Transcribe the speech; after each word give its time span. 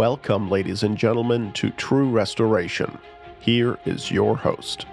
Welcome, 0.00 0.48
ladies 0.48 0.82
and 0.82 0.96
gentlemen, 0.96 1.52
to 1.52 1.68
True 1.72 2.08
Restoration. 2.08 2.98
Here 3.38 3.78
is 3.84 4.10
your 4.10 4.34
host. 4.34 4.86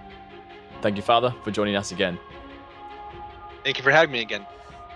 Thank 0.81 0.97
you, 0.97 1.01
Father, 1.01 1.33
for 1.45 1.51
joining 1.51 1.77
us 1.77 1.93
again. 1.93 2.19
Thank 3.63 3.77
you 3.77 3.85
for 3.85 3.91
having 3.91 4.11
me 4.11 4.19
again. 4.19 4.45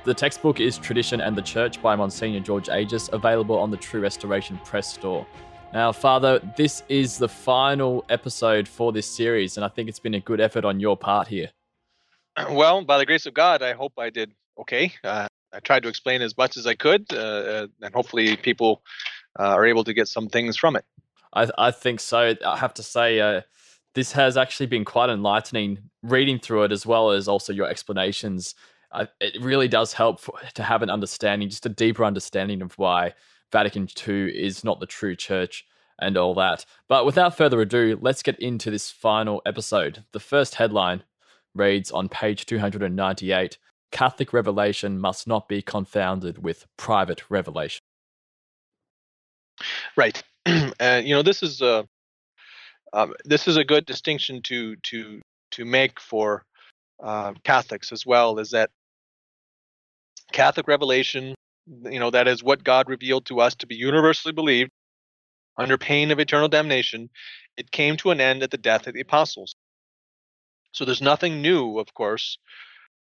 The 0.04 0.14
textbook 0.14 0.60
is 0.60 0.78
Tradition 0.78 1.22
and 1.22 1.38
the 1.38 1.42
Church 1.42 1.82
by 1.82 1.96
Monsignor 1.96 2.42
George 2.42 2.68
Agius, 2.68 3.08
available 3.14 3.58
on 3.58 3.72
the 3.72 3.78
True 3.78 4.02
Restoration 4.02 4.60
Press 4.66 4.94
store. 4.94 5.26
Now, 5.72 5.94
Father, 5.94 6.42
this 6.58 6.84
is 6.90 7.18
the 7.18 7.30
final 7.30 8.04
episode 8.10 8.68
for 8.68 8.92
this 8.92 9.08
series, 9.08 9.56
and 9.56 9.64
I 9.64 9.70
think 9.70 9.88
it's 9.88 10.00
been 10.00 10.16
a 10.16 10.20
good 10.20 10.42
effort 10.42 10.66
on 10.66 10.82
your 10.82 10.98
part 10.98 11.30
here. 11.30 11.52
Well, 12.50 12.84
by 12.84 12.98
the 12.98 13.06
grace 13.06 13.28
of 13.28 13.34
God, 13.34 13.62
I 13.62 13.72
hope 13.72 13.94
I 13.98 14.10
did 14.10 14.34
okay. 14.60 14.92
Uh, 15.06 15.30
I 15.54 15.62
tried 15.62 15.84
to 15.84 15.90
explain 15.90 16.22
as 16.22 16.38
much 16.38 16.58
as 16.58 16.68
I 16.68 16.76
could, 16.76 17.06
uh, 17.14 17.16
uh 17.16 17.68
and 17.82 17.94
hopefully 17.94 18.36
people 18.36 18.82
uh, 19.40 19.44
are 19.44 19.66
able 19.66 19.84
to 19.84 19.94
get 19.94 20.08
some 20.08 20.28
things 20.28 20.58
from 20.58 20.76
it. 20.76 20.86
I, 21.34 21.48
I 21.58 21.72
think 21.72 22.00
so. 22.00 22.36
I 22.46 22.58
have 22.58 22.74
to 22.76 22.84
say, 22.84 23.20
uh, 23.20 23.42
this 23.94 24.12
has 24.14 24.38
actually 24.38 24.68
been 24.68 24.86
quite 24.86 25.10
enlightening 25.10 25.80
reading 26.04 26.40
through 26.40 26.64
it, 26.64 26.72
as 26.72 26.86
well 26.86 27.12
as 27.12 27.28
also 27.28 27.54
your 27.54 27.68
explanations. 27.68 28.56
It 29.20 29.42
really 29.42 29.68
does 29.68 29.94
help 29.94 30.20
for, 30.20 30.34
to 30.56 30.64
have 30.64 30.82
an 30.82 30.90
understanding, 30.90 31.50
just 31.50 31.66
a 31.66 31.70
deeper 31.70 32.04
understanding 32.04 32.62
of 32.62 32.78
why 32.78 33.14
Vatican 33.52 33.88
II 34.08 34.30
is 34.30 34.64
not 34.64 34.80
the 34.80 34.86
true 34.86 35.16
church 35.16 35.66
and 36.00 36.18
all 36.18 36.34
that. 36.36 36.66
But 36.88 37.06
without 37.06 37.38
further 37.38 37.62
ado, 37.62 37.98
let's 38.02 38.24
get 38.24 38.40
into 38.40 38.72
this 38.72 38.90
final 38.90 39.42
episode. 39.46 40.04
The 40.12 40.20
first 40.20 40.56
headline 40.56 41.04
reads 41.54 41.92
on 41.92 42.10
page 42.10 42.46
298 42.46 43.58
Catholic 43.92 44.32
revelation 44.32 45.00
must 45.00 45.28
not 45.28 45.50
be 45.50 45.62
confounded 45.62 46.42
with 46.42 46.66
private 46.78 47.30
revelation. 47.30 47.82
Right. 49.96 50.22
and 50.80 51.08
you 51.08 51.14
know 51.14 51.22
this 51.22 51.44
is 51.44 51.62
a 51.62 51.86
um, 52.94 53.14
this 53.26 53.48
is 53.48 53.58
a 53.58 53.64
good 53.64 53.86
distinction 53.86 54.42
to 54.44 54.76
to 54.78 55.22
to 55.52 55.66
make 55.66 56.00
for 56.00 56.44
uh, 57.04 57.34
Catholics 57.44 57.92
as 57.92 58.06
well. 58.06 58.40
Is 58.40 58.52
that 58.52 58.70
Catholic 60.32 60.68
revelation? 60.68 61.36
You 61.84 62.00
know 62.00 62.10
that 62.10 62.28
is 62.28 62.44
what 62.44 62.64
God 62.64 62.90
revealed 62.90 63.26
to 63.28 63.40
us 63.40 63.56
to 63.56 63.68
be 63.68 63.76
universally 63.76 64.34
believed 64.34 64.72
under 65.58 65.78
pain 65.78 66.12
of 66.12 66.20
eternal 66.20 66.48
damnation. 66.48 67.10
It 67.58 67.72
came 67.72 67.98
to 67.98 68.12
an 68.12 68.22
end 68.22 68.44
at 68.44 68.52
the 68.52 68.58
death 68.58 68.88
of 68.88 68.94
the 68.94 69.02
apostles. 69.02 69.56
So 70.72 70.86
there's 70.86 71.02
nothing 71.02 71.42
new, 71.42 71.80
of 71.80 71.94
course, 71.94 72.38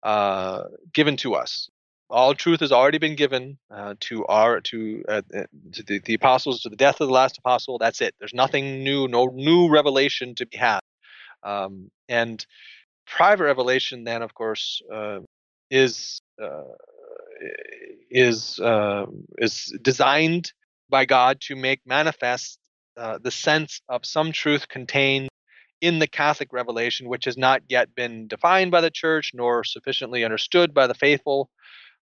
uh, 0.02 0.64
given 0.94 1.16
to 1.18 1.34
us. 1.34 1.68
All 2.10 2.34
truth 2.34 2.60
has 2.60 2.72
already 2.72 2.98
been 2.98 3.16
given 3.16 3.58
uh, 3.70 3.94
to 4.00 4.24
our 4.26 4.60
to, 4.62 5.04
uh, 5.08 5.22
uh, 5.34 5.42
to 5.72 5.82
the, 5.82 6.00
the, 6.00 6.14
apostles 6.14 6.62
to 6.62 6.70
the 6.70 6.76
death 6.76 7.00
of 7.00 7.08
the 7.08 7.12
last 7.12 7.38
apostle. 7.38 7.78
That's 7.78 8.00
it. 8.00 8.14
There's 8.18 8.34
nothing 8.34 8.82
new, 8.82 9.08
no 9.08 9.26
new 9.26 9.68
revelation 9.68 10.34
to 10.36 10.46
be 10.46 10.56
had. 10.56 10.80
Um, 11.42 11.90
and 12.08 12.44
private 13.06 13.44
revelation, 13.44 14.04
then, 14.04 14.22
of 14.22 14.34
course, 14.34 14.80
uh, 14.92 15.20
is 15.70 16.20
uh, 16.42 16.62
is 18.10 18.58
is 19.38 19.78
designed 19.82 20.52
by 20.88 21.04
God 21.04 21.42
to 21.42 21.56
make 21.56 21.80
manifest 21.84 22.58
the 22.96 23.30
sense 23.30 23.80
of 23.88 24.06
some 24.06 24.32
truth 24.32 24.66
contained 24.68 25.28
in 25.80 25.98
the 25.98 26.06
Catholic 26.06 26.52
revelation, 26.52 27.08
which 27.08 27.24
has 27.24 27.36
not 27.36 27.62
yet 27.68 27.94
been 27.94 28.26
defined 28.28 28.70
by 28.70 28.80
the 28.80 28.90
church 28.90 29.32
nor 29.34 29.64
sufficiently 29.64 30.24
understood 30.24 30.74
by 30.74 30.86
the 30.86 30.94
faithful. 30.94 31.50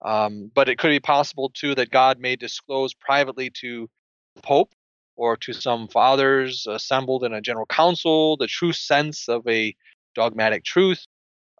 Um, 0.03 0.51
but 0.53 0.69
it 0.69 0.77
could 0.77 0.89
be 0.89 0.99
possible 0.99 1.49
too 1.49 1.75
that 1.75 1.91
God 1.91 2.19
may 2.19 2.35
disclose 2.35 2.93
privately 2.93 3.49
to 3.61 3.89
the 4.35 4.41
Pope 4.41 4.71
or 5.15 5.37
to 5.37 5.53
some 5.53 5.87
fathers 5.87 6.65
assembled 6.67 7.23
in 7.23 7.33
a 7.33 7.41
general 7.41 7.65
council 7.65 8.37
the 8.37 8.47
true 8.47 8.73
sense 8.73 9.29
of 9.29 9.47
a 9.47 9.75
dogmatic 10.15 10.63
truth. 10.63 11.05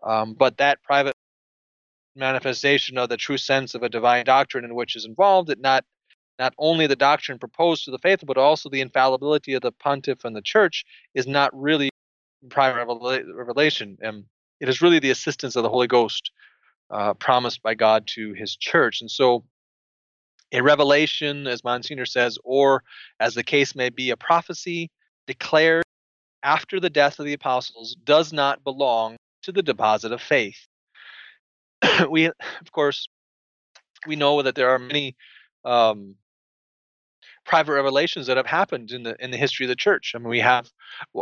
Um, 0.03 0.33
but 0.33 0.57
that 0.57 0.81
private 0.81 1.15
manifestation 2.15 2.97
of 2.97 3.09
the 3.09 3.17
true 3.17 3.37
sense 3.37 3.75
of 3.75 3.83
a 3.83 3.89
divine 3.89 4.25
doctrine 4.25 4.65
in 4.65 4.75
which 4.75 4.95
is 4.95 5.05
involved, 5.05 5.49
it 5.49 5.59
not 5.59 5.85
not 6.39 6.53
only 6.57 6.87
the 6.87 6.95
doctrine 6.95 7.37
proposed 7.37 7.85
to 7.85 7.91
the 7.91 7.99
faithful, 7.99 8.25
but 8.25 8.37
also 8.37 8.67
the 8.67 8.81
infallibility 8.81 9.53
of 9.53 9.61
the 9.61 9.71
pontiff 9.71 10.25
and 10.25 10.35
the 10.35 10.41
church 10.41 10.83
is 11.13 11.27
not 11.27 11.51
really 11.53 11.91
private 12.49 12.87
revelation. 13.31 13.97
And 14.01 14.25
it 14.59 14.67
is 14.67 14.81
really 14.81 14.97
the 14.97 15.11
assistance 15.11 15.55
of 15.55 15.61
the 15.61 15.69
Holy 15.69 15.85
Ghost 15.85 16.31
uh, 16.91 17.13
promised 17.15 17.63
by 17.63 17.73
God 17.73 18.05
to 18.07 18.33
his 18.33 18.55
church. 18.55 19.01
And 19.01 19.09
so, 19.09 19.43
a 20.51 20.61
revelation, 20.61 21.47
as 21.47 21.63
Monsignor 21.63 22.05
says, 22.05 22.37
or 22.43 22.83
as 23.19 23.35
the 23.35 23.43
case 23.43 23.73
may 23.73 23.89
be, 23.89 24.09
a 24.09 24.17
prophecy 24.17 24.91
declared 25.25 25.85
after 26.43 26.79
the 26.79 26.89
death 26.89 27.19
of 27.19 27.25
the 27.25 27.33
apostles 27.33 27.95
does 28.03 28.33
not 28.33 28.63
belong 28.63 29.15
to 29.43 29.51
the 29.51 29.63
deposit 29.63 30.11
of 30.11 30.21
faith. 30.21 30.67
we, 32.09 32.25
of 32.25 32.71
course, 32.71 33.07
we 34.05 34.15
know 34.15 34.41
that 34.41 34.55
there 34.55 34.69
are 34.69 34.79
many 34.79 35.15
um, 35.63 36.15
private 37.45 37.73
revelations 37.73 38.27
that 38.27 38.37
have 38.37 38.45
happened 38.45 38.91
in 38.91 39.03
the 39.03 39.15
in 39.23 39.31
the 39.31 39.37
history 39.37 39.65
of 39.65 39.69
the 39.69 39.75
church. 39.75 40.13
I 40.15 40.19
mean, 40.19 40.29
we 40.29 40.39
have 40.39 40.69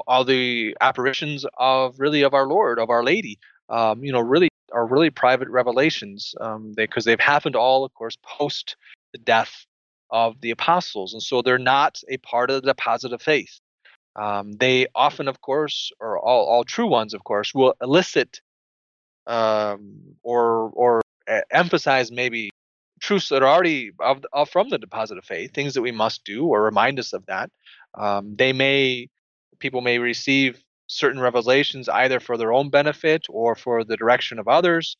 all 0.08 0.24
the 0.24 0.76
apparitions 0.82 1.46
of 1.58 2.00
really 2.00 2.24
of 2.24 2.34
our 2.34 2.48
Lord, 2.48 2.80
of 2.80 2.90
Our 2.90 3.04
Lady. 3.04 3.40
Um, 3.70 4.04
you 4.04 4.12
know, 4.12 4.20
really 4.20 4.49
are 4.72 4.86
really 4.86 5.10
private 5.10 5.50
revelations 5.50 6.36
um, 6.42 6.74
because 6.76 7.06
they, 7.06 7.12
have 7.12 7.20
happened 7.20 7.56
all, 7.56 7.84
of 7.84 7.94
course, 7.94 8.18
post 8.24 8.76
the 9.12 9.20
death 9.20 9.66
of 10.12 10.40
the 10.42 10.52
apostles, 10.52 11.14
and 11.14 11.22
so 11.22 11.42
they're 11.42 11.58
not 11.58 12.02
a 12.10 12.18
part 12.18 12.50
of 12.50 12.62
the 12.62 12.68
deposit 12.74 13.14
of 13.14 13.22
faith. 13.22 13.60
Um, 14.16 14.54
they 14.54 14.88
often, 14.96 15.28
of 15.28 15.42
course, 15.42 15.92
or 16.00 16.18
all, 16.20 16.46
all 16.46 16.64
true 16.64 16.88
ones, 16.88 17.14
of 17.14 17.24
course, 17.24 17.54
will 17.54 17.76
elicit 17.82 18.42
um, 19.28 20.16
or 20.24 20.72
or 20.74 21.02
emphasize 21.52 22.12
maybe 22.12 22.50
truths 23.00 23.30
that 23.30 23.44
are 23.44 23.48
already 23.48 23.92
of, 24.00 24.26
of, 24.34 24.50
from 24.50 24.70
the 24.70 24.78
deposit 24.78 25.18
of 25.18 25.26
faith, 25.26 25.54
things 25.54 25.74
that 25.74 25.82
we 25.82 25.92
must 25.92 26.24
do 26.24 26.46
or 26.46 26.64
remind 26.64 27.00
us 27.00 27.14
of 27.14 27.26
that. 27.28 27.50
Um, 27.96 28.36
they 28.36 28.54
may, 28.54 29.10
people 29.60 29.82
may 29.82 30.00
receive 30.00 30.64
certain 30.90 31.22
revelations 31.22 31.88
either 31.88 32.20
for 32.20 32.36
their 32.36 32.52
own 32.52 32.70
benefit 32.70 33.26
or 33.30 33.56
for 33.56 33.84
the 33.84 33.96
direction 33.96 34.40
of 34.40 34.48
others. 34.48 34.98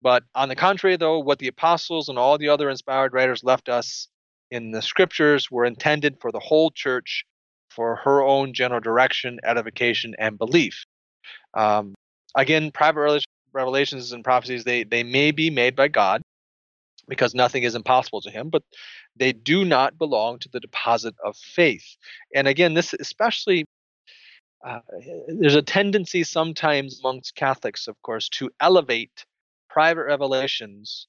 But 0.00 0.22
on 0.34 0.48
the 0.48 0.56
contrary, 0.56 0.96
though, 0.96 1.18
what 1.18 1.40
the 1.40 1.48
apostles 1.48 2.08
and 2.08 2.18
all 2.18 2.38
the 2.38 2.48
other 2.48 2.70
inspired 2.70 3.12
writers 3.12 3.42
left 3.42 3.68
us 3.68 4.08
in 4.50 4.70
the 4.70 4.80
scriptures 4.80 5.50
were 5.50 5.64
intended 5.64 6.16
for 6.20 6.30
the 6.30 6.38
whole 6.38 6.70
church 6.70 7.24
for 7.70 7.96
her 7.96 8.22
own 8.22 8.54
general 8.54 8.80
direction, 8.80 9.40
edification, 9.44 10.14
and 10.18 10.38
belief. 10.38 10.84
Um, 11.54 11.94
again, 12.36 12.70
private 12.70 13.24
revelations 13.52 14.12
and 14.12 14.22
prophecies, 14.22 14.64
they, 14.64 14.84
they 14.84 15.02
may 15.02 15.32
be 15.32 15.50
made 15.50 15.74
by 15.74 15.88
God 15.88 16.22
because 17.08 17.34
nothing 17.34 17.64
is 17.64 17.74
impossible 17.74 18.20
to 18.20 18.30
him, 18.30 18.48
but 18.48 18.62
they 19.16 19.32
do 19.32 19.64
not 19.64 19.98
belong 19.98 20.38
to 20.38 20.48
the 20.52 20.60
deposit 20.60 21.14
of 21.24 21.36
faith. 21.36 21.96
And 22.34 22.46
again, 22.46 22.74
this 22.74 22.94
especially 22.94 23.64
uh, 24.64 24.80
there's 25.28 25.54
a 25.54 25.62
tendency 25.62 26.24
sometimes 26.24 27.00
amongst 27.00 27.34
Catholics, 27.34 27.88
of 27.88 28.00
course, 28.02 28.28
to 28.30 28.50
elevate 28.60 29.24
private 29.68 30.04
revelations 30.04 31.06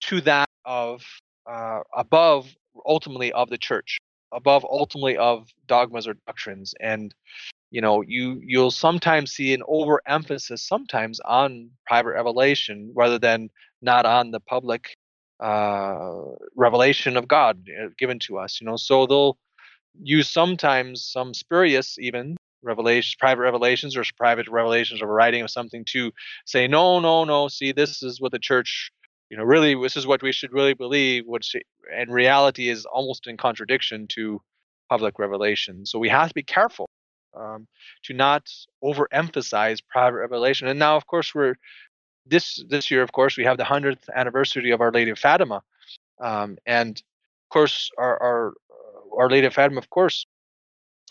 to 0.00 0.20
that 0.22 0.48
of 0.64 1.02
uh, 1.46 1.80
above 1.96 2.54
ultimately 2.86 3.32
of 3.32 3.48
the 3.50 3.58
church, 3.58 3.98
above 4.32 4.64
ultimately 4.64 5.16
of 5.16 5.48
dogmas 5.66 6.06
or 6.06 6.14
doctrines, 6.26 6.74
and 6.80 7.14
you 7.70 7.80
know 7.80 8.02
you 8.02 8.40
you'll 8.44 8.70
sometimes 8.70 9.32
see 9.32 9.54
an 9.54 9.62
overemphasis 9.66 10.62
sometimes 10.62 11.20
on 11.20 11.70
private 11.86 12.10
revelation 12.10 12.92
rather 12.94 13.18
than 13.18 13.48
not 13.82 14.04
on 14.06 14.30
the 14.30 14.40
public 14.40 14.96
uh, 15.40 16.20
revelation 16.54 17.16
of 17.16 17.26
God 17.26 17.66
uh, 17.82 17.88
given 17.98 18.18
to 18.20 18.38
us. 18.38 18.60
You 18.60 18.66
know, 18.66 18.76
so 18.76 19.06
they'll 19.06 19.38
use 20.02 20.28
sometimes 20.28 21.04
some 21.04 21.34
spurious 21.34 21.98
even 21.98 22.36
revelations, 22.62 23.14
private 23.18 23.42
revelations, 23.42 23.96
or 23.96 24.04
private 24.16 24.48
revelations 24.48 25.02
of 25.02 25.08
writing 25.08 25.42
of 25.42 25.50
something 25.50 25.84
to 25.86 26.12
say, 26.44 26.66
no, 26.66 27.00
no, 27.00 27.24
no. 27.24 27.48
See, 27.48 27.72
this 27.72 28.02
is 28.02 28.20
what 28.20 28.32
the 28.32 28.38
church, 28.38 28.90
you 29.30 29.36
know, 29.36 29.44
really, 29.44 29.74
this 29.80 29.96
is 29.96 30.06
what 30.06 30.22
we 30.22 30.32
should 30.32 30.52
really 30.52 30.74
believe. 30.74 31.24
Which 31.26 31.54
in 31.96 32.10
reality 32.10 32.68
is 32.68 32.84
almost 32.86 33.26
in 33.26 33.36
contradiction 33.36 34.06
to 34.08 34.40
public 34.88 35.18
revelation. 35.18 35.86
So 35.86 35.98
we 35.98 36.08
have 36.08 36.28
to 36.28 36.34
be 36.34 36.42
careful 36.42 36.88
um, 37.36 37.66
to 38.04 38.12
not 38.12 38.50
overemphasize 38.82 39.78
private 39.88 40.18
revelation. 40.18 40.68
And 40.68 40.78
now, 40.78 40.96
of 40.96 41.06
course, 41.06 41.34
we're 41.34 41.54
this 42.26 42.62
this 42.68 42.90
year, 42.90 43.02
of 43.02 43.12
course, 43.12 43.36
we 43.36 43.44
have 43.44 43.56
the 43.56 43.64
hundredth 43.64 44.08
anniversary 44.14 44.70
of 44.72 44.80
Our 44.80 44.92
Lady 44.92 45.10
of 45.10 45.18
Fatima, 45.18 45.62
um, 46.20 46.58
and 46.66 46.98
of 46.98 47.48
course, 47.52 47.90
our, 47.98 48.22
our 48.22 48.54
Our 49.18 49.30
Lady 49.30 49.46
of 49.46 49.54
Fatima, 49.54 49.78
of 49.78 49.90
course, 49.90 50.26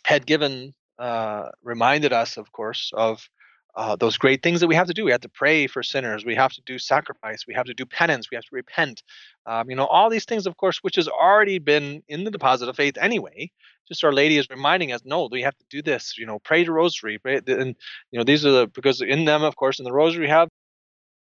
had 0.05 0.25
given 0.25 0.73
uh, 0.99 1.49
reminded 1.63 2.13
us, 2.13 2.37
of 2.37 2.51
course, 2.51 2.91
of 2.93 3.27
uh, 3.75 3.95
those 3.95 4.17
great 4.17 4.43
things 4.43 4.59
that 4.59 4.67
we 4.67 4.75
have 4.75 4.87
to 4.87 4.93
do. 4.93 5.05
We 5.05 5.11
have 5.11 5.21
to 5.21 5.29
pray 5.29 5.67
for 5.67 5.83
sinners. 5.83 6.25
We 6.25 6.35
have 6.35 6.51
to 6.53 6.61
do 6.65 6.77
sacrifice. 6.79 7.45
We 7.47 7.53
have 7.53 7.67
to 7.67 7.73
do 7.73 7.85
penance. 7.85 8.29
We 8.29 8.35
have 8.35 8.43
to 8.43 8.55
repent. 8.55 9.03
Um, 9.45 9.69
you 9.69 9.75
know, 9.75 9.85
all 9.85 10.09
these 10.09 10.25
things, 10.25 10.45
of 10.45 10.57
course, 10.57 10.79
which 10.79 10.97
has 10.97 11.07
already 11.07 11.59
been 11.59 12.03
in 12.07 12.23
the 12.23 12.31
deposit 12.31 12.67
of 12.67 12.75
faith 12.75 12.97
anyway. 12.97 13.51
Just 13.87 14.03
Our 14.03 14.11
Lady 14.11 14.37
is 14.37 14.47
reminding 14.49 14.91
us, 14.91 15.01
no, 15.05 15.29
we 15.31 15.41
have 15.43 15.57
to 15.57 15.65
do 15.69 15.81
this. 15.81 16.17
You 16.17 16.25
know, 16.25 16.39
pray 16.39 16.63
the 16.63 16.71
Rosary. 16.71 17.17
Pray, 17.19 17.39
and 17.47 17.75
you 18.11 18.19
know, 18.19 18.23
these 18.23 18.45
are 18.45 18.51
the 18.51 18.67
because 18.67 19.01
in 19.01 19.25
them, 19.25 19.43
of 19.43 19.55
course, 19.55 19.79
in 19.79 19.85
the 19.85 19.93
Rosary, 19.93 20.25
you 20.25 20.31
have 20.31 20.49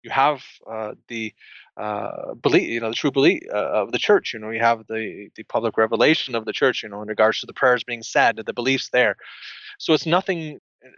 you 0.03 0.11
have 0.11 0.43
uh, 0.71 0.93
the 1.09 1.35
uh, 1.77 2.35
belief, 2.35 2.69
you 2.69 2.81
know, 2.81 2.89
the 2.89 2.95
true 2.95 3.11
belief 3.11 3.43
uh, 3.53 3.57
of 3.57 3.93
the 3.93 3.99
church. 3.99 4.33
You 4.33 4.41
know, 4.41 4.51
you 4.51 4.61
have 4.61 4.87
the 4.87 5.29
the 5.35 5.43
public 5.45 5.77
revelation 5.77 6.35
of 6.35 6.45
the 6.45 6.53
church. 6.53 6.83
You 6.83 6.89
know, 6.89 7.03
in 7.03 7.09
regards 7.09 7.41
to 7.41 7.47
the 7.47 7.53
prayers 7.53 7.85
being 7.85 8.03
said, 8.03 8.37
the 8.37 8.53
beliefs 8.53 8.91
there. 8.91 9.17
So 9.79 9.93
it's 9.93 10.07
nothing 10.07 10.59
uh, 10.85 10.89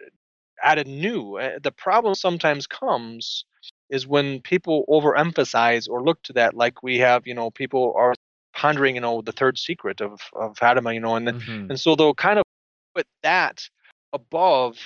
added 0.63 0.87
new. 0.87 1.37
Uh, 1.37 1.59
the 1.63 1.73
problem 1.73 2.15
sometimes 2.15 2.67
comes 2.67 3.45
is 3.91 4.07
when 4.07 4.41
people 4.41 4.85
overemphasize 4.89 5.89
or 5.89 6.03
look 6.03 6.23
to 6.23 6.33
that, 6.35 6.55
like 6.55 6.83
we 6.83 6.99
have, 6.99 7.27
you 7.27 7.35
know, 7.35 7.51
people 7.51 7.95
are 7.97 8.15
pondering, 8.55 8.95
you 8.97 9.01
know, 9.01 9.23
the 9.23 9.33
third 9.33 9.59
secret 9.59 10.01
of 10.01 10.21
of 10.35 10.57
Fatima, 10.57 10.93
you 10.93 11.01
know, 11.01 11.17
and 11.17 11.29
mm-hmm. 11.29 11.71
and 11.71 11.81
so 11.81 11.97
they'll 11.97 12.15
kind 12.15 12.39
of 12.39 12.45
put 12.95 13.07
that 13.23 13.69
above 14.13 14.77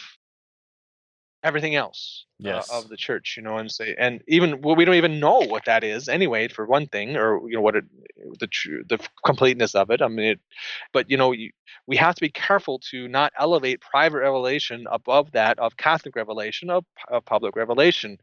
everything 1.43 1.75
else 1.75 2.25
yes. 2.39 2.71
uh, 2.71 2.79
of 2.79 2.89
the 2.89 2.97
church 2.97 3.35
you 3.37 3.43
know 3.43 3.57
and 3.57 3.71
say 3.71 3.95
and 3.99 4.23
even 4.29 4.61
well 4.61 4.77
we 4.77 4.85
don't 4.85 4.95
even 4.95 5.19
know 5.19 5.41
what 5.41 5.65
that 5.65 5.83
is 5.83 6.09
anyway 6.09 6.49
for 6.49 6.67
one 6.67 6.87
thing 6.87 7.17
or 7.17 7.41
you 7.49 7.55
know 7.55 7.61
what 7.61 7.77
it 7.77 7.85
the 8.39 8.47
true 8.47 8.83
the 8.89 8.99
completeness 9.25 9.75
of 9.75 9.91
it 9.91 10.01
i 10.01 10.09
mean 10.09 10.33
it, 10.33 10.41
but 10.93 11.11
you 11.11 11.17
know 11.17 11.33
you, 11.33 11.51
we 11.87 11.97
have 11.97 12.15
to 12.15 12.21
be 12.21 12.31
careful 12.31 12.79
to 12.79 13.09
not 13.09 13.33
elevate 13.39 13.81
private 13.81 14.19
revelation 14.19 14.87
above 14.91 15.33
that 15.33 15.59
of 15.59 15.77
catholic 15.77 16.15
revelation 16.15 16.71
of, 16.71 16.85
of 17.09 17.25
public 17.25 17.57
revelation 17.57 18.19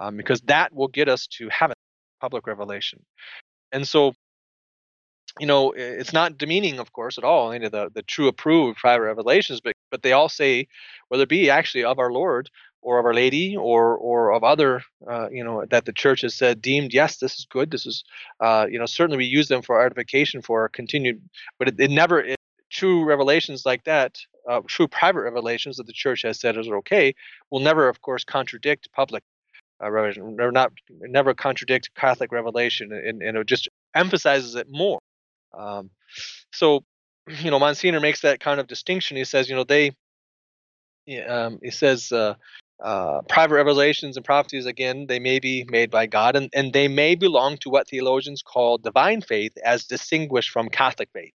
um, 0.00 0.16
because 0.16 0.40
that 0.42 0.72
will 0.74 0.88
get 0.88 1.08
us 1.08 1.26
to 1.26 1.48
heaven 1.48 1.76
public 2.20 2.46
revelation 2.46 3.04
and 3.72 3.86
so 3.86 4.14
you 5.40 5.46
know 5.46 5.72
it's 5.72 6.12
not 6.12 6.38
demeaning 6.38 6.78
of 6.78 6.92
course 6.92 7.18
at 7.18 7.24
all 7.24 7.52
any 7.52 7.66
of 7.66 7.72
the, 7.72 7.90
the 7.94 8.02
true 8.02 8.28
approved 8.28 8.78
private 8.78 9.04
revelations 9.04 9.60
but 9.60 9.74
but 9.90 10.02
they 10.02 10.12
all 10.12 10.28
say 10.28 10.66
whether 11.08 11.24
it 11.24 11.28
be 11.28 11.50
actually 11.50 11.84
of 11.84 11.98
our 11.98 12.12
lord 12.12 12.48
or 12.84 12.98
of 12.98 13.06
our 13.06 13.14
lady 13.14 13.56
or 13.56 13.96
or 13.96 14.32
of 14.32 14.44
other 14.44 14.82
uh, 15.08 15.28
you 15.30 15.42
know 15.42 15.64
that 15.70 15.86
the 15.86 15.92
church 15.92 16.20
has 16.20 16.34
said 16.34 16.62
deemed 16.62 16.92
yes 16.92 17.16
this 17.16 17.38
is 17.38 17.46
good. 17.50 17.70
This 17.70 17.86
is 17.86 18.04
uh, 18.40 18.66
you 18.70 18.78
know 18.78 18.86
certainly 18.86 19.16
we 19.16 19.24
use 19.24 19.48
them 19.48 19.62
for 19.62 19.76
our 19.76 19.86
edification 19.86 20.42
for 20.42 20.60
our 20.60 20.68
continued 20.68 21.20
but 21.58 21.68
it, 21.68 21.80
it 21.80 21.90
never 21.90 22.20
it, 22.20 22.36
true 22.70 23.04
revelations 23.04 23.64
like 23.66 23.84
that 23.84 24.18
uh, 24.48 24.60
true 24.68 24.86
private 24.86 25.22
revelations 25.22 25.78
that 25.78 25.86
the 25.86 25.92
church 25.92 26.22
has 26.22 26.38
said 26.38 26.56
is 26.56 26.68
okay 26.68 27.14
will 27.50 27.60
never 27.60 27.88
of 27.88 28.02
course 28.02 28.24
contradict 28.24 28.88
public 28.92 29.22
uh, 29.82 29.90
revelation 29.90 30.36
or 30.38 30.52
not 30.52 30.72
never 31.00 31.34
contradict 31.34 31.90
catholic 31.96 32.30
revelation 32.32 32.92
and, 32.92 33.22
and 33.22 33.36
it 33.36 33.46
just 33.46 33.68
emphasizes 33.94 34.54
it 34.54 34.66
more 34.70 34.98
um, 35.56 35.90
so, 36.52 36.84
you 37.40 37.50
know, 37.50 37.58
Monsignor 37.58 38.00
makes 38.00 38.20
that 38.22 38.40
kind 38.40 38.60
of 38.60 38.66
distinction. 38.66 39.16
He 39.16 39.24
says, 39.24 39.48
you 39.48 39.56
know, 39.56 39.64
they, 39.64 39.92
um, 41.26 41.58
he 41.62 41.70
says, 41.70 42.12
uh, 42.12 42.34
uh, 42.82 43.22
private 43.28 43.54
revelations 43.54 44.16
and 44.16 44.24
prophecies, 44.24 44.66
again, 44.66 45.06
they 45.06 45.18
may 45.18 45.38
be 45.38 45.64
made 45.70 45.90
by 45.90 46.06
God 46.06 46.36
and, 46.36 46.50
and 46.52 46.72
they 46.72 46.88
may 46.88 47.14
belong 47.14 47.56
to 47.58 47.70
what 47.70 47.88
theologians 47.88 48.42
call 48.42 48.78
divine 48.78 49.20
faith 49.20 49.52
as 49.64 49.84
distinguished 49.84 50.50
from 50.50 50.68
Catholic 50.68 51.08
faith. 51.12 51.32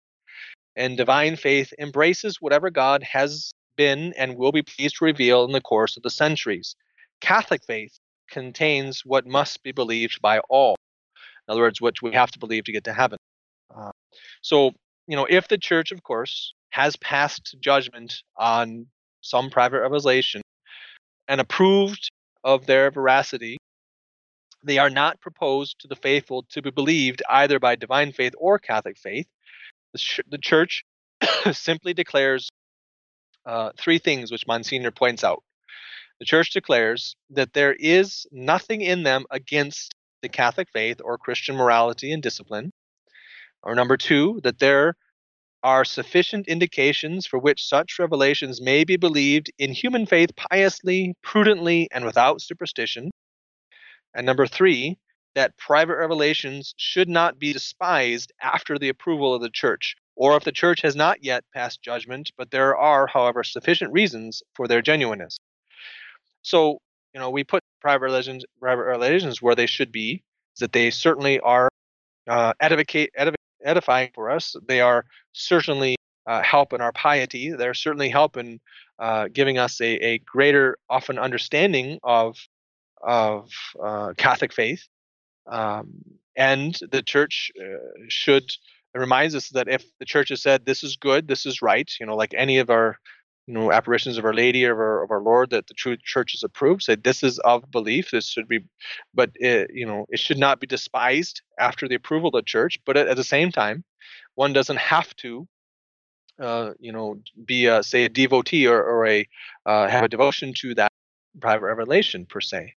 And 0.76 0.98
divine 0.98 1.36
faith 1.36 1.74
embraces 1.80 2.38
whatever 2.40 2.70
God 2.70 3.04
has 3.04 3.52
been 3.78 4.14
and 4.18 4.36
will 4.36 4.52
be 4.52 4.62
pleased 4.62 4.98
to 4.98 5.06
reveal 5.06 5.46
in 5.46 5.52
the 5.52 5.62
course 5.62 5.98
of 5.98 6.04
the 6.04 6.10
centuries. 6.10 6.76
Catholic 7.22 7.64
faith 7.66 7.98
contains 8.30 9.02
what 9.06 9.26
must 9.26 9.64
be 9.64 9.72
believed 9.72 10.22
by 10.22 10.40
all. 10.50 10.76
In 11.48 11.54
other 11.54 11.62
words, 11.62 11.82
what 11.82 12.02
we 12.02 12.14
have 12.14 12.32
to 12.32 12.40
believe 12.40 12.66
to 12.66 12.72
get 12.72 12.84
to 12.84 12.94
heaven. 12.94 13.18
So, 14.42 14.72
you 15.08 15.16
know, 15.16 15.28
if 15.30 15.48
the 15.48 15.58
church, 15.58 15.92
of 15.92 16.04
course, 16.04 16.54
has 16.72 16.96
passed 16.98 17.56
judgment 17.60 18.22
on 18.38 18.88
some 19.22 19.50
private 19.50 19.82
revelation 19.82 20.42
and 21.28 21.42
approved 21.42 22.10
of 22.44 22.66
their 22.66 22.92
veracity, 22.92 23.58
they 24.64 24.78
are 24.78 24.90
not 24.90 25.22
proposed 25.22 25.80
to 25.80 25.88
the 25.88 25.96
faithful 25.96 26.44
to 26.52 26.62
be 26.62 26.72
believed 26.72 27.22
either 27.30 27.60
by 27.60 27.76
divine 27.76 28.12
faith 28.12 28.34
or 28.38 28.60
Catholic 28.60 28.98
faith. 28.98 29.28
The 29.94 30.38
church 30.38 30.84
simply 31.52 31.94
declares 31.94 32.50
uh, 33.46 33.72
three 33.78 33.98
things, 33.98 34.32
which 34.32 34.48
Monsignor 34.48 34.92
points 34.92 35.24
out. 35.24 35.44
The 36.20 36.26
church 36.26 36.52
declares 36.52 37.16
that 37.30 37.54
there 37.54 37.74
is 37.74 38.28
nothing 38.32 38.82
in 38.82 39.04
them 39.04 39.26
against 39.32 39.94
the 40.22 40.30
Catholic 40.30 40.68
faith 40.72 41.00
or 41.04 41.18
Christian 41.18 41.56
morality 41.56 42.12
and 42.12 42.22
discipline. 42.22 42.72
Or 43.64 43.76
number 43.76 43.98
two, 43.98 44.40
that 44.44 44.60
there 44.60 44.96
are 45.64 45.84
sufficient 45.84 46.48
indications 46.48 47.26
for 47.26 47.38
which 47.38 47.68
such 47.68 48.00
revelations 48.00 48.62
may 48.62 48.84
be 48.84 48.96
believed 48.96 49.52
in 49.58 49.72
human 49.74 50.06
faith 50.06 50.30
piously, 50.36 51.14
prudently, 51.22 51.88
and 51.92 52.06
without 52.06 52.42
superstition. 52.42 53.12
And 54.16 54.26
number 54.26 54.48
three, 54.48 54.98
that 55.36 55.58
private 55.58 55.98
revelations 55.98 56.74
should 56.78 57.10
not 57.10 57.38
be 57.40 57.54
despised 57.54 58.32
after 58.42 58.80
the 58.80 58.90
approval 58.90 59.34
of 59.34 59.42
the 59.42 59.50
church, 59.50 59.96
or 60.16 60.36
if 60.36 60.44
the 60.44 60.52
church 60.52 60.82
has 60.82 60.96
not 60.96 61.24
yet 61.24 61.44
passed 61.54 61.82
judgment, 61.82 62.32
but 62.38 62.52
there 62.52 62.76
are, 62.76 63.08
however, 63.08 63.44
sufficient 63.44 63.92
reasons 63.94 64.42
for 64.56 64.68
their 64.68 64.82
genuineness. 64.82 65.38
So, 66.42 66.80
you 67.14 67.20
know, 67.20 67.30
we 67.30 67.44
put 67.44 67.64
private 67.82 68.06
religions, 68.06 68.46
private 68.60 69.42
where 69.42 69.56
they 69.56 69.66
should 69.66 69.92
be, 69.92 70.24
that 70.60 70.72
they 70.72 70.90
certainly 70.90 71.40
are 71.40 71.70
uh, 72.28 72.54
edificate, 72.60 73.12
edific- 73.18 73.36
edifying 73.64 74.12
for 74.14 74.30
us. 74.30 74.56
They 74.68 74.82
are 74.82 75.06
certainly 75.34 75.96
uh, 76.28 76.42
help 76.42 76.74
in 76.74 76.82
our 76.82 76.92
piety. 76.92 77.52
They're 77.52 77.74
certainly 77.74 78.10
help 78.10 78.38
in 78.38 78.60
uh, 79.00 79.30
giving 79.32 79.58
us 79.58 79.82
a, 79.82 79.94
a 80.06 80.18
greater, 80.20 80.78
often 80.90 81.18
understanding 81.18 82.00
of 82.04 82.38
of 83.02 83.50
uh, 83.82 84.14
Catholic 84.18 84.54
faith. 84.54 84.84
Um, 85.48 86.04
and 86.36 86.78
the 86.92 87.02
church 87.02 87.52
uh, 87.60 87.78
should 88.10 88.52
reminds 88.94 89.36
us 89.36 89.50
that 89.50 89.68
if 89.68 89.86
the 90.00 90.06
church 90.06 90.30
has 90.30 90.42
said 90.42 90.66
this 90.66 90.84
is 90.84 90.96
good, 90.96 91.28
this 91.28 91.46
is 91.46 91.62
right, 91.62 91.90
you 92.00 92.06
know, 92.06 92.16
like 92.16 92.34
any 92.36 92.58
of 92.58 92.70
our 92.70 92.98
you 93.50 93.56
know 93.56 93.72
apparitions 93.72 94.20
of 94.20 94.26
our 94.26 94.34
lady 94.34 94.64
or 94.64 94.74
of 94.74 94.78
our, 94.78 95.04
of 95.04 95.12
our 95.12 95.22
lord 95.22 95.50
that 95.50 95.66
the 95.66 95.74
true 95.74 95.98
church 95.98 96.34
has 96.34 96.44
approved 96.44 96.84
say 96.84 96.96
this 96.96 97.24
is 97.24 97.40
of 97.40 97.70
belief. 97.72 98.12
This 98.12 98.28
should 98.28 98.48
be 98.48 98.60
but 99.16 99.32
it, 99.36 99.72
you 99.74 99.88
know 99.88 100.06
it 100.10 100.20
should 100.20 100.38
not 100.38 100.60
be 100.60 100.68
despised 100.68 101.42
after 101.60 101.88
the 101.88 101.96
approval 101.96 102.28
of 102.28 102.34
the 102.34 102.44
church 102.44 102.78
but 102.86 102.96
at, 102.96 103.08
at 103.08 103.18
the 103.18 103.24
same 103.24 103.52
time 103.52 103.84
one 104.36 104.54
doesn't 104.54 104.78
have 104.78 105.16
to 105.16 105.48
uh, 106.40 106.74
you 106.80 106.92
know 106.92 107.20
be 107.44 107.66
a, 107.66 107.82
say 107.82 108.06
a 108.06 108.10
devotee 108.10 108.68
or, 108.68 108.82
or 108.84 109.08
a 109.08 109.28
uh, 109.66 109.88
have 109.88 110.04
a 110.04 110.10
devotion 110.10 110.54
to 110.54 110.76
that 110.76 110.92
private 111.42 111.66
revelation 111.66 112.28
per 112.28 112.42
se. 112.42 112.76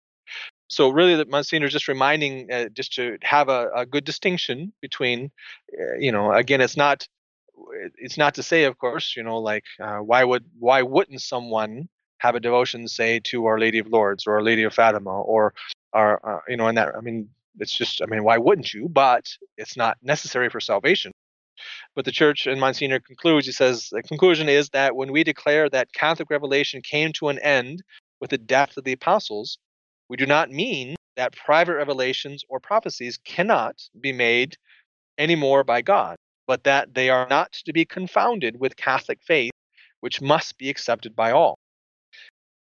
So 0.68 0.90
really 0.90 1.16
the 1.16 1.26
monsignor 1.26 1.66
is 1.66 1.74
just 1.74 1.88
reminding 1.88 2.52
uh, 2.52 2.70
just 2.70 2.94
to 2.94 3.18
have 3.24 3.50
a, 3.50 3.70
a 3.76 3.86
good 3.88 4.04
distinction 4.04 4.72
between 4.82 5.32
uh, 5.74 5.96
you 5.98 6.12
know 6.12 6.32
again 6.32 6.62
it's 6.62 6.78
not 6.78 7.08
it's 7.98 8.18
not 8.18 8.36
to 8.36 8.44
say, 8.44 8.64
of 8.64 8.78
course, 8.78 9.16
you 9.16 9.24
know, 9.24 9.38
like 9.38 9.66
uh, 9.80 9.98
why 9.98 10.24
would 10.24 10.46
why 10.60 10.82
wouldn't 10.82 11.22
someone 11.22 11.90
have 12.20 12.36
a 12.36 12.40
devotion, 12.40 12.88
say, 12.88 13.20
to 13.20 13.46
Our 13.46 13.60
Lady 13.60 13.80
of 13.80 13.88
Lourdes 13.88 14.28
or 14.28 14.36
Our 14.36 14.44
Lady 14.44 14.64
of 14.64 14.74
Fatima 14.74 15.22
or, 15.22 15.54
or 15.94 16.20
uh, 16.28 16.40
you 16.48 16.58
know, 16.58 16.68
and 16.68 16.78
that 16.78 16.96
I 16.96 17.02
mean, 17.02 17.30
it's 17.60 17.74
just 17.74 18.02
I 18.02 18.06
mean, 18.06 18.24
why 18.24 18.38
wouldn't 18.38 18.74
you? 18.74 18.90
But 18.90 19.30
it's 19.58 19.78
not 19.78 19.98
necessary 20.02 20.50
for 20.50 20.60
salvation. 20.60 21.12
But 21.96 22.06
the 22.06 22.12
church, 22.12 22.48
and 22.48 22.60
Monsignor 22.60 23.00
concludes, 23.00 23.46
he 23.46 23.52
says, 23.52 23.90
the 23.92 24.02
conclusion 24.02 24.48
is 24.48 24.70
that 24.70 24.96
when 24.96 25.12
we 25.12 25.24
declare 25.26 25.70
that 25.70 25.92
Catholic 25.92 26.30
revelation 26.30 26.82
came 26.82 27.12
to 27.14 27.28
an 27.28 27.40
end 27.40 27.84
with 28.22 28.30
the 28.30 28.38
death 28.38 28.78
of 28.78 28.86
the 28.86 28.94
apostles, 28.94 29.58
we 30.08 30.16
do 30.16 30.26
not 30.26 30.50
mean 30.50 30.96
that 31.18 31.36
private 31.36 31.76
revelations 31.76 32.46
or 32.48 32.62
prophecies 32.62 33.20
cannot 33.26 33.76
be 34.00 34.14
made 34.14 34.56
anymore 35.18 35.66
by 35.66 35.82
God 35.82 36.18
but 36.50 36.64
that 36.64 36.96
they 36.96 37.12
are 37.12 37.28
not 37.30 37.54
to 37.54 37.72
be 37.72 37.86
confounded 37.86 38.60
with 38.60 38.76
Catholic 38.76 39.20
faith, 39.22 39.52
which 40.00 40.20
must 40.20 40.58
be 40.58 40.68
accepted 40.68 41.16
by 41.16 41.30
all. 41.30 41.60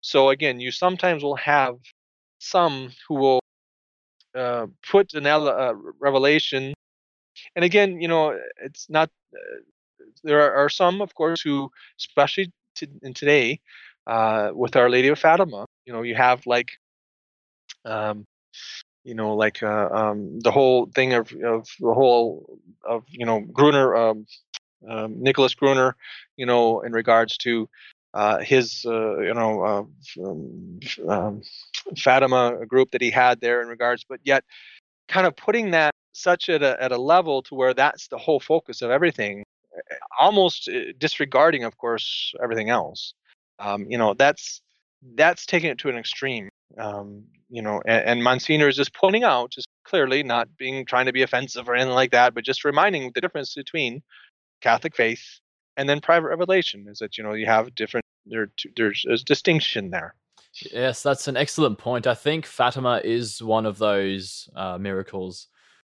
So 0.03 0.29
again, 0.29 0.61
you 0.61 0.71
sometimes 0.71 1.23
will 1.23 1.37
have 1.37 1.77
some 2.39 2.91
who 3.09 3.15
will 3.15 3.41
uh, 4.37 4.67
put 4.87 5.15
an 5.15 5.27
uh, 5.27 5.73
revelation, 6.01 6.75
and 7.57 7.65
again, 7.65 7.99
you 8.03 8.09
know, 8.09 8.39
it's 8.63 8.91
not. 8.91 9.09
Uh, 9.35 9.61
there 10.23 10.41
are, 10.43 10.65
are, 10.65 10.69
some, 10.69 11.01
of 11.01 11.15
course, 11.15 11.41
who, 11.41 11.71
especially 11.99 12.51
to, 12.75 12.87
in 13.03 13.15
today, 13.15 13.59
uh, 14.07 14.51
with 14.53 14.77
Our 14.77 14.91
Lady 14.91 15.09
of 15.09 15.19
Fatima, 15.19 15.65
you 15.87 15.95
know, 15.95 16.03
you 16.03 16.15
have 16.15 16.45
like 16.45 16.69
um, 17.87 18.27
you 19.09 19.15
know, 19.15 19.35
like 19.35 19.63
uh, 19.63 19.89
um, 19.91 20.39
the 20.41 20.51
whole 20.51 20.87
thing 20.95 21.15
of, 21.15 21.33
of 21.43 21.67
the 21.81 21.95
whole 21.95 22.59
of 22.85 23.05
you 23.09 23.25
know 23.25 23.41
Gruner, 23.41 23.97
um, 23.97 24.27
um, 24.87 25.23
Nicholas 25.23 25.55
Gruner, 25.55 25.97
you 26.37 26.45
know, 26.45 26.83
in 26.83 26.93
regards 26.93 27.39
to 27.39 27.69
uh, 28.13 28.39
his 28.41 28.85
uh, 28.87 29.19
you 29.21 29.33
know 29.33 29.63
uh, 29.65 29.85
um, 30.29 30.81
um, 31.09 31.43
Fatima 31.97 32.67
group 32.67 32.91
that 32.91 33.01
he 33.01 33.11
had 33.11 33.41
there 33.41 33.63
in 33.63 33.69
regards, 33.69 34.05
but 34.07 34.21
yet 34.25 34.45
kind 35.09 35.27
of 35.27 35.35
putting 35.37 35.71
that 35.71 35.93
such 36.13 36.51
at 36.51 36.63
a, 36.63 36.77
at 36.83 36.93
a 36.93 36.99
level 36.99 37.43
to 37.45 37.55
where 37.55 37.73
that's 37.73 38.09
the 38.09 38.19
whole 38.19 38.41
focus 38.41 38.83
of 38.83 38.91
everything, 38.91 39.43
almost 40.21 40.69
uh, 40.69 40.93
disregarding, 40.99 41.65
of 41.65 41.79
course, 41.79 42.35
everything 42.43 42.69
else. 42.69 43.15
Um, 43.59 43.87
you 43.89 43.97
know, 43.97 44.13
that's 44.13 44.61
that's 45.15 45.47
taking 45.47 45.71
it 45.71 45.79
to 45.79 45.89
an 45.89 45.97
extreme. 45.97 46.48
Um, 46.77 47.25
you 47.49 47.63
know, 47.63 47.81
and, 47.87 48.05
and 48.05 48.25
Monsignor 48.25 48.69
is 48.69 48.77
just 48.77 48.95
pointing 48.95 49.25
out, 49.25 49.51
just 49.51 49.69
clearly 49.85 50.23
not 50.23 50.49
being 50.59 50.85
trying 50.85 51.07
to 51.07 51.13
be 51.13 51.23
offensive 51.23 51.69
or 51.69 51.75
anything 51.75 51.95
like 51.95 52.11
that, 52.11 52.35
but 52.35 52.45
just 52.45 52.65
reminding 52.65 53.13
the 53.15 53.21
difference 53.21 53.55
between 53.55 54.03
Catholic 54.61 54.95
faith 54.95 55.41
and 55.77 55.89
then 55.89 56.01
private 56.01 56.29
revelation 56.29 56.87
is 56.91 56.99
that 56.99 57.17
you 57.17 57.25
know 57.25 57.33
you 57.33 57.47
have 57.47 57.75
different 57.75 58.05
there 58.27 58.51
there's 58.77 59.05
a 59.09 59.17
distinction 59.17 59.91
there. 59.91 60.15
Yes, 60.73 61.03
that's 61.03 61.29
an 61.29 61.37
excellent 61.37 61.79
point. 61.79 62.07
I 62.07 62.15
think 62.15 62.45
Fatima 62.45 63.01
is 63.05 63.43
one 63.43 63.65
of 63.65 63.79
those 63.79 64.49
uh, 64.57 64.77
miracles, 64.79 65.47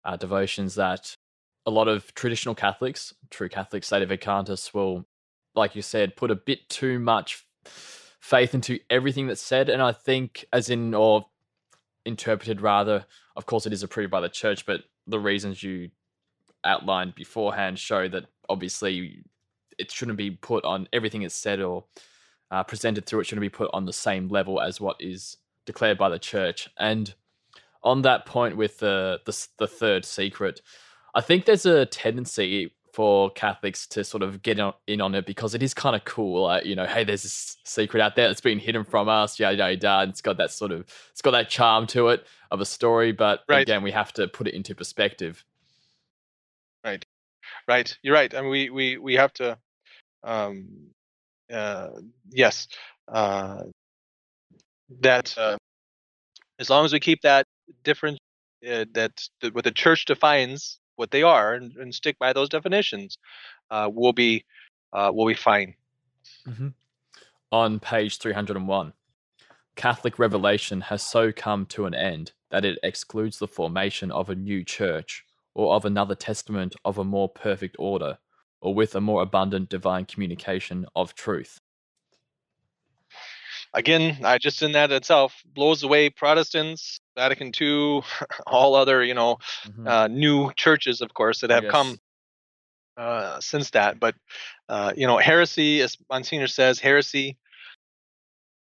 uh, 0.05 0.17
devotions 0.17 0.77
that 0.77 1.15
a 1.67 1.71
lot 1.71 1.89
of 1.89 2.15
traditional 2.15 2.55
Catholics, 2.55 3.13
true 3.31 3.49
Catholics, 3.49 3.91
Sedevacantists, 3.91 4.73
will, 4.73 5.07
like 5.55 5.75
you 5.75 5.83
said, 5.83 6.17
put 6.17 6.31
a 6.31 6.37
bit 6.37 6.69
too 6.69 6.99
much 6.99 7.45
faith 8.23 8.55
into 8.55 8.79
everything 8.89 9.27
that's 9.27 9.43
said. 9.43 9.69
And 9.69 9.83
I 9.83 9.91
think, 9.91 10.47
as 10.53 10.71
in, 10.71 10.95
or 10.95 11.27
interpreted 12.07 12.61
rather, 12.61 13.05
of 13.37 13.47
course, 13.47 13.67
it 13.67 13.73
is 13.73 13.83
approved 13.83 14.13
by 14.13 14.21
the 14.21 14.29
church, 14.29 14.65
but 14.65 14.83
the 15.09 15.19
reasons 15.19 15.63
you 15.63 15.91
outlined 16.65 17.17
beforehand 17.17 17.81
show 17.81 18.09
that 18.09 18.27
obviously 18.49 19.25
it 19.77 19.91
shouldn't 19.91 20.17
be 20.17 20.31
put 20.31 20.65
on 20.65 20.89
everything 20.93 21.23
it's 21.23 21.35
said 21.35 21.61
or 21.61 21.85
uh, 22.53 22.63
presented 22.63 23.05
through 23.05 23.19
it 23.19 23.27
shouldn't 23.27 23.43
be 23.43 23.49
put 23.49 23.71
on 23.73 23.87
the 23.87 23.93
same 23.93 24.29
level 24.29 24.61
as 24.61 24.81
what 24.81 24.97
is 25.01 25.39
declared 25.67 25.99
by 25.99 26.09
the 26.09 26.19
church. 26.19 26.71
And 26.79 27.13
on 27.83 28.03
that 28.03 28.25
point 28.25 28.57
with 28.57 28.79
the 28.79 29.21
the, 29.25 29.47
the 29.59 29.67
third 29.67 30.05
secret, 30.05 30.63
I 31.13 31.23
think 31.23 31.45
there's 31.45 31.67
a 31.67 31.87
tendency 31.87 32.73
for 32.93 33.31
Catholics 33.31 33.87
to 33.89 34.05
sort 34.05 34.23
of 34.23 34.43
get 34.43 34.59
in 34.87 35.01
on 35.01 35.15
it 35.15 35.27
because 35.27 35.55
it 35.55 35.63
is 35.63 35.73
kind 35.73 35.97
of 35.97 36.05
cool. 36.05 36.43
Like, 36.43 36.67
you 36.67 36.77
know, 36.77 36.87
hey, 36.87 37.05
there's 37.05 37.23
this 37.23 37.57
secret 37.65 38.03
out 38.03 38.17
there 38.17 38.29
that's 38.29 38.41
been 38.41 38.59
hidden 38.59 38.85
from 38.85 39.09
us. 39.09 39.41
Yeah, 39.41 39.51
yeah, 39.51 39.69
yeah. 39.69 40.03
It's 40.03 40.21
got 40.21 40.37
that 40.37 40.51
sort 40.51 40.73
of, 40.73 40.87
it's 41.11 41.23
got 41.23 41.31
that 41.31 41.49
charm 41.49 41.87
to 41.89 42.09
it 42.09 42.27
of 42.51 42.61
a 42.61 42.67
story. 42.67 43.13
But 43.13 43.41
right. 43.49 43.63
again, 43.63 43.83
we 43.83 43.93
have 43.93 44.13
to 44.15 44.29
put 44.29 44.47
it 44.47 44.55
into 44.55 44.75
perspective. 44.75 45.45
Right, 46.85 47.05
right. 47.67 47.97
You're 48.03 48.15
right. 48.15 48.35
I 48.35 48.41
mean, 48.43 48.51
we 48.51 48.71
we 48.71 48.97
we 48.99 49.15
have 49.15 49.33
to. 49.35 49.59
Um, 50.25 50.69
uh, 51.53 51.89
yes, 52.31 52.69
uh, 53.09 53.65
that 55.01 55.37
uh, 55.37 55.57
as 56.59 56.71
long 56.71 56.85
as 56.85 56.93
we 56.93 57.01
keep 57.01 57.23
that 57.23 57.47
difference, 57.85 58.19
uh, 58.69 58.85
that, 58.93 59.13
that 59.41 59.55
what 59.55 59.65
the 59.65 59.71
church 59.71 60.05
defines 60.05 60.79
what 60.97 61.11
they 61.11 61.23
are 61.23 61.55
and, 61.55 61.77
and 61.77 61.95
stick 61.95 62.19
by 62.19 62.33
those 62.33 62.49
definitions, 62.49 63.19
uh, 63.71 63.89
we'll 63.93 64.13
be 64.13 64.45
uh, 64.93 65.11
we'll 65.13 65.27
be 65.27 65.35
fine. 65.35 65.75
Mm-hmm. 66.47 66.69
On 67.51 67.81
page 67.81 68.19
three 68.19 68.35
hundred 68.35 68.57
and 68.57 68.69
one, 68.69 68.93
Catholic 69.75 70.19
revelation 70.19 70.83
has 70.83 71.03
so 71.03 71.33
come 71.33 71.65
to 71.67 71.87
an 71.87 71.95
end 71.95 72.33
that 72.51 72.65
it 72.65 72.79
excludes 72.83 73.39
the 73.39 73.49
formation 73.49 74.11
of 74.11 74.29
a 74.29 74.35
new 74.35 74.63
church 74.63 75.25
or 75.55 75.75
of 75.75 75.85
another 75.85 76.15
testament 76.15 76.77
of 76.85 76.99
a 76.99 77.05
more 77.05 77.29
perfect 77.29 77.77
order 77.79 78.19
or 78.61 78.75
with 78.75 78.95
a 78.95 79.01
more 79.01 79.23
abundant 79.23 79.71
divine 79.71 80.05
communication 80.05 80.85
of 80.95 81.15
truth. 81.15 81.61
Again, 83.75 84.19
I 84.23 84.39
just 84.39 84.63
in 84.63 84.73
that 84.73 84.93
itself 84.93 85.43
blows 85.47 85.83
away 85.83 86.11
Protestants, 86.11 87.01
Vatican 87.17 87.53
II, 87.59 88.03
all 88.47 88.75
other 88.75 89.03
you 89.03 89.15
know 89.15 89.37
mm-hmm. 89.67 89.87
uh, 89.87 90.09
new 90.09 90.53
churches, 90.55 91.01
of 91.01 91.15
course, 91.15 91.41
that 91.41 91.51
have 91.51 91.65
yes. 91.65 91.73
come 91.73 91.99
uh, 92.97 93.41
since 93.41 93.71
that. 93.71 93.99
But 93.99 94.15
uh, 94.69 94.93
you 94.97 95.07
know, 95.07 95.19
heresy, 95.19 95.81
as 95.81 95.97
Monsignor 96.11 96.49
says, 96.49 96.79
heresy, 96.79 97.39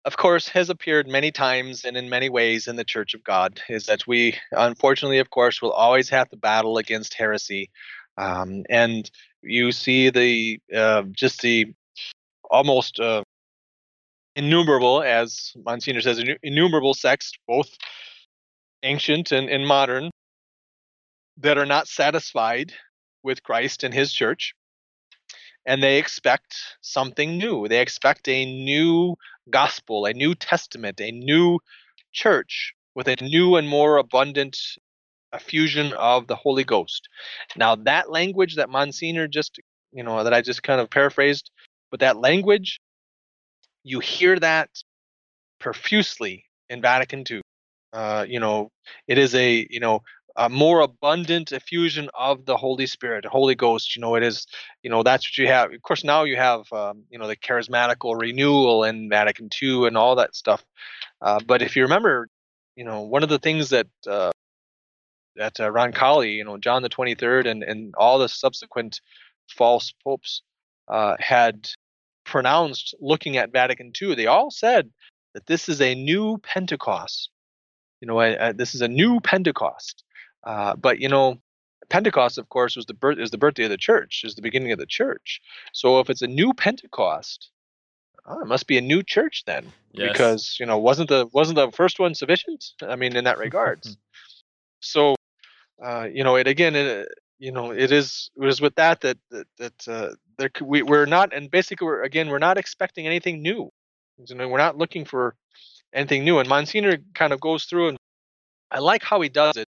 of 0.05 0.17
course, 0.17 0.47
has 0.49 0.69
appeared 0.69 1.07
many 1.07 1.31
times 1.31 1.85
and 1.85 1.97
in 1.97 2.09
many 2.09 2.29
ways 2.29 2.67
in 2.67 2.75
the 2.75 2.83
Church 2.83 3.13
of 3.13 3.23
God. 3.23 3.59
Is 3.67 3.87
that 3.87 4.05
we, 4.07 4.37
unfortunately, 4.51 5.19
of 5.19 5.29
course, 5.29 5.61
will 5.61 5.71
always 5.71 6.09
have 6.09 6.29
to 6.29 6.37
battle 6.37 6.77
against 6.77 7.15
heresy, 7.15 7.71
um, 8.17 8.63
and 8.69 9.09
you 9.41 9.71
see 9.71 10.09
the 10.09 10.59
uh, 10.75 11.03
just 11.11 11.41
the 11.41 11.73
almost 12.51 12.99
uh, 12.99 13.23
innumerable, 14.39 15.03
as 15.03 15.51
Monsignor 15.65 16.01
says, 16.01 16.23
innumerable 16.41 16.93
sects, 16.93 17.33
both 17.45 17.69
ancient 18.83 19.33
and, 19.33 19.49
and 19.49 19.67
modern, 19.67 20.09
that 21.37 21.57
are 21.57 21.65
not 21.65 21.89
satisfied 21.89 22.71
with 23.21 23.43
Christ 23.43 23.83
and 23.83 23.93
his 23.93 24.13
church. 24.13 24.53
And 25.65 25.83
they 25.83 25.97
expect 25.97 26.55
something 26.79 27.37
new. 27.37 27.67
They 27.67 27.81
expect 27.81 28.29
a 28.29 28.45
new 28.45 29.15
gospel, 29.49 30.05
a 30.05 30.13
new 30.13 30.33
testament, 30.35 31.01
a 31.01 31.11
new 31.11 31.59
church 32.13 32.73
with 32.95 33.09
a 33.09 33.17
new 33.21 33.57
and 33.57 33.67
more 33.67 33.97
abundant 33.97 34.57
effusion 35.33 35.91
of 35.93 36.27
the 36.27 36.35
Holy 36.35 36.63
Ghost. 36.63 37.09
Now, 37.57 37.75
that 37.75 38.09
language 38.09 38.55
that 38.55 38.69
Monsignor 38.69 39.27
just, 39.27 39.59
you 39.91 40.03
know, 40.03 40.23
that 40.23 40.33
I 40.33 40.41
just 40.41 40.63
kind 40.63 40.79
of 40.79 40.89
paraphrased, 40.89 41.51
but 41.91 41.99
that 41.99 42.17
language, 42.17 42.78
you 43.83 43.99
hear 43.99 44.39
that 44.39 44.69
profusely 45.59 46.45
in 46.69 46.81
Vatican 46.81 47.23
II. 47.29 47.41
Uh, 47.91 48.25
you 48.27 48.39
know, 48.39 48.69
it 49.07 49.17
is 49.17 49.33
a, 49.35 49.67
you 49.69 49.79
know, 49.79 50.01
a 50.35 50.47
more 50.47 50.81
abundant 50.81 51.51
effusion 51.51 52.09
of 52.17 52.45
the 52.45 52.55
Holy 52.55 52.85
Spirit, 52.85 53.25
Holy 53.25 53.55
Ghost. 53.55 53.95
You 53.95 54.01
know, 54.01 54.15
it 54.15 54.23
is, 54.23 54.45
you 54.83 54.89
know, 54.89 55.03
that's 55.03 55.25
what 55.25 55.37
you 55.37 55.47
have. 55.47 55.73
Of 55.73 55.81
course, 55.81 56.03
now 56.03 56.23
you 56.23 56.37
have, 56.37 56.71
um, 56.71 57.03
you 57.09 57.19
know, 57.19 57.27
the 57.27 57.35
charismatical 57.35 58.19
renewal 58.19 58.83
in 58.83 59.09
Vatican 59.09 59.49
II 59.61 59.87
and 59.87 59.97
all 59.97 60.15
that 60.15 60.35
stuff. 60.35 60.63
Uh, 61.21 61.39
but 61.45 61.61
if 61.61 61.75
you 61.75 61.83
remember, 61.83 62.29
you 62.75 62.85
know, 62.85 63.01
one 63.01 63.23
of 63.23 63.29
the 63.29 63.39
things 63.39 63.69
that 63.69 63.87
uh, 64.07 64.31
that 65.35 65.59
uh, 65.59 65.69
Roncalli, 65.69 66.35
you 66.35 66.43
know, 66.43 66.57
John 66.57 66.83
the 66.83 66.89
23rd, 66.89 67.47
and 67.47 67.63
and 67.63 67.93
all 67.97 68.19
the 68.19 68.29
subsequent 68.29 69.01
false 69.49 69.93
popes 70.03 70.43
uh, 70.87 71.15
had 71.19 71.69
pronounced, 72.29 72.95
looking 73.01 73.37
at 73.37 73.51
Vatican 73.51 73.91
II, 73.99 74.15
they 74.15 74.27
all 74.27 74.51
said 74.51 74.89
that 75.33 75.47
this 75.47 75.67
is 75.67 75.81
a 75.81 75.95
new 75.95 76.37
Pentecost. 76.37 77.29
You 78.01 78.07
know, 78.07 78.19
uh, 78.19 78.53
this 78.53 78.75
is 78.75 78.81
a 78.81 78.87
new 78.87 79.19
Pentecost. 79.19 80.03
Uh, 80.43 80.75
but 80.75 80.99
you 80.99 81.09
know, 81.09 81.39
Pentecost, 81.89 82.37
of 82.37 82.47
course, 82.49 82.75
was 82.75 82.85
the 82.85 82.93
birth 82.93 83.17
is 83.19 83.31
the 83.31 83.37
birthday 83.37 83.63
of 83.63 83.71
the 83.71 83.77
church, 83.77 84.21
is 84.23 84.35
the 84.35 84.41
beginning 84.41 84.71
of 84.71 84.79
the 84.79 84.85
church. 84.85 85.41
So 85.73 85.99
if 85.99 86.09
it's 86.09 86.21
a 86.21 86.27
new 86.27 86.53
Pentecost, 86.53 87.49
oh, 88.25 88.41
it 88.41 88.47
must 88.47 88.67
be 88.67 88.77
a 88.77 88.81
new 88.81 89.03
church 89.03 89.43
then, 89.45 89.65
yes. 89.91 90.11
because 90.11 90.57
you 90.59 90.65
know, 90.65 90.77
wasn't 90.77 91.09
the 91.09 91.27
wasn't 91.33 91.57
the 91.57 91.71
first 91.71 91.99
one 91.99 92.15
sufficient? 92.15 92.63
I 92.81 92.95
mean, 92.95 93.15
in 93.15 93.25
that 93.25 93.39
regards. 93.39 93.97
so 94.79 95.15
uh, 95.83 96.07
you 96.11 96.23
know, 96.23 96.35
it 96.35 96.47
again, 96.47 96.75
it, 96.75 97.07
you 97.39 97.51
know, 97.51 97.71
it 97.71 97.91
is 97.91 98.29
it 98.35 98.47
is 98.47 98.61
with 98.61 98.75
that 98.75 99.01
that 99.01 99.17
that, 99.31 99.47
that 99.57 99.87
uh, 99.87 100.09
there 100.37 100.51
we 100.61 100.83
we're 100.83 101.05
not, 101.05 101.33
and 101.33 101.49
basically 101.49 101.85
we're 101.85 102.03
again 102.03 102.29
we're 102.29 102.37
not 102.37 102.57
expecting 102.57 103.07
anything 103.07 103.41
new. 103.41 103.69
You 104.17 104.35
know, 104.35 104.49
we're 104.49 104.57
not 104.57 104.77
looking 104.77 105.05
for 105.05 105.35
anything 105.93 106.25
new. 106.25 106.39
And 106.39 106.49
Monsignor 106.49 106.97
kind 107.15 107.31
of 107.31 107.39
goes 107.39 107.63
through, 107.63 107.89
and 107.89 107.97
I 108.71 108.79
like 108.79 109.03
how 109.03 109.21
he 109.21 109.29
does 109.29 109.55
it. 109.55 109.67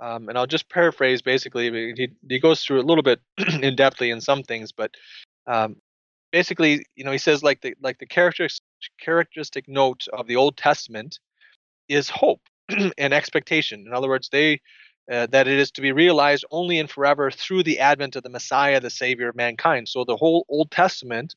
Um, 0.00 0.28
and 0.28 0.36
I'll 0.36 0.46
just 0.46 0.68
paraphrase 0.70 1.22
basically. 1.22 1.70
He 1.94 2.08
he 2.28 2.40
goes 2.40 2.62
through 2.62 2.80
a 2.80 2.88
little 2.88 3.02
bit 3.02 3.20
in 3.38 3.76
depthly 3.76 4.10
in 4.10 4.20
some 4.20 4.42
things, 4.42 4.72
but 4.72 4.90
um, 5.46 5.76
basically, 6.32 6.84
you 6.96 7.04
know, 7.04 7.12
he 7.12 7.18
says 7.18 7.42
like 7.42 7.60
the 7.60 7.74
like 7.82 7.98
the 7.98 8.06
characteristic 8.06 8.64
characteristic 8.98 9.68
note 9.68 10.06
of 10.12 10.26
the 10.26 10.36
Old 10.36 10.56
Testament 10.56 11.18
is 11.88 12.08
hope 12.08 12.40
and 12.98 13.12
expectation. 13.12 13.84
In 13.86 13.92
other 13.92 14.08
words, 14.08 14.30
they 14.30 14.60
uh, 15.10 15.26
that 15.26 15.46
it 15.46 15.58
is 15.58 15.70
to 15.72 15.80
be 15.80 15.92
realized 15.92 16.44
only 16.50 16.78
and 16.78 16.90
forever 16.90 17.30
through 17.30 17.62
the 17.62 17.78
advent 17.78 18.16
of 18.16 18.22
the 18.22 18.30
Messiah, 18.30 18.80
the 18.80 18.90
Savior 18.90 19.28
of 19.28 19.36
mankind. 19.36 19.88
So 19.88 20.04
the 20.04 20.16
whole 20.16 20.46
Old 20.48 20.70
Testament 20.70 21.34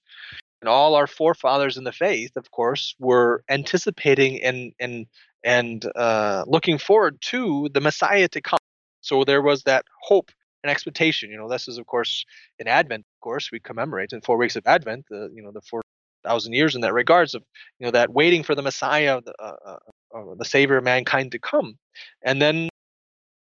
and 0.61 0.69
all 0.69 0.95
our 0.95 1.07
forefathers 1.07 1.77
in 1.77 1.83
the 1.83 1.91
faith, 1.91 2.31
of 2.35 2.49
course, 2.51 2.95
were 2.99 3.43
anticipating 3.49 4.41
and 4.41 4.73
and 4.79 5.05
and 5.43 5.85
uh, 5.95 6.43
looking 6.47 6.77
forward 6.77 7.19
to 7.21 7.69
the 7.73 7.81
Messiah 7.81 8.27
to 8.29 8.41
come. 8.41 8.59
So 9.01 9.23
there 9.23 9.41
was 9.41 9.63
that 9.63 9.85
hope 10.01 10.31
and 10.63 10.71
expectation. 10.71 11.29
You 11.29 11.37
know, 11.37 11.49
this 11.49 11.67
is 11.67 11.77
of 11.77 11.85
course 11.85 12.25
in 12.59 12.67
Advent. 12.67 13.05
Of 13.17 13.21
course, 13.21 13.51
we 13.51 13.59
commemorate 13.59 14.13
in 14.13 14.21
four 14.21 14.37
weeks 14.37 14.55
of 14.55 14.65
Advent. 14.65 15.05
The 15.09 15.29
you 15.33 15.43
know 15.43 15.51
the 15.51 15.61
four 15.61 15.81
thousand 16.23 16.53
years 16.53 16.75
in 16.75 16.81
that 16.81 16.93
regards 16.93 17.35
of 17.35 17.43
you 17.79 17.85
know 17.85 17.91
that 17.91 18.11
waiting 18.11 18.43
for 18.43 18.55
the 18.55 18.61
Messiah, 18.61 19.21
the, 19.21 19.33
uh, 19.39 19.55
uh, 19.65 19.77
uh 20.17 20.35
the 20.37 20.45
Savior 20.45 20.77
of 20.77 20.83
mankind 20.83 21.31
to 21.33 21.39
come, 21.39 21.77
and 22.23 22.41
then 22.41 22.69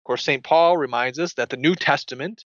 of 0.06 0.08
course, 0.08 0.24
St. 0.24 0.44
Paul 0.44 0.78
reminds 0.78 1.18
us 1.18 1.34
that 1.34 1.50
the 1.50 1.58
New 1.58 1.74
Testament 1.74 2.46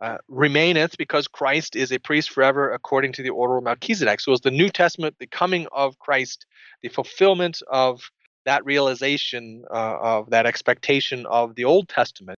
uh, 0.00 0.18
remaineth 0.28 0.96
because 0.96 1.26
Christ 1.26 1.74
is 1.74 1.90
a 1.90 1.98
priest 1.98 2.30
forever 2.30 2.72
according 2.72 3.14
to 3.14 3.22
the 3.24 3.30
order 3.30 3.56
of 3.56 3.64
Melchizedek. 3.64 4.20
So, 4.20 4.30
is 4.30 4.42
the 4.42 4.52
New 4.52 4.68
Testament 4.68 5.16
the 5.18 5.26
coming 5.26 5.66
of 5.72 5.98
Christ, 5.98 6.46
the 6.82 6.88
fulfillment 6.88 7.60
of 7.66 8.00
that 8.44 8.64
realization 8.64 9.64
uh, 9.68 9.96
of 10.00 10.30
that 10.30 10.46
expectation 10.46 11.26
of 11.26 11.56
the 11.56 11.64
Old 11.64 11.88
Testament? 11.88 12.38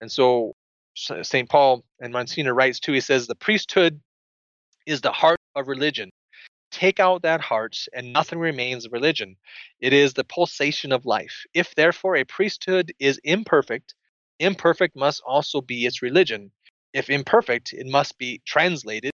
And 0.00 0.12
so, 0.12 0.54
St. 0.94 1.48
Paul 1.48 1.82
and 1.98 2.12
Monsignor 2.12 2.54
writes 2.54 2.78
too, 2.78 2.92
he 2.92 3.00
says, 3.00 3.26
the 3.26 3.34
priesthood 3.34 4.00
is 4.86 5.00
the 5.00 5.10
heart 5.10 5.40
of 5.56 5.66
religion. 5.66 6.10
Take 6.70 7.00
out 7.00 7.22
that 7.22 7.40
heart, 7.40 7.86
and 7.92 8.12
nothing 8.12 8.38
remains 8.38 8.84
of 8.84 8.92
religion. 8.92 9.36
It 9.80 9.92
is 9.92 10.14
the 10.14 10.24
pulsation 10.24 10.92
of 10.92 11.06
life. 11.06 11.44
If 11.54 11.74
therefore 11.74 12.16
a 12.16 12.24
priesthood 12.24 12.92
is 12.98 13.20
imperfect, 13.24 13.94
imperfect 14.38 14.96
must 14.96 15.22
also 15.26 15.60
be 15.60 15.86
its 15.86 16.02
religion. 16.02 16.50
If 16.92 17.08
imperfect, 17.10 17.72
it 17.72 17.86
must 17.86 18.18
be 18.18 18.42
translated 18.46 19.12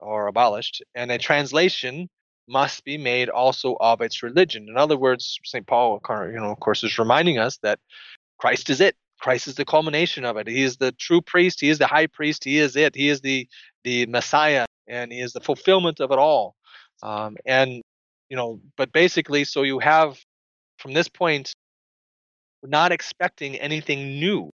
or 0.00 0.26
abolished, 0.26 0.82
and 0.94 1.10
a 1.10 1.18
translation 1.18 2.08
must 2.48 2.84
be 2.84 2.96
made 2.96 3.28
also 3.28 3.76
of 3.80 4.00
its 4.00 4.22
religion. 4.22 4.66
In 4.68 4.76
other 4.76 4.96
words, 4.96 5.38
St. 5.44 5.66
Paul, 5.66 6.00
you 6.08 6.40
know, 6.40 6.50
of 6.50 6.60
course, 6.60 6.82
is 6.82 6.98
reminding 6.98 7.38
us 7.38 7.58
that 7.58 7.78
Christ 8.38 8.70
is 8.70 8.80
it. 8.80 8.96
Christ 9.20 9.48
is 9.48 9.56
the 9.56 9.64
culmination 9.64 10.24
of 10.24 10.36
it. 10.36 10.46
He 10.46 10.62
is 10.62 10.76
the 10.76 10.92
true 10.92 11.20
priest. 11.20 11.60
He 11.60 11.68
is 11.68 11.78
the 11.78 11.86
high 11.86 12.06
priest. 12.06 12.44
He 12.44 12.58
is 12.58 12.76
it. 12.76 12.94
He 12.94 13.08
is 13.08 13.20
the 13.20 13.48
the 13.84 14.06
Messiah, 14.06 14.66
and 14.86 15.12
he 15.12 15.20
is 15.20 15.32
the 15.32 15.40
fulfillment 15.40 16.00
of 16.00 16.12
it 16.12 16.18
all. 16.18 16.54
Um, 17.02 17.36
and 17.46 17.82
you 18.28 18.36
know, 18.36 18.60
but 18.76 18.92
basically, 18.92 19.44
so 19.44 19.62
you 19.62 19.78
have 19.78 20.18
from 20.78 20.92
this 20.92 21.08
point, 21.08 21.52
not 22.62 22.92
expecting 22.92 23.56
anything 23.56 24.20
new. 24.20 24.50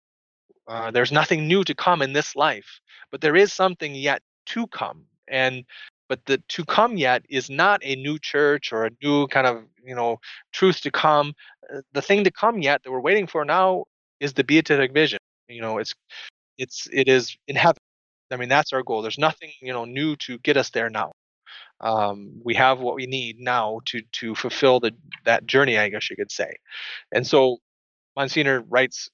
Uh, 0.68 0.90
there's 0.90 1.12
nothing 1.12 1.48
new 1.48 1.64
to 1.64 1.74
come 1.74 2.02
in 2.02 2.12
this 2.12 2.36
life, 2.36 2.80
but 3.10 3.20
there 3.20 3.36
is 3.36 3.52
something 3.52 3.94
yet 3.94 4.22
to 4.46 4.66
come. 4.68 5.04
And 5.28 5.64
but 6.08 6.24
the 6.26 6.38
to 6.48 6.64
come 6.64 6.96
yet 6.96 7.24
is 7.28 7.48
not 7.50 7.80
a 7.84 7.96
new 7.96 8.18
church 8.18 8.72
or 8.72 8.86
a 8.86 8.90
new 9.02 9.26
kind 9.28 9.46
of 9.46 9.64
you 9.84 9.94
know 9.94 10.18
truth 10.52 10.80
to 10.82 10.90
come. 10.90 11.34
Uh, 11.72 11.80
the 11.92 12.02
thing 12.02 12.24
to 12.24 12.30
come 12.30 12.60
yet 12.60 12.82
that 12.82 12.90
we're 12.90 13.00
waiting 13.00 13.26
for 13.26 13.44
now 13.44 13.84
is 14.20 14.34
the 14.34 14.44
beatific 14.44 14.92
vision. 14.92 15.18
You 15.48 15.62
know, 15.62 15.78
it's 15.78 15.94
it's 16.58 16.88
it 16.92 17.08
is 17.08 17.36
in 17.48 17.56
heaven. 17.56 17.78
I 18.30 18.36
mean, 18.36 18.48
that's 18.48 18.72
our 18.72 18.82
goal. 18.82 19.02
There's 19.02 19.18
nothing 19.18 19.50
you 19.60 19.72
know 19.72 19.84
new 19.84 20.16
to 20.16 20.38
get 20.38 20.56
us 20.56 20.70
there 20.70 20.90
now. 20.90 21.12
Um, 21.82 22.40
we 22.44 22.54
have 22.54 22.80
what 22.80 22.94
we 22.94 23.06
need 23.06 23.40
now 23.40 23.80
to 23.86 24.00
to 24.12 24.34
fulfill 24.34 24.80
the 24.80 24.92
that 25.24 25.46
journey, 25.46 25.78
I 25.78 25.88
guess 25.88 26.10
you 26.10 26.16
could 26.16 26.30
say. 26.30 26.54
And 27.12 27.26
so, 27.26 27.58
Monsignor 28.16 28.62
writes 28.68 29.10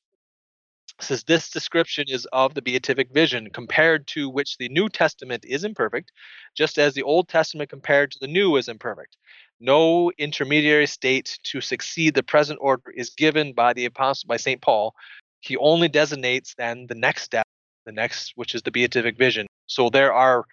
says 1.01 1.23
this 1.25 1.51
description 1.51 2.07
is 2.09 2.27
of 2.33 2.55
the 2.55 2.63
beatific 2.63 3.13
vision 3.13 3.49
compared 3.51 4.07
to 4.09 4.29
which 4.29 4.57
the 4.59 4.69
new 4.69 4.89
testament 4.89 5.45
is 5.47 5.63
imperfect 5.63 6.11
just 6.57 6.77
as 6.77 6.93
the 6.93 7.05
old 7.05 7.29
testament 7.29 7.71
compared 7.71 8.11
to 8.11 8.19
the 8.21 8.27
new 8.27 8.57
is 8.57 8.69
imperfect 8.69 9.17
no 9.61 10.13
intermediary 10.19 10.87
state 10.87 11.39
to 11.43 11.61
succeed 11.61 12.15
the 12.15 12.23
present 12.23 12.59
order 12.63 12.91
is 12.95 13.11
given 13.11 13.53
by 13.53 13.73
the 13.73 13.87
apostle 13.87 14.29
by 14.29 14.37
St. 14.37 14.63
Paul. 14.63 14.95
He 15.41 15.57
only 15.57 15.89
designates 15.89 16.55
then 16.57 16.87
the 16.89 16.95
next 16.95 17.23
step, 17.23 17.47
the 17.85 17.93
next 17.93 18.33
which 18.37 18.55
is 18.55 18.63
the 18.63 18.71
beatific 18.71 19.19
vision. 19.19 19.47
So 19.67 19.91
there 19.91 20.13
are 20.13 20.45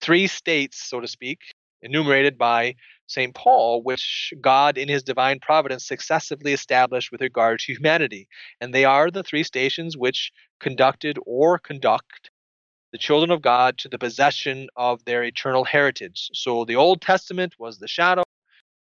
three 0.00 0.26
states, 0.26 0.88
so 0.88 1.00
to 1.00 1.08
speak, 1.08 1.38
enumerated 1.82 2.38
by 2.38 2.74
St. 3.06 3.34
Paul, 3.34 3.82
which 3.82 4.32
God 4.40 4.76
in 4.76 4.88
his 4.88 5.02
divine 5.02 5.40
providence 5.40 5.86
successively 5.86 6.52
established 6.52 7.10
with 7.10 7.20
regard 7.20 7.60
to 7.60 7.72
humanity. 7.72 8.28
And 8.60 8.74
they 8.74 8.84
are 8.84 9.10
the 9.10 9.22
three 9.22 9.42
stations 9.42 9.96
which 9.96 10.30
conducted 10.60 11.18
or 11.24 11.58
conduct 11.58 12.30
the 12.92 12.98
children 12.98 13.30
of 13.30 13.42
God 13.42 13.78
to 13.78 13.88
the 13.88 13.98
possession 13.98 14.68
of 14.76 15.04
their 15.04 15.22
eternal 15.22 15.64
heritage. 15.64 16.30
So 16.32 16.64
the 16.64 16.76
Old 16.76 17.00
Testament 17.00 17.54
was 17.58 17.78
the 17.78 17.88
shadow, 17.88 18.24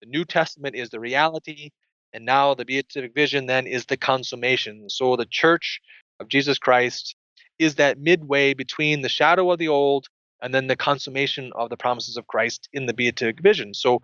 the 0.01 0.07
New 0.07 0.25
Testament 0.25 0.75
is 0.75 0.89
the 0.89 0.99
reality, 0.99 1.71
and 2.13 2.25
now 2.25 2.53
the 2.53 2.65
beatific 2.65 3.13
vision 3.13 3.47
then 3.47 3.67
is 3.67 3.86
the 3.86 3.97
consummation. 3.97 4.89
So 4.89 5.15
the 5.15 5.25
church 5.25 5.82
of 6.19 6.27
Jesus 6.27 6.58
Christ 6.60 7.15
is 7.60 7.75
that 7.75 7.99
midway 7.99 8.53
between 8.53 9.01
the 9.01 9.10
shadow 9.10 9.51
of 9.51 9.60
the 9.60 9.67
old 9.67 10.08
and 10.41 10.54
then 10.54 10.67
the 10.67 10.76
consummation 10.76 11.52
of 11.56 11.69
the 11.69 11.78
promises 11.78 12.17
of 12.17 12.28
Christ 12.28 12.69
in 12.73 12.86
the 12.86 12.93
beatific 12.93 13.41
vision. 13.41 13.73
So 13.73 14.02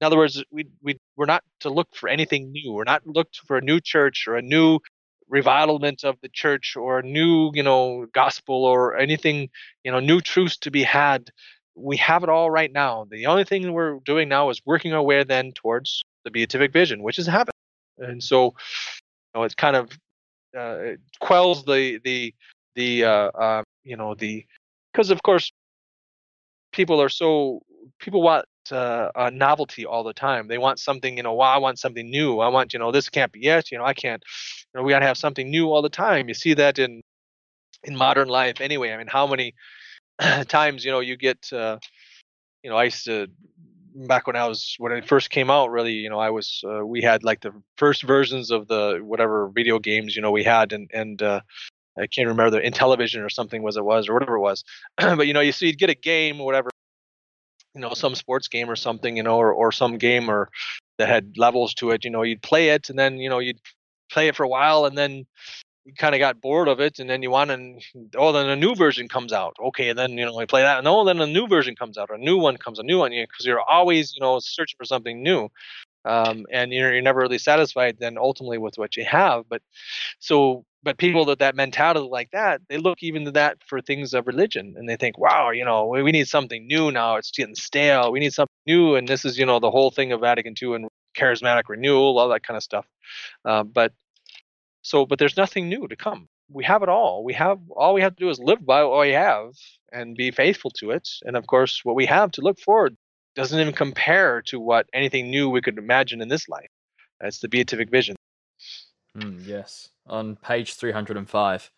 in 0.00 0.06
other 0.06 0.16
words, 0.16 0.42
we, 0.50 0.66
we, 0.82 0.98
we're 1.16 1.26
not 1.26 1.42
to 1.60 1.70
look 1.70 1.88
for 1.94 2.08
anything 2.08 2.52
new. 2.52 2.72
We're 2.72 2.84
not 2.84 3.06
looked 3.06 3.40
for 3.46 3.56
a 3.56 3.62
new 3.62 3.80
church 3.80 4.26
or 4.28 4.36
a 4.36 4.42
new 4.42 4.80
revivalment 5.28 6.04
of 6.04 6.16
the 6.20 6.28
church 6.28 6.76
or 6.76 7.00
a 7.00 7.02
new 7.02 7.50
you 7.54 7.62
know 7.62 8.06
gospel 8.12 8.64
or 8.64 8.96
anything 8.96 9.48
you 9.82 9.90
know 9.90 10.00
new 10.00 10.20
truths 10.20 10.56
to 10.56 10.70
be 10.70 10.82
had 10.84 11.30
we 11.74 11.96
have 11.96 12.22
it 12.22 12.28
all 12.28 12.50
right 12.50 12.72
now 12.72 13.06
the 13.10 13.26
only 13.26 13.44
thing 13.44 13.72
we're 13.72 13.98
doing 14.04 14.28
now 14.28 14.50
is 14.50 14.62
working 14.64 14.92
our 14.92 15.02
way 15.02 15.24
then 15.24 15.50
towards 15.52 16.04
the 16.24 16.30
beatific 16.30 16.72
vision 16.72 17.02
which 17.02 17.18
is 17.18 17.26
heaven 17.26 17.52
and 17.98 18.22
so 18.22 18.46
you 18.46 18.52
know 19.34 19.42
it's 19.42 19.54
kind 19.54 19.74
of 19.74 19.90
uh, 20.56 20.76
it 20.78 21.00
quells 21.20 21.64
the 21.64 21.98
the 22.04 22.32
the 22.76 23.04
uh, 23.04 23.08
uh, 23.08 23.62
you 23.84 23.96
know 23.96 24.14
the 24.14 24.44
because 24.92 25.10
of 25.10 25.22
course 25.22 25.50
people 26.76 27.02
are 27.02 27.08
so 27.08 27.62
people 27.98 28.22
want 28.22 28.44
uh, 28.70 29.08
a 29.16 29.30
novelty 29.30 29.86
all 29.86 30.04
the 30.04 30.12
time. 30.12 30.48
They 30.48 30.58
want 30.58 30.78
something, 30.78 31.16
you 31.16 31.22
know, 31.22 31.34
well, 31.34 31.48
I 31.48 31.56
want 31.56 31.78
something 31.78 32.08
new. 32.08 32.40
I 32.40 32.48
want, 32.48 32.72
you 32.72 32.78
know, 32.78 32.92
this 32.92 33.08
can't 33.08 33.32
be 33.32 33.46
it. 33.46 33.72
You 33.72 33.78
know, 33.78 33.84
I 33.84 33.94
can't. 33.94 34.22
You 34.74 34.80
know, 34.80 34.84
we 34.84 34.92
got 34.92 35.00
to 35.00 35.06
have 35.06 35.18
something 35.18 35.50
new 35.50 35.72
all 35.72 35.82
the 35.82 35.88
time. 35.88 36.28
You 36.28 36.34
see 36.34 36.54
that 36.54 36.78
in 36.78 37.02
in 37.82 37.96
modern 37.96 38.28
life 38.28 38.60
anyway. 38.60 38.92
I 38.92 38.96
mean, 38.96 39.06
how 39.08 39.26
many 39.26 39.54
times, 40.48 40.84
you 40.84 40.90
know, 40.90 41.00
you 41.00 41.16
get, 41.16 41.52
uh, 41.52 41.78
you 42.62 42.70
know, 42.70 42.76
I 42.76 42.84
used 42.84 43.04
to 43.06 43.28
back 44.06 44.26
when 44.26 44.36
I 44.36 44.46
was 44.46 44.74
when 44.78 44.92
it 44.92 45.08
first 45.08 45.30
came 45.30 45.50
out. 45.50 45.70
Really, 45.70 45.92
you 45.92 46.10
know, 46.10 46.18
I 46.18 46.30
was 46.30 46.62
uh, 46.68 46.84
we 46.84 47.02
had 47.02 47.24
like 47.24 47.40
the 47.40 47.52
first 47.78 48.02
versions 48.02 48.50
of 48.50 48.68
the 48.68 49.00
whatever 49.02 49.48
video 49.54 49.78
games, 49.78 50.14
you 50.14 50.22
know, 50.22 50.30
we 50.32 50.44
had, 50.44 50.72
and 50.72 50.90
and 50.92 51.22
uh, 51.22 51.40
I 51.98 52.06
can't 52.06 52.28
remember 52.28 52.50
the 52.50 52.60
Intellivision 52.60 53.24
or 53.24 53.30
something 53.30 53.62
was 53.62 53.76
it 53.76 53.84
was 53.84 54.08
or 54.08 54.14
whatever 54.14 54.36
it 54.36 54.40
was. 54.40 54.64
but 54.98 55.26
you 55.26 55.32
know, 55.32 55.40
you 55.40 55.52
see, 55.52 55.66
you'd 55.66 55.78
get 55.78 55.90
a 55.90 55.94
game, 55.94 56.40
or 56.40 56.46
whatever, 56.46 56.70
you 57.76 57.82
know 57.82 57.92
some 57.92 58.14
sports 58.14 58.48
game 58.48 58.70
or 58.70 58.74
something 58.74 59.16
you 59.16 59.22
know 59.22 59.36
or, 59.36 59.52
or 59.52 59.70
some 59.70 59.98
game 59.98 60.30
or 60.30 60.48
that 60.98 61.08
had 61.08 61.36
levels 61.36 61.74
to 61.74 61.90
it 61.90 62.04
you 62.04 62.10
know 62.10 62.22
you'd 62.22 62.42
play 62.42 62.70
it 62.70 62.88
and 62.88 62.98
then 62.98 63.18
you 63.18 63.28
know 63.28 63.38
you'd 63.38 63.60
play 64.10 64.28
it 64.28 64.34
for 64.34 64.44
a 64.44 64.48
while 64.48 64.86
and 64.86 64.96
then 64.96 65.26
you 65.84 65.92
kind 65.96 66.14
of 66.14 66.18
got 66.18 66.40
bored 66.40 66.68
of 66.68 66.80
it 66.80 66.98
and 66.98 67.08
then 67.08 67.22
you 67.22 67.30
want 67.30 67.50
and 67.50 67.80
oh 68.16 68.32
then 68.32 68.48
a 68.48 68.56
new 68.56 68.74
version 68.74 69.08
comes 69.08 69.32
out 69.32 69.54
okay 69.62 69.90
and 69.90 69.98
then 69.98 70.12
you 70.12 70.24
know 70.24 70.34
we 70.34 70.46
play 70.46 70.62
that 70.62 70.78
and 70.78 70.88
oh 70.88 71.04
then 71.04 71.20
a 71.20 71.26
new 71.26 71.46
version 71.46 71.76
comes 71.76 71.98
out 71.98 72.08
or 72.10 72.14
a 72.14 72.18
new 72.18 72.38
one 72.38 72.56
comes 72.56 72.78
a 72.78 72.82
new 72.82 72.98
one 72.98 73.10
because 73.10 73.44
you 73.44 73.52
know, 73.52 73.56
you're 73.58 73.70
always 73.70 74.14
you 74.14 74.20
know 74.20 74.38
searching 74.40 74.76
for 74.78 74.86
something 74.86 75.22
new 75.22 75.48
um, 76.06 76.46
and 76.52 76.72
you're, 76.72 76.92
you're 76.92 77.02
never 77.02 77.20
really 77.20 77.38
satisfied 77.38 77.96
then 77.98 78.16
ultimately 78.18 78.58
with 78.58 78.78
what 78.78 78.96
you 78.96 79.04
have 79.04 79.44
but 79.48 79.62
so 80.18 80.64
but 80.82 80.98
people 80.98 81.24
that 81.24 81.38
that 81.40 81.56
mentality 81.56 82.08
like 82.08 82.30
that 82.30 82.60
they 82.68 82.78
look 82.78 83.02
even 83.02 83.24
to 83.24 83.30
that 83.30 83.58
for 83.66 83.80
things 83.80 84.14
of 84.14 84.26
religion 84.26 84.74
and 84.76 84.88
they 84.88 84.96
think 84.96 85.18
wow 85.18 85.50
you 85.50 85.64
know 85.64 85.86
we, 85.86 86.02
we 86.02 86.12
need 86.12 86.28
something 86.28 86.66
new 86.66 86.90
now 86.90 87.16
it's 87.16 87.30
getting 87.30 87.54
stale 87.54 88.12
we 88.12 88.20
need 88.20 88.32
something 88.32 88.52
new 88.66 88.94
and 88.94 89.08
this 89.08 89.24
is 89.24 89.38
you 89.38 89.46
know 89.46 89.58
the 89.58 89.70
whole 89.70 89.90
thing 89.90 90.12
of 90.12 90.20
vatican 90.20 90.54
ii 90.62 90.74
and 90.74 90.88
charismatic 91.16 91.64
renewal 91.68 92.18
all 92.18 92.28
that 92.28 92.42
kind 92.42 92.56
of 92.56 92.62
stuff 92.62 92.86
uh, 93.44 93.62
but 93.62 93.92
so 94.86 95.04
but 95.04 95.18
there's 95.18 95.36
nothing 95.36 95.68
new 95.68 95.88
to 95.88 95.96
come. 95.96 96.28
We 96.48 96.64
have 96.64 96.82
it 96.84 96.88
all. 96.88 97.24
We 97.24 97.34
have 97.34 97.58
all 97.70 97.92
we 97.92 98.02
have 98.02 98.14
to 98.16 98.24
do 98.24 98.30
is 98.30 98.38
live 98.38 98.64
by 98.64 98.84
what 98.84 99.00
we 99.00 99.10
have 99.10 99.54
and 99.92 100.16
be 100.16 100.30
faithful 100.30 100.70
to 100.78 100.92
it 100.92 101.08
and 101.24 101.36
of 101.36 101.46
course 101.46 101.84
what 101.84 101.96
we 101.96 102.06
have 102.06 102.30
to 102.32 102.40
look 102.40 102.58
forward 102.60 102.96
doesn't 103.36 103.60
even 103.60 103.72
compare 103.72 104.42
to 104.42 104.58
what 104.58 104.86
anything 104.92 105.30
new 105.30 105.48
we 105.48 105.60
could 105.60 105.78
imagine 105.78 106.20
in 106.20 106.28
this 106.28 106.48
life 106.48 106.68
that's 107.20 107.38
the 107.38 107.48
beatific 107.48 107.90
vision 107.90 108.16
mm, 109.16 109.46
yes 109.46 109.90
on 110.08 110.36
page 110.36 110.74
305, 110.74 111.70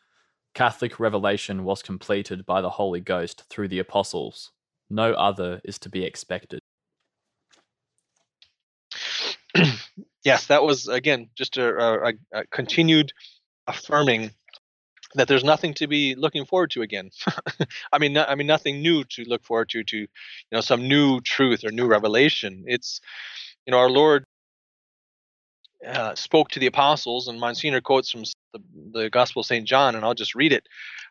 Catholic 0.54 1.00
revelation 1.00 1.64
was 1.64 1.82
completed 1.82 2.44
by 2.44 2.60
the 2.60 2.70
Holy 2.70 3.00
Ghost 3.00 3.44
through 3.48 3.68
the 3.68 3.78
apostles. 3.78 4.52
No 4.90 5.12
other 5.14 5.60
is 5.64 5.78
to 5.80 5.88
be 5.88 6.04
expected. 6.04 6.60
yes, 10.24 10.46
that 10.46 10.62
was 10.62 10.88
again 10.88 11.30
just 11.34 11.56
a, 11.56 12.08
a, 12.08 12.12
a, 12.32 12.46
continued 12.46 13.12
affirming 13.66 14.30
that 15.14 15.28
there's 15.28 15.44
nothing 15.44 15.74
to 15.74 15.86
be 15.86 16.14
looking 16.14 16.44
forward 16.44 16.70
to 16.72 16.82
again. 16.82 17.10
I 17.92 17.98
mean, 17.98 18.16
I 18.18 18.34
mean 18.34 18.46
nothing 18.46 18.82
new 18.82 19.04
to 19.04 19.24
look 19.24 19.44
forward 19.44 19.68
to. 19.70 19.84
To 19.84 19.96
you 19.96 20.08
know, 20.52 20.60
some 20.60 20.88
new 20.88 21.20
truth 21.20 21.64
or 21.64 21.70
new 21.70 21.86
revelation. 21.86 22.64
It's 22.66 23.00
you 23.66 23.72
know, 23.72 23.78
our 23.78 23.90
Lord 23.90 24.24
uh, 25.86 26.14
spoke 26.14 26.48
to 26.50 26.58
the 26.58 26.66
apostles, 26.66 27.28
and 27.28 27.38
Monsignor 27.38 27.80
quotes 27.80 28.10
from 28.10 28.24
the, 28.52 28.62
the 28.92 29.10
Gospel 29.10 29.40
of 29.40 29.46
St. 29.46 29.66
John, 29.66 29.94
and 29.94 30.04
I'll 30.04 30.14
just 30.14 30.34
read 30.34 30.52
it. 30.52 30.66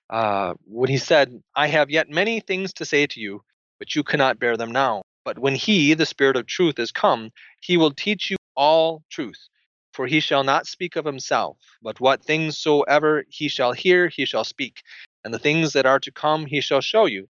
Uh, 0.09 0.53
when 0.65 0.89
he 0.89 0.97
said, 0.97 1.41
I 1.55 1.67
have 1.67 1.89
yet 1.89 2.09
many 2.09 2.39
things 2.39 2.73
to 2.73 2.85
say 2.85 3.07
to 3.07 3.19
you, 3.19 3.43
but 3.79 3.95
you 3.95 4.03
cannot 4.03 4.39
bear 4.39 4.57
them 4.57 4.71
now. 4.71 5.03
But 5.25 5.39
when 5.39 5.55
he, 5.55 5.93
the 5.93 6.05
Spirit 6.05 6.37
of 6.37 6.47
truth, 6.47 6.79
is 6.79 6.91
come, 6.91 7.31
he 7.61 7.77
will 7.77 7.91
teach 7.91 8.31
you 8.31 8.37
all 8.55 9.03
truth. 9.09 9.49
For 9.97 10.05
he 10.05 10.19
shall 10.19 10.43
not 10.43 10.67
speak 10.67 10.95
of 10.95 11.05
himself, 11.05 11.57
but 11.81 11.99
what 11.99 12.23
things 12.23 12.59
soever 12.59 13.25
he 13.29 13.47
shall 13.47 13.73
hear, 13.73 14.09
he 14.09 14.25
shall 14.25 14.43
speak. 14.43 14.83
and 15.23 15.33
the 15.33 15.39
things 15.39 15.73
that 15.73 15.87
are 15.87 15.99
to 16.01 16.11
come 16.11 16.45
he 16.45 16.61
shall 16.61 16.81
show 16.81 17.07
you. 17.07 17.27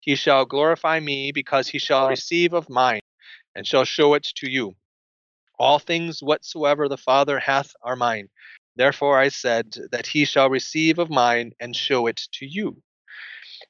He 0.00 0.16
shall 0.16 0.46
glorify 0.46 0.98
me, 0.98 1.30
because 1.30 1.68
he 1.68 1.78
shall 1.78 2.08
receive 2.08 2.54
of 2.54 2.70
mine, 2.70 3.02
and 3.54 3.66
shall 3.66 3.84
show 3.84 4.14
it 4.14 4.22
to 4.36 4.48
you. 4.48 4.76
All 5.58 5.78
things 5.78 6.22
whatsoever 6.22 6.88
the 6.88 6.96
Father 6.96 7.38
hath 7.38 7.74
are 7.82 7.96
mine. 7.96 8.30
Therefore 8.76 9.18
I 9.18 9.28
said 9.28 9.76
that 9.92 10.06
he 10.06 10.24
shall 10.24 10.48
receive 10.48 10.98
of 10.98 11.10
mine 11.10 11.52
and 11.60 11.76
show 11.76 12.06
it 12.06 12.22
to 12.32 12.46
you. 12.46 12.82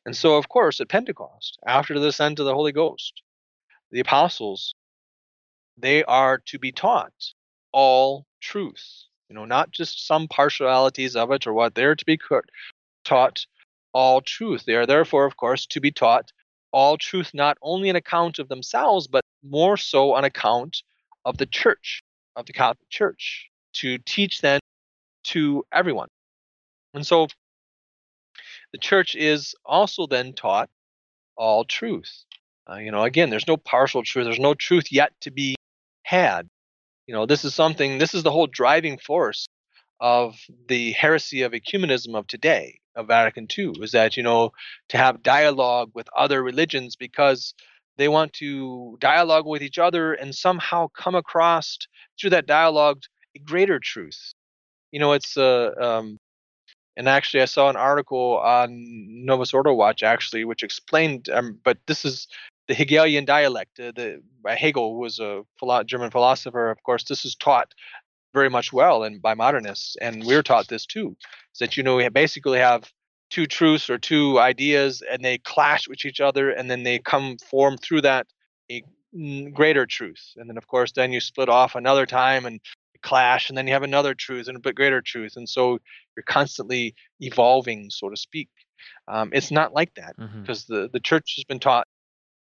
And 0.05 0.17
so, 0.17 0.37
of 0.37 0.49
course, 0.49 0.81
at 0.81 0.89
Pentecost, 0.89 1.59
after 1.67 1.99
the 1.99 2.07
descent 2.07 2.39
of 2.39 2.47
the 2.47 2.55
Holy 2.55 2.71
Ghost, 2.71 3.23
the 3.91 3.99
apostles, 3.99 4.77
they 5.77 6.05
are 6.05 6.39
to 6.47 6.61
be 6.61 6.71
taught 6.71 7.35
all 7.77 8.25
truth. 8.41 9.05
You 9.29 9.35
know, 9.35 9.45
not 9.45 9.71
just 9.71 10.07
some 10.07 10.29
partialities 10.29 11.15
of 11.15 11.31
it 11.31 11.47
or 11.47 11.53
what. 11.53 11.75
They're 11.75 11.95
to 11.95 12.05
be 12.07 12.19
taught 13.05 13.47
all 13.93 14.23
truth. 14.23 14.65
They 14.65 14.77
are 14.77 14.87
therefore, 14.87 15.27
of 15.27 15.37
course, 15.37 15.67
to 15.67 15.81
be 15.81 15.93
taught 15.93 16.33
all 16.73 16.97
truth, 16.97 17.33
not 17.35 17.59
only 17.61 17.91
on 17.91 17.97
account 17.97 18.39
of 18.39 18.49
themselves, 18.49 19.09
but 19.09 19.21
more 19.45 19.77
so 19.77 20.15
on 20.15 20.25
account 20.25 20.83
of 21.27 21.37
the 21.37 21.45
church, 21.45 22.03
of 22.35 22.47
the 22.47 22.55
Catholic 22.55 22.89
Church, 22.89 23.51
to 23.75 23.99
teach 23.99 24.41
then 24.41 24.59
to 25.25 25.63
everyone. 25.71 26.09
And 26.95 27.07
so 27.07 27.27
the 28.73 28.79
church 28.79 29.15
is 29.15 29.55
also 29.67 30.07
then 30.07 30.33
taught 30.33 30.71
all 31.37 31.65
truth. 31.65 32.25
Uh, 32.71 32.77
you 32.77 32.91
know, 32.91 33.03
again, 33.03 33.29
there's 33.29 33.47
no 33.47 33.59
partial 33.59 34.03
truth, 34.03 34.25
there's 34.25 34.39
no 34.39 34.55
truth 34.55 34.91
yet 34.91 35.13
to 35.21 35.31
be 35.31 35.57
had. 36.05 36.49
You 37.07 37.15
know, 37.15 37.27
this 37.27 37.45
is 37.45 37.55
something, 37.55 37.99
this 37.99 38.15
is 38.15 38.23
the 38.23 38.33
whole 38.33 38.47
driving 38.47 38.99
force 38.99 39.49
of 40.01 40.37
the 40.69 40.93
heresy 40.93 41.43
of 41.43 41.53
ecumenism 41.53 42.15
of 42.15 42.27
today, 42.27 42.81
of 42.95 43.07
Vatican 43.07 43.47
II, 43.57 43.75
is 43.81 43.93
that, 43.93 44.17
you 44.17 44.23
know, 44.23 44.51
to 44.89 44.99
have 44.99 45.23
dialogue 45.23 45.91
with 45.95 46.09
other 46.17 46.43
religions 46.43 46.97
because 46.97 47.55
they 47.97 48.09
want 48.09 48.33
to 48.35 48.97
dialogue 49.01 49.47
with 49.47 49.63
each 49.63 49.79
other 49.79 50.13
and 50.13 50.35
somehow 50.35 50.89
come 50.89 51.15
across 51.15 51.79
through 52.21 52.31
that 52.31 52.47
dialogue 52.47 53.03
a 53.35 53.39
greater 53.39 53.79
truth. 53.79 54.33
You 54.93 55.01
know, 55.01 55.13
it's 55.13 55.37
uh, 55.37 55.71
um, 55.81 56.19
and 56.97 57.09
actually, 57.09 57.43
I 57.43 57.47
saw 57.47 57.69
an 57.69 57.77
article 57.77 58.39
on 58.39 58.69
Novus 59.25 59.53
Ordo 59.53 59.75
Watch 59.75 60.03
actually, 60.03 60.45
which 60.45 60.63
explained. 60.63 61.29
Um, 61.29 61.59
but 61.63 61.79
this 61.87 62.05
is 62.05 62.27
the 62.69 62.75
Hegelian 62.75 63.25
dialect. 63.25 63.79
Uh, 63.81 63.93
the 63.95 64.23
by 64.43 64.55
Hegel, 64.55 64.99
was 64.99 65.19
a 65.19 65.43
philo- 65.59 65.85
German 65.85 66.11
philosopher. 66.11 66.71
Of 66.71 66.83
course, 66.83 67.05
this 67.05 67.25
is 67.25 67.35
taught 67.35 67.73
very 68.35 68.51
much 68.51 68.73
well 68.73 69.03
and 69.05 69.21
by 69.23 69.35
modernists, 69.35 69.97
and 70.01 70.25
we're 70.25 70.43
taught 70.43 70.69
this 70.69 70.87
too. 70.87 71.17
That 71.61 71.77
you 71.77 71.83
know 71.83 71.97
we 71.97 72.09
basically 72.09 72.59
have 72.59 72.85
two 73.31 73.47
truths 73.47 73.91
or 73.91 73.99
two 73.99 74.39
ideas 74.39 75.03
and 75.11 75.25
they 75.25 75.39
clash 75.39 75.89
with 75.89 76.05
each 76.05 76.21
other 76.21 76.51
and 76.51 76.71
then 76.71 76.85
they 76.85 76.99
come 77.01 77.37
form 77.51 77.77
through 77.77 78.01
that 78.03 78.25
a 78.71 78.83
greater 79.53 79.85
truth 79.85 80.33
and 80.37 80.49
then 80.49 80.57
of 80.57 80.69
course 80.69 80.93
then 80.93 81.13
you 81.13 81.19
split 81.21 81.49
off 81.49 81.75
another 81.75 82.07
time 82.07 82.47
and 82.47 82.61
clash 83.03 83.49
and 83.49 83.59
then 83.59 83.67
you 83.67 83.73
have 83.73 83.83
another 83.83 84.15
truth 84.15 84.47
and 84.47 84.57
a 84.57 84.61
bit 84.61 84.77
greater 84.77 85.03
truth 85.03 85.33
and 85.37 85.49
so 85.49 85.79
you're 86.17 86.23
constantly 86.25 86.95
evolving 87.19 87.91
so 87.91 88.09
to 88.09 88.17
speak 88.17 88.49
um, 89.09 89.31
it's 89.33 89.51
not 89.51 89.73
like 89.75 89.93
that 89.95 90.17
Mhm. 90.17 90.43
because 90.43 90.67
the, 90.67 90.89
the 90.93 91.01
church 91.01 91.35
has 91.37 91.45
been 91.45 91.59
taught 91.59 91.89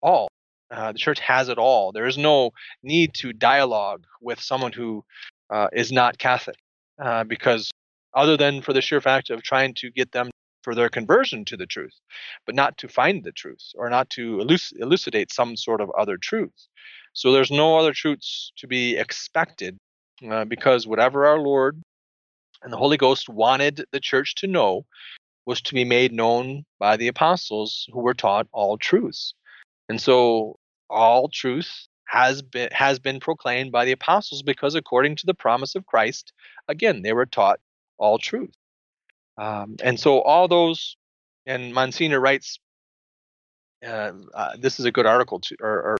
all 0.02 0.28
uh, 0.72 0.92
the 0.92 0.98
church 0.98 1.20
has 1.20 1.50
it 1.50 1.58
all 1.58 1.92
there 1.92 2.08
is 2.08 2.18
no 2.18 2.52
need 2.84 3.14
to 3.14 3.34
dialogue 3.34 4.04
with 4.22 4.40
someone 4.40 4.72
who 4.72 5.04
uh, 5.50 5.68
is 5.74 5.92
not 5.92 6.18
catholic 6.18 6.58
uh, 7.02 7.24
because 7.24 7.72
other 8.14 8.36
than 8.36 8.62
for 8.62 8.74
the 8.74 8.82
sheer 8.82 9.00
fact 9.00 9.30
of 9.30 9.44
trying 9.44 9.74
to 9.76 9.92
get 9.92 10.12
them 10.12 10.30
for 10.64 10.76
their 10.76 10.90
conversion 10.90 11.46
to 11.46 11.56
the 11.56 11.66
truth, 11.66 11.94
but 12.46 12.54
not 12.54 12.78
to 12.78 12.90
find 12.90 13.24
the 13.24 13.32
truth 13.32 13.72
or 13.76 13.90
not 13.90 14.10
to 14.10 14.38
eluc- 14.38 14.74
elucidate 14.82 15.32
some 15.32 15.56
sort 15.56 15.80
of 15.80 15.90
other 15.92 16.18
truth. 16.18 16.68
So 17.14 17.32
there's 17.32 17.52
no 17.52 17.78
other 17.78 17.94
truths 17.94 18.52
to 18.58 18.68
be 18.68 18.98
expected 18.98 19.78
uh, 20.30 20.44
because 20.44 20.86
whatever 20.86 21.26
our 21.26 21.40
Lord 21.40 21.82
and 22.64 22.74
the 22.74 22.78
Holy 22.78 22.98
Ghost 22.98 23.30
wanted 23.30 23.86
the 23.94 24.02
church 24.02 24.36
to 24.36 24.48
know 24.48 24.86
was 25.46 25.62
to 25.62 25.74
be 25.74 25.86
made 25.86 26.12
known 26.12 26.66
by 26.80 26.98
the 26.98 27.08
apostles 27.08 27.88
who 27.94 28.02
were 28.02 28.14
taught 28.14 28.48
all 28.52 28.78
truths. 28.78 29.34
And 29.90 30.02
so 30.02 30.58
all 30.90 31.30
truth 31.30 31.88
has 32.08 32.42
been 32.42 32.70
has 32.72 33.00
been 33.00 33.20
proclaimed 33.20 33.72
by 33.72 33.86
the 33.86 33.92
apostles 33.92 34.44
because 34.44 34.76
according 34.76 35.16
to 35.18 35.26
the 35.26 35.34
promise 35.34 35.76
of 35.76 35.86
Christ, 35.86 36.34
again, 36.68 37.02
they 37.02 37.14
were 37.14 37.26
taught 37.26 37.60
all 37.98 38.18
truth. 38.18 38.54
Um, 39.38 39.76
and 39.84 40.00
so 40.00 40.22
all 40.22 40.48
those, 40.48 40.98
and 41.46 41.74
Monsignor 41.74 42.20
writes, 42.20 42.60
uh, 43.86 44.12
uh, 44.34 44.58
this 44.60 44.80
is 44.80 44.86
a 44.86 44.92
good 44.92 45.06
article 45.06 45.40
to, 45.42 45.56
or, 45.62 45.70
or 45.70 45.98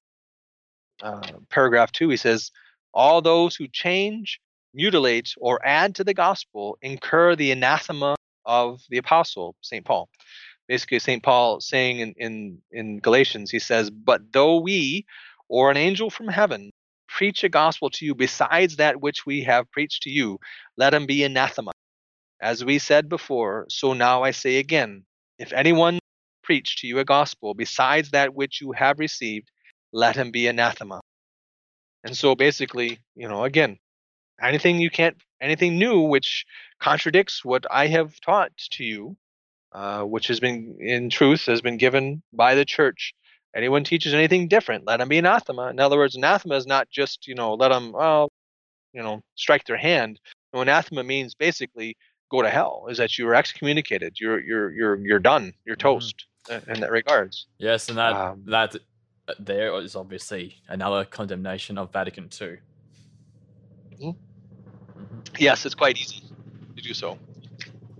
uh, 1.02 1.32
paragraph 1.50 1.92
two. 1.92 2.08
He 2.08 2.16
says, 2.16 2.50
all 2.92 3.22
those 3.22 3.54
who 3.54 3.68
change, 3.68 4.40
mutilate, 4.74 5.34
or 5.38 5.64
add 5.64 5.94
to 5.96 6.04
the 6.04 6.14
gospel 6.14 6.78
incur 6.82 7.36
the 7.36 7.52
anathema 7.52 8.16
of 8.44 8.80
the 8.88 8.98
apostle 8.98 9.54
Saint 9.60 9.84
Paul. 9.84 10.08
Basically, 10.68 10.98
Saint 10.98 11.22
Paul 11.22 11.60
saying 11.60 12.00
in, 12.00 12.14
in 12.18 12.62
in 12.70 13.00
Galatians, 13.00 13.50
he 13.50 13.58
says, 13.58 13.90
"But 13.90 14.32
though 14.32 14.58
we, 14.60 15.06
or 15.48 15.70
an 15.70 15.76
angel 15.76 16.10
from 16.10 16.28
heaven, 16.28 16.70
preach 17.08 17.42
a 17.42 17.48
gospel 17.48 17.90
to 17.90 18.04
you 18.04 18.14
besides 18.14 18.76
that 18.76 19.00
which 19.00 19.24
we 19.26 19.42
have 19.44 19.70
preached 19.72 20.02
to 20.02 20.10
you, 20.10 20.38
let 20.76 20.94
him 20.94 21.06
be 21.06 21.24
anathema." 21.24 21.72
As 22.40 22.64
we 22.64 22.78
said 22.78 23.08
before, 23.08 23.66
so 23.68 23.94
now 23.94 24.22
I 24.22 24.30
say 24.30 24.58
again 24.58 25.04
if 25.38 25.52
anyone 25.52 25.98
preach 26.42 26.76
to 26.76 26.86
you 26.86 26.98
a 26.98 27.04
gospel 27.04 27.54
besides 27.54 28.10
that 28.10 28.34
which 28.34 28.60
you 28.60 28.72
have 28.72 28.98
received, 28.98 29.50
let 29.92 30.16
him 30.16 30.30
be 30.30 30.46
anathema. 30.46 31.00
And 32.04 32.16
so 32.16 32.34
basically, 32.34 32.98
you 33.14 33.28
know, 33.28 33.44
again, 33.44 33.78
anything 34.40 34.80
you 34.80 34.90
can't, 34.90 35.16
anything 35.40 35.78
new 35.78 36.00
which 36.00 36.44
contradicts 36.80 37.44
what 37.44 37.66
I 37.70 37.86
have 37.88 38.20
taught 38.20 38.52
to 38.72 38.84
you, 38.84 39.16
uh, 39.72 40.02
which 40.02 40.28
has 40.28 40.40
been 40.40 40.76
in 40.80 41.10
truth 41.10 41.46
has 41.46 41.60
been 41.60 41.76
given 41.76 42.22
by 42.32 42.54
the 42.54 42.64
church. 42.64 43.14
Anyone 43.56 43.84
teaches 43.84 44.14
anything 44.14 44.48
different, 44.48 44.86
let 44.86 44.98
them 44.98 45.08
be 45.08 45.18
anathema. 45.18 45.68
In 45.68 45.80
other 45.80 45.96
words, 45.96 46.14
anathema 46.16 46.56
is 46.56 46.66
not 46.66 46.88
just, 46.90 47.26
you 47.26 47.34
know, 47.34 47.54
let 47.54 47.68
them, 47.68 47.92
well, 47.92 48.28
you 48.92 49.02
know, 49.02 49.22
strike 49.36 49.64
their 49.64 49.76
hand. 49.76 50.20
No, 50.52 50.60
anathema 50.60 51.02
means 51.02 51.34
basically 51.34 51.96
go 52.30 52.42
to 52.42 52.50
hell 52.50 52.86
is 52.90 52.98
that 52.98 53.16
you 53.16 53.26
are 53.26 53.34
excommunicated 53.34 54.14
you're 54.20 54.38
you're 54.40 54.70
you're 54.70 54.96
you're 54.96 55.18
done 55.18 55.50
you're 55.64 55.76
Mhm. 55.76 55.80
toast 55.80 56.26
in 56.50 56.62
in 56.74 56.80
that 56.80 56.90
regards 56.90 57.46
Yes, 57.58 57.88
and 57.88 57.96
that 57.96 58.14
Um, 58.14 58.42
that 58.46 58.76
uh, 59.28 59.34
there 59.38 59.74
is 59.80 59.96
obviously 59.96 60.56
another 60.68 61.04
condemnation 61.06 61.78
of 61.78 61.90
Vatican 61.90 62.28
II. 62.40 62.58
Mhm. 63.98 64.14
Mhm. 64.14 64.16
yes 65.38 65.64
it's 65.64 65.74
quite 65.74 65.96
easy 65.98 66.22
to 66.76 66.82
do 66.82 66.92
so 66.92 67.18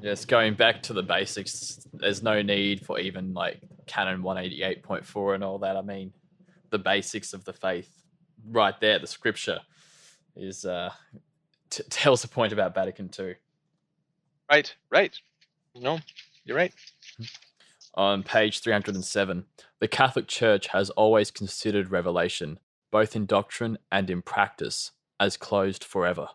Yes, 0.01 0.25
going 0.25 0.55
back 0.55 0.83
to 0.85 0.93
the 0.93 1.03
basics, 1.03 1.87
there's 1.93 2.23
no 2.23 2.43
need 2.43 2.85
for 2.87 2.99
even 3.01 3.35
like 3.35 3.61
Canon 3.87 4.23
188.4 4.23 5.35
and 5.35 5.45
all 5.45 5.59
that. 5.61 5.77
I 5.77 5.83
mean, 5.83 6.13
the 6.71 6.79
basics 6.79 7.33
of 7.33 7.45
the 7.45 7.53
faith, 7.53 7.91
right 8.49 8.79
there, 8.81 8.99
the 8.99 9.07
scripture 9.09 9.61
is 10.37 10.65
uh, 10.65 10.91
t- 11.71 11.83
tells 11.91 12.23
the 12.23 12.29
point 12.29 12.53
about 12.53 12.75
Vatican 12.75 13.11
II. 13.19 13.35
right 14.51 14.75
right 14.91 15.19
no 15.75 15.99
you're 16.45 16.57
right 16.57 16.73
On 17.95 18.23
page 18.23 18.61
307, 18.61 19.45
the 19.81 19.89
Catholic 19.89 20.29
Church 20.29 20.69
has 20.69 20.91
always 20.91 21.31
considered 21.33 21.91
revelation, 21.91 22.61
both 22.93 23.17
in 23.17 23.27
doctrine 23.27 23.79
and 23.91 24.09
in 24.09 24.23
practice, 24.23 24.93
as 25.19 25.37
closed 25.37 25.83
forever. 25.83 26.29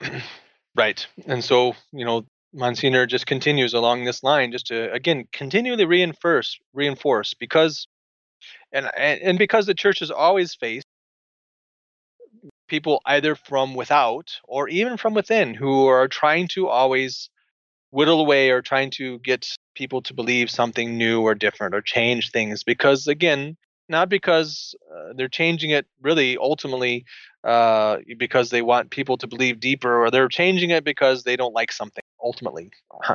right 0.78 1.06
and 1.26 1.44
so 1.44 1.74
you 1.92 2.04
know 2.04 2.24
monsignor 2.54 3.04
just 3.04 3.26
continues 3.26 3.74
along 3.74 4.04
this 4.04 4.22
line 4.22 4.52
just 4.52 4.68
to 4.68 4.90
again 4.92 5.26
continually 5.32 5.84
reinforce 5.84 6.58
reinforce 6.72 7.34
because 7.34 7.88
and 8.72 8.88
and, 8.96 9.38
because 9.38 9.66
the 9.66 9.74
church 9.74 9.98
has 9.98 10.10
always 10.10 10.54
faced 10.54 10.86
people 12.68 13.02
either 13.06 13.34
from 13.34 13.74
without 13.74 14.30
or 14.44 14.68
even 14.68 14.96
from 14.96 15.14
within 15.14 15.52
who 15.52 15.86
are 15.86 16.06
trying 16.06 16.46
to 16.46 16.68
always 16.68 17.28
whittle 17.90 18.20
away 18.20 18.50
or 18.50 18.62
trying 18.62 18.90
to 18.90 19.18
get 19.18 19.48
people 19.74 20.00
to 20.02 20.14
believe 20.14 20.50
something 20.50 20.96
new 20.96 21.22
or 21.22 21.34
different 21.34 21.74
or 21.74 21.80
change 21.80 22.30
things 22.30 22.62
because 22.62 23.08
again 23.08 23.56
not 23.88 24.08
because 24.08 24.74
uh, 24.94 25.12
they're 25.16 25.28
changing 25.28 25.70
it 25.70 25.86
really 26.02 26.36
ultimately 26.38 27.04
uh, 27.48 27.98
because 28.18 28.50
they 28.50 28.60
want 28.60 28.90
people 28.90 29.16
to 29.16 29.26
believe 29.26 29.58
deeper 29.58 30.04
or 30.04 30.10
they're 30.10 30.28
changing 30.28 30.70
it 30.70 30.84
because 30.84 31.22
they 31.22 31.34
don't 31.34 31.54
like 31.54 31.72
something 31.72 32.04
ultimately. 32.22 32.70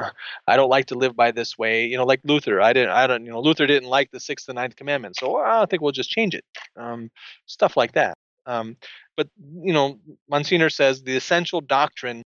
I 0.47 0.55
don't 0.55 0.69
like 0.69 0.87
to 0.87 0.95
live 0.95 1.15
by 1.15 1.31
this 1.31 1.57
way. 1.57 1.85
You 1.85 1.97
know 1.97 2.05
like 2.05 2.21
luther 2.23 2.59
i 2.59 2.73
didn't 2.73 2.89
i 2.89 3.05
don't 3.05 3.25
you 3.25 3.31
know 3.31 3.41
luther 3.41 3.67
didn't 3.67 3.89
like 3.89 4.09
the 4.11 4.19
sixth 4.19 4.49
and 4.49 4.55
ninth 4.55 4.75
commandment 4.75 5.15
so 5.15 5.37
i 5.37 5.65
think 5.65 5.81
we'll 5.81 5.91
just 5.91 6.09
change 6.09 6.33
it 6.33 6.43
um, 6.77 7.11
stuff 7.45 7.77
like 7.77 7.91
that 7.93 8.15
um, 8.45 8.75
but 9.15 9.27
you 9.37 9.73
know 9.73 9.99
monsignor 10.29 10.69
says 10.69 11.03
the 11.03 11.15
essential 11.15 11.61
doctrine 11.61 12.23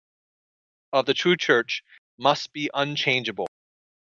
of 0.93 1.07
the 1.07 1.15
true 1.15 1.37
church 1.37 1.83
must 2.19 2.53
be 2.53 2.71
unchangeable 2.75 3.47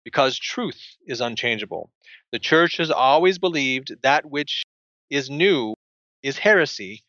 because 0.05 0.39
truth 0.39 0.81
is 1.07 1.21
unchangeable. 1.21 1.91
The 2.33 2.39
church 2.39 2.79
has 2.79 2.91
always 2.91 3.39
believed 3.39 3.95
that 4.03 4.27
which 4.27 4.65
is 5.11 5.31
new 5.31 5.75
is 6.23 6.39
heresy 6.39 7.03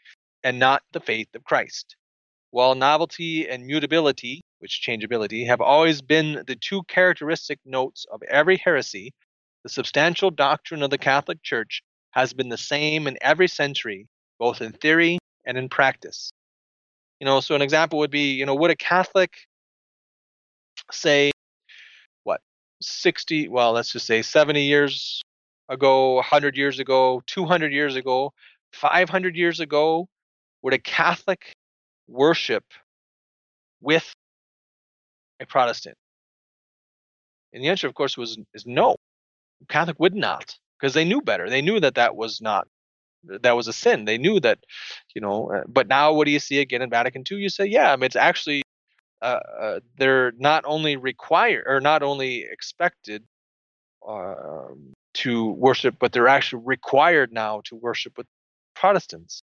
and 0.43 0.59
not 0.59 0.83
the 0.91 0.99
faith 0.99 1.27
of 1.35 1.43
Christ. 1.43 1.95
While 2.51 2.75
novelty 2.75 3.47
and 3.47 3.65
mutability, 3.65 4.41
which 4.59 4.81
changeability, 4.81 5.45
have 5.45 5.61
always 5.61 6.01
been 6.01 6.43
the 6.45 6.55
two 6.55 6.83
characteristic 6.83 7.59
notes 7.65 8.05
of 8.11 8.21
every 8.23 8.57
heresy, 8.57 9.13
the 9.63 9.69
substantial 9.69 10.31
doctrine 10.31 10.83
of 10.83 10.89
the 10.89 10.97
Catholic 10.97 11.41
Church 11.43 11.81
has 12.11 12.33
been 12.33 12.49
the 12.49 12.57
same 12.57 13.07
in 13.07 13.17
every 13.21 13.47
century, 13.47 14.07
both 14.39 14.61
in 14.61 14.73
theory 14.73 15.17
and 15.45 15.57
in 15.57 15.69
practice. 15.69 16.31
You 17.19 17.25
know, 17.25 17.39
so 17.39 17.55
an 17.55 17.61
example 17.61 17.99
would 17.99 18.11
be, 18.11 18.33
you 18.33 18.45
know, 18.45 18.55
would 18.55 18.71
a 18.71 18.75
Catholic 18.75 19.31
say, 20.91 21.31
what, 22.23 22.41
60, 22.81 23.47
well, 23.47 23.71
let's 23.71 23.91
just 23.93 24.07
say 24.07 24.21
70 24.21 24.63
years 24.63 25.21
ago, 25.69 26.15
100 26.15 26.57
years 26.57 26.79
ago, 26.79 27.21
200 27.27 27.71
years 27.71 27.95
ago, 27.95 28.33
500 28.73 29.35
years 29.35 29.59
ago, 29.59 30.07
would 30.61 30.73
a 30.73 30.79
Catholic 30.79 31.53
worship 32.07 32.63
with 33.81 34.13
a 35.39 35.45
Protestant? 35.45 35.97
And 37.53 37.63
the 37.63 37.69
answer, 37.69 37.87
of 37.87 37.93
course, 37.93 38.17
was 38.17 38.37
is 38.53 38.65
no. 38.65 38.95
Catholic 39.69 39.99
would 39.99 40.15
not, 40.15 40.57
because 40.79 40.93
they 40.93 41.05
knew 41.05 41.21
better. 41.21 41.49
They 41.49 41.61
knew 41.61 41.79
that 41.79 41.95
that 41.95 42.15
was 42.15 42.41
not 42.41 42.67
that 43.23 43.55
was 43.55 43.67
a 43.67 43.73
sin. 43.73 44.05
They 44.05 44.17
knew 44.17 44.39
that, 44.39 44.59
you 45.13 45.21
know. 45.21 45.51
Uh, 45.51 45.63
but 45.67 45.87
now, 45.87 46.13
what 46.13 46.25
do 46.25 46.31
you 46.31 46.39
see 46.39 46.59
again 46.59 46.81
in 46.81 46.89
Vatican 46.89 47.23
II? 47.29 47.37
You 47.37 47.49
say, 47.49 47.65
yeah, 47.65 47.91
I 47.91 47.95
mean, 47.95 48.05
it's 48.05 48.15
actually 48.15 48.63
uh, 49.21 49.39
uh, 49.59 49.79
they're 49.97 50.31
not 50.37 50.63
only 50.65 50.95
required 50.97 51.65
or 51.67 51.79
not 51.79 52.03
only 52.03 52.45
expected 52.49 53.23
uh, 54.07 54.69
to 55.13 55.51
worship, 55.51 55.95
but 55.99 56.11
they're 56.11 56.27
actually 56.27 56.63
required 56.65 57.31
now 57.31 57.61
to 57.65 57.75
worship 57.75 58.17
with 58.17 58.27
Protestants. 58.75 59.43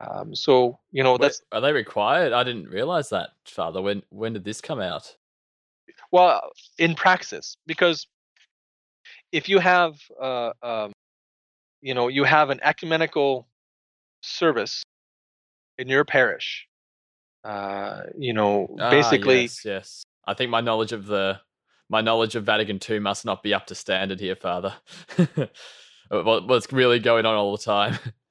Um, 0.00 0.34
so 0.34 0.78
you 0.90 1.02
know 1.02 1.16
that's 1.16 1.42
Wait, 1.52 1.58
are 1.58 1.60
they 1.60 1.72
required? 1.72 2.32
I 2.32 2.44
didn't 2.44 2.68
realize 2.68 3.10
that, 3.10 3.30
Father. 3.46 3.80
When 3.80 4.02
when 4.10 4.32
did 4.32 4.44
this 4.44 4.60
come 4.60 4.80
out? 4.80 5.16
well 6.10 6.52
in 6.78 6.94
praxis 6.94 7.56
because 7.66 8.06
if 9.32 9.48
you 9.48 9.58
have 9.58 9.96
uh, 10.20 10.50
um, 10.62 10.92
you 11.80 11.94
know 11.94 12.08
you 12.08 12.24
have 12.24 12.50
an 12.50 12.60
ecumenical 12.62 13.46
service 14.22 14.82
in 15.78 15.88
your 15.88 16.04
parish 16.04 16.66
uh, 17.44 18.02
you 18.16 18.32
know 18.32 18.68
Ah, 18.80 18.90
basically 18.90 19.42
yes, 19.42 19.64
yes. 19.64 20.04
I 20.26 20.34
think 20.34 20.50
my 20.50 20.60
knowledge 20.60 20.92
of 20.92 21.06
the 21.06 21.40
my 21.88 22.00
knowledge 22.00 22.34
of 22.34 22.44
Vatican 22.44 22.80
II 22.88 23.00
must 23.00 23.24
not 23.24 23.42
be 23.42 23.52
up 23.52 23.66
to 23.66 23.74
standard 23.74 24.18
here, 24.18 24.36
Father. 24.36 24.74
what's 26.08 26.72
really 26.72 26.98
going 26.98 27.26
on 27.26 27.34
all 27.34 27.56
the 27.56 27.62
time? 27.62 27.98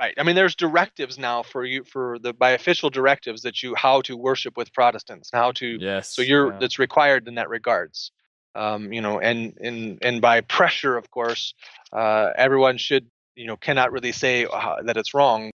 right 0.00 0.14
i 0.18 0.22
mean 0.22 0.34
there's 0.34 0.54
directives 0.54 1.18
now 1.18 1.42
for 1.42 1.64
you 1.64 1.84
for 1.84 2.18
the 2.20 2.32
by 2.32 2.50
official 2.50 2.90
directives 2.90 3.42
that 3.42 3.62
you 3.62 3.74
how 3.74 4.00
to 4.00 4.16
worship 4.16 4.56
with 4.56 4.72
protestants 4.72 5.30
how 5.32 5.52
to 5.52 5.78
yes. 5.80 6.14
so 6.14 6.22
you're 6.22 6.52
yeah. 6.52 6.58
that's 6.58 6.78
required 6.78 7.28
in 7.28 7.34
that 7.34 7.48
regards 7.48 8.10
um, 8.54 8.92
you 8.92 9.00
know 9.00 9.20
and 9.20 9.56
and 9.60 9.98
and 10.02 10.20
by 10.20 10.40
pressure 10.40 10.96
of 10.96 11.10
course 11.10 11.54
uh, 11.92 12.30
everyone 12.36 12.78
should 12.78 13.06
you 13.36 13.46
know 13.46 13.56
cannot 13.56 13.92
really 13.92 14.12
say 14.12 14.46
uh, 14.46 14.76
that 14.84 14.96
it's 14.96 15.14
wrong 15.14 15.50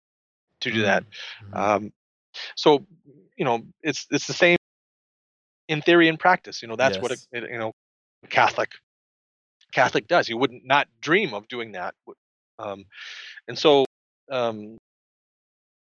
to 0.59 0.71
do 0.71 0.81
that 0.81 1.03
Mhm. 1.43 1.57
um, 1.57 1.93
so 2.55 2.85
you 3.37 3.45
know 3.45 3.61
it's 3.81 4.07
it's 4.11 4.27
the 4.27 4.33
same 4.33 4.57
in 5.67 5.81
theory 5.81 6.09
and 6.09 6.19
practice 6.19 6.61
you 6.61 6.67
know 6.67 6.75
that's 6.75 6.97
what 6.97 7.11
a, 7.11 7.17
you 7.33 7.57
know 7.57 7.71
catholic 8.29 8.71
catholic 9.71 10.07
does 10.07 10.27
you 10.27 10.37
wouldn't 10.37 10.65
not 10.65 10.87
dream 10.99 11.33
of 11.33 11.47
doing 11.47 11.71
that 11.71 11.95
um, 12.59 12.85
and 13.47 13.57
so 13.57 13.85
um, 14.31 14.77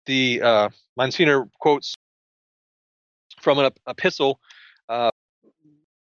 the 0.06 0.42
uh, 0.42 0.68
Monsignor 0.96 1.48
quotes 1.60 1.94
from 3.40 3.58
an 3.58 3.70
epistle 3.86 4.40
uh, 4.88 5.10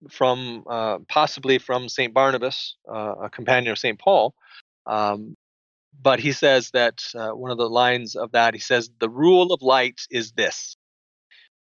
from 0.10 0.63
uh, 0.69 0.99
possibly 1.08 1.58
from 1.58 1.89
Saint 1.89 2.13
Barnabas, 2.13 2.75
uh, 2.88 3.15
a 3.23 3.29
companion 3.29 3.71
of 3.71 3.79
Saint 3.79 3.99
Paul. 3.99 4.36
Um, 4.86 5.36
but 6.01 6.19
he 6.19 6.32
says 6.32 6.71
that 6.71 7.03
uh, 7.15 7.29
one 7.29 7.51
of 7.51 7.58
the 7.58 7.69
lines 7.69 8.15
of 8.15 8.32
that 8.34 8.53
he 8.53 8.60
says, 8.60 8.89
"The 8.99 9.10
rule 9.10 9.53
of 9.53 9.62
light 9.62 10.01
is 10.12 10.34
this: 10.34 10.75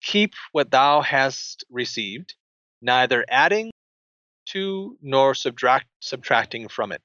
keep 0.03 0.35
what 0.53 0.71
thou 0.71 1.01
hast 1.01 1.65
received, 1.71 2.35
neither 2.83 3.25
adding 3.29 3.71
to 4.47 4.97
nor 5.01 5.35
subtract 5.35 5.87
subtracting 6.01 6.69
from 6.69 6.93
it." 6.93 7.01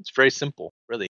It's 0.00 0.12
very 0.14 0.30
simple, 0.30 0.72
really. 0.88 1.06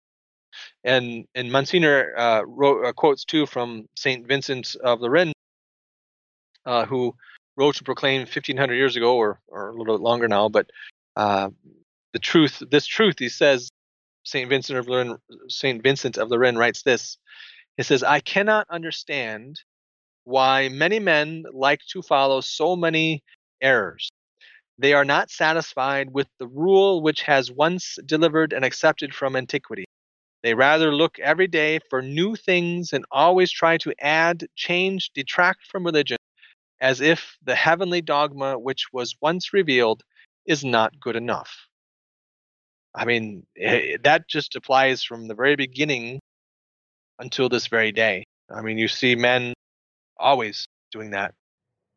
And 0.83 1.25
and 1.35 1.51
Monsignor 1.51 2.17
uh, 2.17 2.41
wrote, 2.45 2.85
uh, 2.85 2.93
quotes 2.93 3.25
too 3.25 3.45
from 3.45 3.87
Saint 3.95 4.27
Vincent 4.27 4.75
of 4.81 4.99
Lérins, 4.99 5.33
uh, 6.65 6.85
who 6.85 7.15
wrote 7.57 7.75
to 7.75 7.83
proclaim 7.83 8.21
1500 8.21 8.75
years 8.75 8.95
ago, 8.95 9.17
or 9.17 9.41
or 9.47 9.69
a 9.69 9.71
little 9.71 9.97
bit 9.97 10.01
longer 10.01 10.27
now, 10.27 10.47
but 10.47 10.69
uh, 11.17 11.49
the 12.13 12.19
truth. 12.19 12.63
This 12.71 12.85
truth, 12.85 13.15
he 13.19 13.29
says, 13.29 13.69
Saint 14.23 14.49
Vincent 14.49 14.79
of 14.79 14.87
Lérins, 14.87 15.17
Saint 15.49 15.83
Vincent 15.83 16.17
of 16.17 16.29
Lérins 16.29 16.57
writes 16.57 16.83
this. 16.83 17.17
He 17.77 17.83
says, 17.83 18.03
"I 18.03 18.21
cannot 18.21 18.65
understand 18.69 19.59
why 20.23 20.69
many 20.69 20.99
men 20.99 21.43
like 21.53 21.81
to 21.91 22.01
follow 22.01 22.39
so 22.41 22.75
many 22.77 23.21
errors." 23.61 24.09
They 24.77 24.93
are 24.93 25.03
not 25.03 25.29
satisfied 25.29 26.09
with 26.11 26.27
the 26.39 26.47
rule 26.47 27.01
which 27.01 27.23
has 27.23 27.51
once 27.51 27.97
delivered 28.05 28.53
and 28.53 28.63
accepted 28.63 29.13
from 29.13 29.35
antiquity. 29.35 29.83
They 30.43 30.53
rather 30.53 30.93
look 30.93 31.19
every 31.19 31.47
day 31.47 31.79
for 31.89 32.01
new 32.01 32.35
things 32.35 32.93
and 32.93 33.05
always 33.11 33.51
try 33.51 33.77
to 33.79 33.93
add, 33.99 34.47
change, 34.55 35.11
detract 35.13 35.67
from 35.67 35.85
religion, 35.85 36.17
as 36.81 37.01
if 37.01 37.37
the 37.43 37.55
heavenly 37.55 38.01
dogma 38.01 38.59
which 38.59 38.87
was 38.93 39.15
once 39.21 39.53
revealed 39.53 40.03
is 40.45 40.63
not 40.65 40.99
good 40.99 41.15
enough. 41.15 41.67
I 42.95 43.05
mean, 43.05 43.45
eh, 43.57 43.97
that 44.03 44.27
just 44.27 44.55
applies 44.55 45.03
from 45.03 45.27
the 45.27 45.35
very 45.35 45.55
beginning 45.55 46.19
until 47.19 47.49
this 47.49 47.67
very 47.67 47.91
day. 47.91 48.23
I 48.49 48.61
mean, 48.61 48.77
you 48.77 48.87
see 48.87 49.15
men 49.15 49.53
always 50.19 50.65
doing 50.91 51.11
that. 51.11 51.33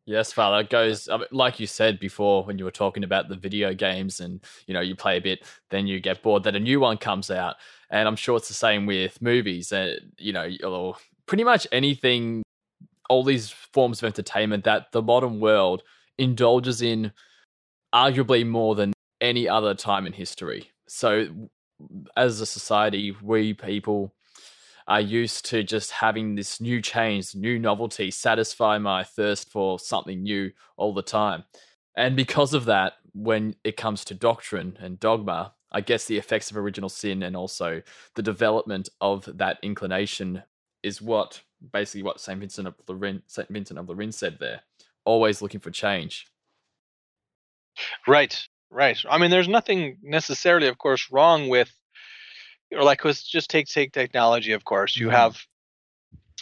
Yes, 0.05 0.33
Father. 0.33 0.61
It 0.61 0.71
goes 0.71 1.09
like 1.31 1.61
you 1.61 1.67
said 1.67 2.01
before 2.01 2.45
when 2.45 2.59
you 2.59 2.65
were 2.65 2.73
talking 2.73 3.05
about 3.05 3.29
the 3.29 3.37
video 3.37 3.73
games, 3.73 4.19
and 4.19 4.41
you 4.67 4.75
know 4.75 4.81
you 4.81 4.97
play 4.97 5.17
a 5.17 5.21
bit, 5.21 5.45
then 5.71 5.87
you 5.87 6.01
get 6.01 6.23
bored. 6.23 6.43
That 6.43 6.57
a 6.57 6.61
new 6.61 6.81
one 6.81 6.97
comes 6.99 7.31
out, 7.31 7.57
and 7.89 8.09
I'm 8.09 8.17
sure 8.17 8.37
it's 8.37 8.49
the 8.49 8.55
same 8.55 8.85
with 8.87 9.23
movies. 9.23 9.71
And 9.71 10.13
you 10.19 10.33
know, 10.33 10.51
or 10.65 10.97
pretty 11.27 11.45
much 11.45 11.69
anything, 11.71 12.43
all 13.09 13.23
these 13.23 13.51
forms 13.51 14.03
of 14.03 14.07
entertainment 14.07 14.65
that 14.65 14.91
the 14.93 15.03
modern 15.03 15.39
world 15.39 15.83
indulges 16.19 16.83
in, 16.83 17.13
arguably 17.95 18.47
more 18.47 18.75
than 18.75 18.93
any 19.21 19.49
other 19.49 19.75
time 19.75 20.07
in 20.07 20.13
history. 20.13 20.71
So, 20.89 21.29
as 22.17 22.41
a 22.41 22.47
society, 22.47 23.15
we 23.23 23.55
people 23.55 24.15
are 24.89 25.01
used 25.01 25.45
to 25.47 25.63
just 25.63 25.91
having 25.91 26.35
this 26.35 26.61
new 26.61 26.81
change, 26.81 27.35
new 27.35 27.59
novelty, 27.59 28.11
satisfy 28.11 28.79
my 28.79 29.05
thirst 29.05 29.51
for 29.51 29.79
something 29.79 30.23
new 30.23 30.51
all 30.77 30.93
the 30.93 31.03
time. 31.03 31.45
And 31.97 32.17
because 32.17 32.55
of 32.55 32.65
that, 32.67 32.95
when 33.15 33.55
it 33.65 33.77
comes 33.77 34.05
to 34.07 34.15
doctrine 34.15 34.77
and 34.81 34.99
dogma, 34.99 35.53
I 35.71 35.81
guess 35.81 36.05
the 36.05 36.19
effects 36.19 36.51
of 36.51 36.57
original 36.57 36.89
sin 36.89 37.23
and 37.23 37.37
also 37.37 37.83
the 38.15 38.23
development 38.23 38.89
of 39.01 39.29
that 39.39 39.59
inclination 39.63 40.43
is 40.83 41.01
what 41.01 41.41
basically 41.73 42.03
what 42.03 42.21
Saint 42.21 42.41
Vincent 42.41 42.69
of 42.69 42.75
Lérins, 42.87 43.23
Saint 43.27 43.49
Vincent 43.49 43.79
of 43.79 43.87
Lérins 43.87 44.15
said 44.15 44.39
there. 44.41 44.63
Always 45.05 45.43
looking 45.43 45.61
for 45.61 45.71
change. 45.71 46.27
Right, 48.07 48.39
right. 48.71 48.99
I 49.09 49.19
mean, 49.19 49.31
there's 49.31 49.49
nothing 49.49 49.99
necessarily, 50.03 50.69
of 50.69 50.79
course, 50.79 51.09
wrong 51.11 51.49
with, 51.49 51.71
know, 52.77 52.85
like 52.85 53.05
let's 53.05 53.23
just 53.23 53.51
take 53.51 53.67
take 53.69 53.93
technology. 53.93 54.53
Of 54.53 54.65
course, 54.65 54.97
you 54.97 55.09
Mhm. 55.09 55.13
have, 55.13 55.47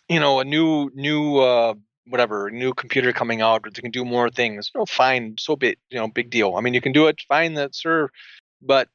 you 0.09 0.21
know, 0.21 0.41
a 0.41 0.45
new 0.45 0.91
new 0.95 1.39
uh, 1.39 1.75
whatever 2.07 2.51
new 2.51 2.75
computer 2.75 3.13
coming 3.13 3.41
out 3.41 3.63
that 3.65 3.75
can 3.75 3.91
do 3.91 4.05
more 4.05 4.31
things. 4.31 4.71
You 4.75 4.81
know, 4.81 4.87
fine, 4.87 5.37
so 5.39 5.57
big, 5.57 5.79
you 5.91 5.99
know, 5.99 6.09
big 6.09 6.31
deal. 6.31 6.55
I 6.57 6.61
mean, 6.61 6.75
you 6.75 6.81
can 6.81 6.93
do 6.93 7.07
it, 7.09 7.21
fine, 7.29 7.55
that 7.55 7.75
sir, 7.75 8.09
but 8.63 8.89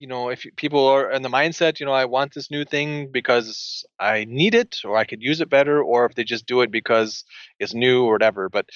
you 0.00 0.08
know, 0.08 0.28
if 0.30 0.44
people 0.56 0.86
are 0.88 1.10
in 1.10 1.22
the 1.22 1.28
mindset, 1.28 1.80
you 1.80 1.86
know, 1.86 1.92
I 1.92 2.06
want 2.06 2.34
this 2.34 2.50
new 2.50 2.64
thing 2.64 3.10
because 3.12 3.84
I 3.98 4.24
need 4.28 4.54
it 4.54 4.78
or 4.84 4.96
I 4.96 5.04
could 5.04 5.22
use 5.22 5.40
it 5.40 5.50
better, 5.50 5.82
or 5.82 6.06
if 6.06 6.14
they 6.14 6.24
just 6.24 6.46
do 6.46 6.62
it 6.62 6.70
because 6.70 7.24
it's 7.58 7.74
new 7.74 8.04
or 8.04 8.12
whatever. 8.12 8.48
But 8.48 8.66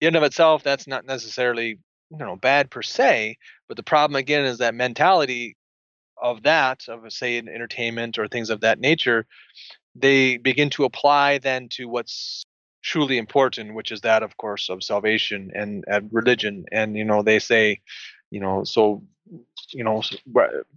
in 0.00 0.08
and 0.08 0.16
of 0.16 0.22
itself, 0.24 0.62
that's 0.62 0.86
not 0.86 1.04
necessarily 1.06 1.78
you 2.10 2.18
know 2.18 2.36
bad 2.36 2.70
per 2.70 2.82
se. 2.82 3.36
But 3.68 3.76
the 3.76 3.82
problem 3.82 4.16
again 4.16 4.44
is 4.44 4.58
that 4.58 4.74
mentality 4.74 5.56
of 6.22 6.42
that, 6.44 6.88
of 6.88 7.10
say 7.12 7.36
in 7.36 7.48
entertainment 7.48 8.18
or 8.18 8.28
things 8.28 8.50
of 8.50 8.60
that 8.60 8.78
nature, 8.78 9.26
they 9.94 10.36
begin 10.36 10.70
to 10.70 10.84
apply 10.84 11.38
then 11.38 11.68
to 11.70 11.86
what's 11.86 12.44
truly 12.82 13.18
important, 13.18 13.74
which 13.74 13.92
is 13.92 14.00
that, 14.02 14.22
of 14.22 14.36
course, 14.36 14.68
of 14.70 14.82
salvation 14.82 15.50
and, 15.54 15.84
and 15.86 16.08
religion. 16.12 16.64
And 16.72 16.96
you 16.96 17.04
know, 17.04 17.22
they 17.22 17.38
say, 17.38 17.80
you 18.30 18.40
know, 18.40 18.64
so 18.64 19.02
you 19.72 19.84
know, 19.84 20.02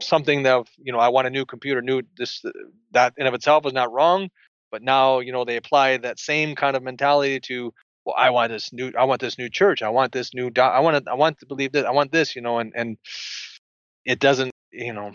something 0.01 0.43
that 0.43 0.67
you 0.77 0.91
know, 0.93 0.99
I 0.99 1.10
want 1.10 1.27
a 1.27 1.32
new 1.32 1.45
computer, 1.45 1.82
new 1.82 2.03
this 2.17 2.43
that 2.91 3.13
in 3.17 3.25
of 3.25 3.34
itself 3.34 3.65
is 3.65 3.73
not 3.73 3.91
wrong, 3.91 4.29
but 4.71 4.84
now 4.84 5.19
you 5.19 5.32
know 5.32 5.45
they 5.45 5.58
apply 5.58 5.97
that 5.97 6.19
same 6.19 6.56
kind 6.56 6.75
of 6.75 6.84
mentality 6.84 7.39
to 7.41 7.73
well, 8.06 8.15
I 8.17 8.29
want 8.32 8.51
this 8.51 8.73
new, 8.73 8.91
I 8.97 9.06
want 9.06 9.21
this 9.21 9.38
new 9.38 9.49
church, 9.49 9.82
I 9.82 9.89
want 9.89 10.12
this 10.12 10.34
new, 10.34 10.51
I 10.58 10.79
want 10.79 11.06
to, 11.06 11.12
I 11.12 11.15
want 11.15 11.39
to 11.39 11.45
believe 11.45 11.71
this, 11.71 11.86
I 11.86 11.91
want 11.91 12.12
this, 12.12 12.36
you 12.36 12.41
know, 12.41 12.60
and 12.60 12.73
and 12.75 12.97
it 14.06 14.19
doesn't, 14.19 14.51
you 14.73 14.93
know, 14.93 15.12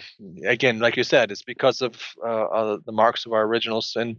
again, 0.46 0.78
like 0.78 0.96
you 0.96 1.04
said, 1.04 1.30
it's 1.30 1.42
because 1.42 1.82
of 1.82 1.94
uh, 2.24 2.44
uh, 2.44 2.78
the 2.86 2.92
marks 2.92 3.26
of 3.26 3.32
our 3.32 3.42
original 3.42 3.82
sin 3.82 4.18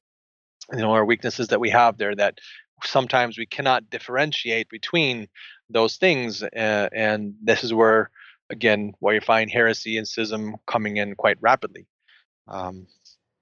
you 0.74 0.80
know 0.80 0.92
our 0.92 1.06
weaknesses 1.06 1.48
that 1.48 1.60
we 1.60 1.70
have 1.70 1.98
there 1.98 2.16
that 2.16 2.40
sometimes 2.84 3.38
we 3.38 3.46
cannot 3.46 3.90
differentiate 3.90 4.70
between 4.70 5.28
those 5.70 5.98
things 5.98 6.44
uh, 6.44 6.90
and 6.94 7.34
this 7.42 7.64
is 7.64 7.74
where 7.74 8.10
again 8.50 8.94
where 9.00 9.16
you 9.16 9.22
find 9.22 9.52
heresy 9.52 9.98
and 9.98 10.08
schism 10.08 10.56
coming 10.68 10.98
in 10.98 11.16
quite 11.16 11.38
rapidly. 11.42 11.86
Um, 12.48 12.88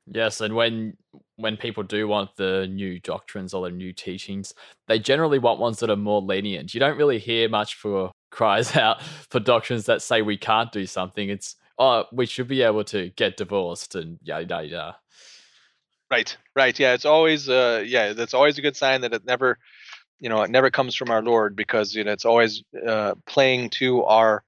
yes 0.06 0.42
and 0.42 0.56
when 0.56 0.96
when 1.36 1.58
people 1.58 1.84
do 1.84 2.08
want 2.08 2.36
the 2.38 2.68
new 2.68 3.00
doctrines 3.00 3.54
or 3.54 3.70
the 3.70 3.76
new 3.76 3.94
teachings 3.94 4.54
they 4.88 5.00
generally 5.00 5.40
want 5.40 5.60
ones 5.60 5.80
that 5.80 5.90
are 5.90 5.96
more 5.96 6.22
lenient. 6.22 6.74
You 6.74 6.80
don't 6.80 6.98
really 6.98 7.20
hear 7.20 7.50
much 7.50 7.76
for 7.76 8.12
cries 8.32 8.76
out 8.76 9.02
for 9.02 9.40
doctrines 9.40 9.86
that 9.86 10.02
say 10.02 10.22
we 10.22 10.38
can't 10.38 10.72
do 10.72 10.86
something. 10.86 11.30
It's 11.30 11.56
oh 11.80 12.06
we 12.12 12.26
should 12.26 12.48
be 12.48 12.62
able 12.62 12.84
to 12.84 13.10
get 13.12 13.38
divorced 13.38 13.96
and 13.96 14.20
yada 14.24 14.46
yada 14.48 14.68
yada 14.68 14.96
Right, 16.10 16.38
right. 16.56 16.78
Yeah, 16.80 16.94
it's 16.94 17.06
always 17.06 17.50
uh 17.50 17.84
yeah, 17.86 18.14
that's 18.14 18.34
always 18.34 18.58
a 18.58 18.62
good 18.62 18.78
sign 18.78 19.02
that 19.02 19.14
it 19.14 19.26
never 19.26 19.58
you 20.20 20.30
know, 20.30 20.42
it 20.42 20.50
never 20.50 20.72
comes 20.72 20.96
from 20.96 21.12
our 21.12 21.22
Lord 21.22 21.56
because 21.56 21.94
you 21.94 22.04
know 22.04 22.12
it's 22.14 22.26
always 22.26 22.64
uh 22.86 23.16
playing 23.26 23.72
to 23.72 24.04
our 24.04 24.44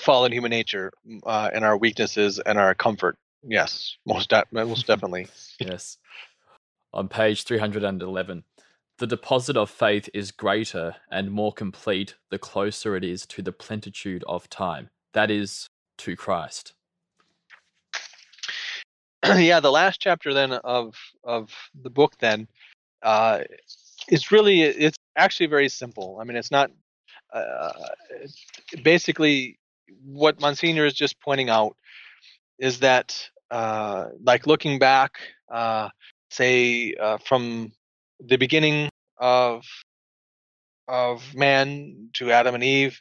fallen 0.00 0.32
human 0.32 0.50
nature 0.50 0.92
uh 1.24 1.48
and 1.54 1.64
our 1.64 1.76
weaknesses 1.76 2.40
and 2.40 2.58
our 2.58 2.74
comfort. 2.74 3.16
Yes, 3.44 3.96
most 4.04 4.30
de- 4.30 4.44
most 4.50 4.86
definitely. 4.88 5.28
yes. 5.60 5.98
On 6.92 7.08
page 7.08 7.44
311, 7.44 8.44
the 8.98 9.06
deposit 9.06 9.56
of 9.56 9.68
faith 9.70 10.08
is 10.14 10.30
greater 10.30 10.96
and 11.10 11.30
more 11.30 11.52
complete 11.52 12.14
the 12.30 12.38
closer 12.38 12.96
it 12.96 13.02
is 13.04 13.26
to 13.26 13.42
the 13.42 13.52
plenitude 13.52 14.22
of 14.28 14.48
time, 14.48 14.90
that 15.12 15.28
is, 15.30 15.68
to 15.98 16.16
Christ. 16.16 16.74
yeah, 19.36 19.60
the 19.60 19.70
last 19.70 20.00
chapter 20.00 20.34
then 20.34 20.52
of 20.52 20.94
of 21.22 21.50
the 21.82 21.90
book 21.90 22.14
then 22.18 22.46
uh, 23.02 23.40
is 24.08 24.30
really 24.30 24.62
it's 24.62 24.98
actually 25.16 25.46
very 25.46 25.68
simple. 25.68 26.18
I 26.20 26.24
mean, 26.24 26.36
it's 26.36 26.50
not 26.50 26.70
uh, 27.32 27.72
basically 28.82 29.58
what 30.04 30.40
Monsignor 30.40 30.84
is 30.84 30.94
just 30.94 31.20
pointing 31.20 31.48
out 31.48 31.76
is 32.58 32.80
that 32.80 33.28
uh, 33.50 34.06
like 34.22 34.46
looking 34.46 34.78
back, 34.78 35.18
uh, 35.50 35.88
say 36.30 36.94
uh, 36.94 37.18
from 37.18 37.72
the 38.20 38.36
beginning 38.36 38.88
of 39.18 39.64
of 40.86 41.34
man 41.34 42.08
to 42.14 42.30
Adam 42.30 42.54
and 42.54 42.64
Eve, 42.64 43.00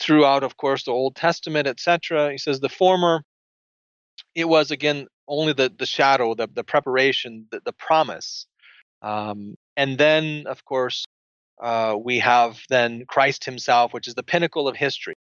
throughout, 0.00 0.42
of 0.42 0.56
course, 0.56 0.84
the 0.84 0.92
Old 0.92 1.16
Testament, 1.16 1.66
etc. 1.66 2.32
He 2.32 2.38
says 2.38 2.60
the 2.60 2.68
former 2.68 3.22
it 4.34 4.48
was 4.48 4.70
again 4.70 5.06
only 5.28 5.52
the 5.52 5.72
the 5.76 5.86
shadow, 5.86 6.34
the 6.34 6.48
the 6.52 6.64
preparation, 6.64 7.46
the, 7.50 7.60
the 7.64 7.72
promise, 7.72 8.46
um, 9.02 9.56
and 9.76 9.98
then 9.98 10.46
of 10.46 10.64
course 10.64 11.04
uh, 11.60 11.96
we 12.02 12.18
have 12.18 12.60
then 12.68 13.04
Christ 13.06 13.44
Himself, 13.44 13.92
which 13.92 14.08
is 14.08 14.14
the 14.14 14.22
pinnacle 14.22 14.68
of 14.68 14.76
history, 14.76 15.14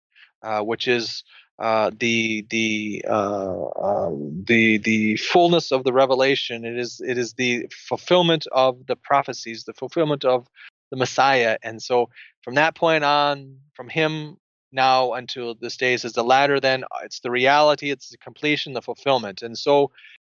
uh, 0.43 0.61
which 0.61 0.89
is 0.89 1.25
uh, 1.59 1.91
the 1.99 2.47
the 2.51 3.05
uh, 3.09 3.65
um, 3.83 4.45
the 4.47 4.79
the 4.79 5.17
fullness 5.17 5.73
of 5.73 5.85
the 5.85 5.93
revelation. 5.93 6.65
It 6.65 6.79
is 6.79 7.01
it 7.07 7.19
is 7.19 7.35
the 7.35 7.67
fulfillment 7.89 8.47
of 8.53 8.87
the 8.87 8.97
prophecies, 8.97 9.65
the 9.65 9.75
fulfillment 9.75 10.25
of 10.25 10.47
the 10.91 10.97
Messiah, 10.97 11.59
and 11.63 11.83
so 11.83 12.09
from 12.43 12.55
that 12.55 12.75
point 12.75 13.05
on, 13.05 13.57
from 13.75 13.89
Him 13.89 14.37
now 14.73 15.13
until 15.15 15.55
this 15.55 15.77
day 15.77 15.97
says 15.97 16.13
the 16.13 16.25
latter 16.25 16.61
then 16.61 16.85
uh, 16.85 16.99
it's 17.05 17.21
the 17.21 17.31
reality 17.31 17.91
it's 17.91 18.11
the 18.11 18.19
completion 18.19 18.73
the 18.73 18.83
fulfillment. 18.83 19.43
And 19.43 19.57
so 19.57 19.91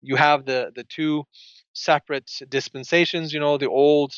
you 0.02 0.16
have 0.16 0.44
the 0.44 0.72
the 0.74 0.84
two 0.84 1.24
separate 1.74 2.30
dispensations 2.48 3.32
you 3.32 3.40
know 3.40 3.56
the 3.56 3.68
old 3.68 4.14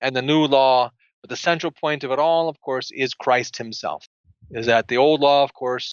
and 0.00 0.14
the 0.14 0.22
new 0.22 0.44
law 0.44 0.90
but 1.22 1.30
the 1.30 1.36
central 1.36 1.72
point 1.72 2.04
of 2.04 2.10
it 2.10 2.18
all 2.18 2.48
of 2.48 2.60
course 2.60 2.90
is 2.92 3.14
christ 3.14 3.56
himself. 3.56 4.06
Is 4.50 4.66
that 4.66 4.88
the 4.88 4.96
old 4.98 5.20
law 5.20 5.44
of 5.44 5.52
course 5.54 5.92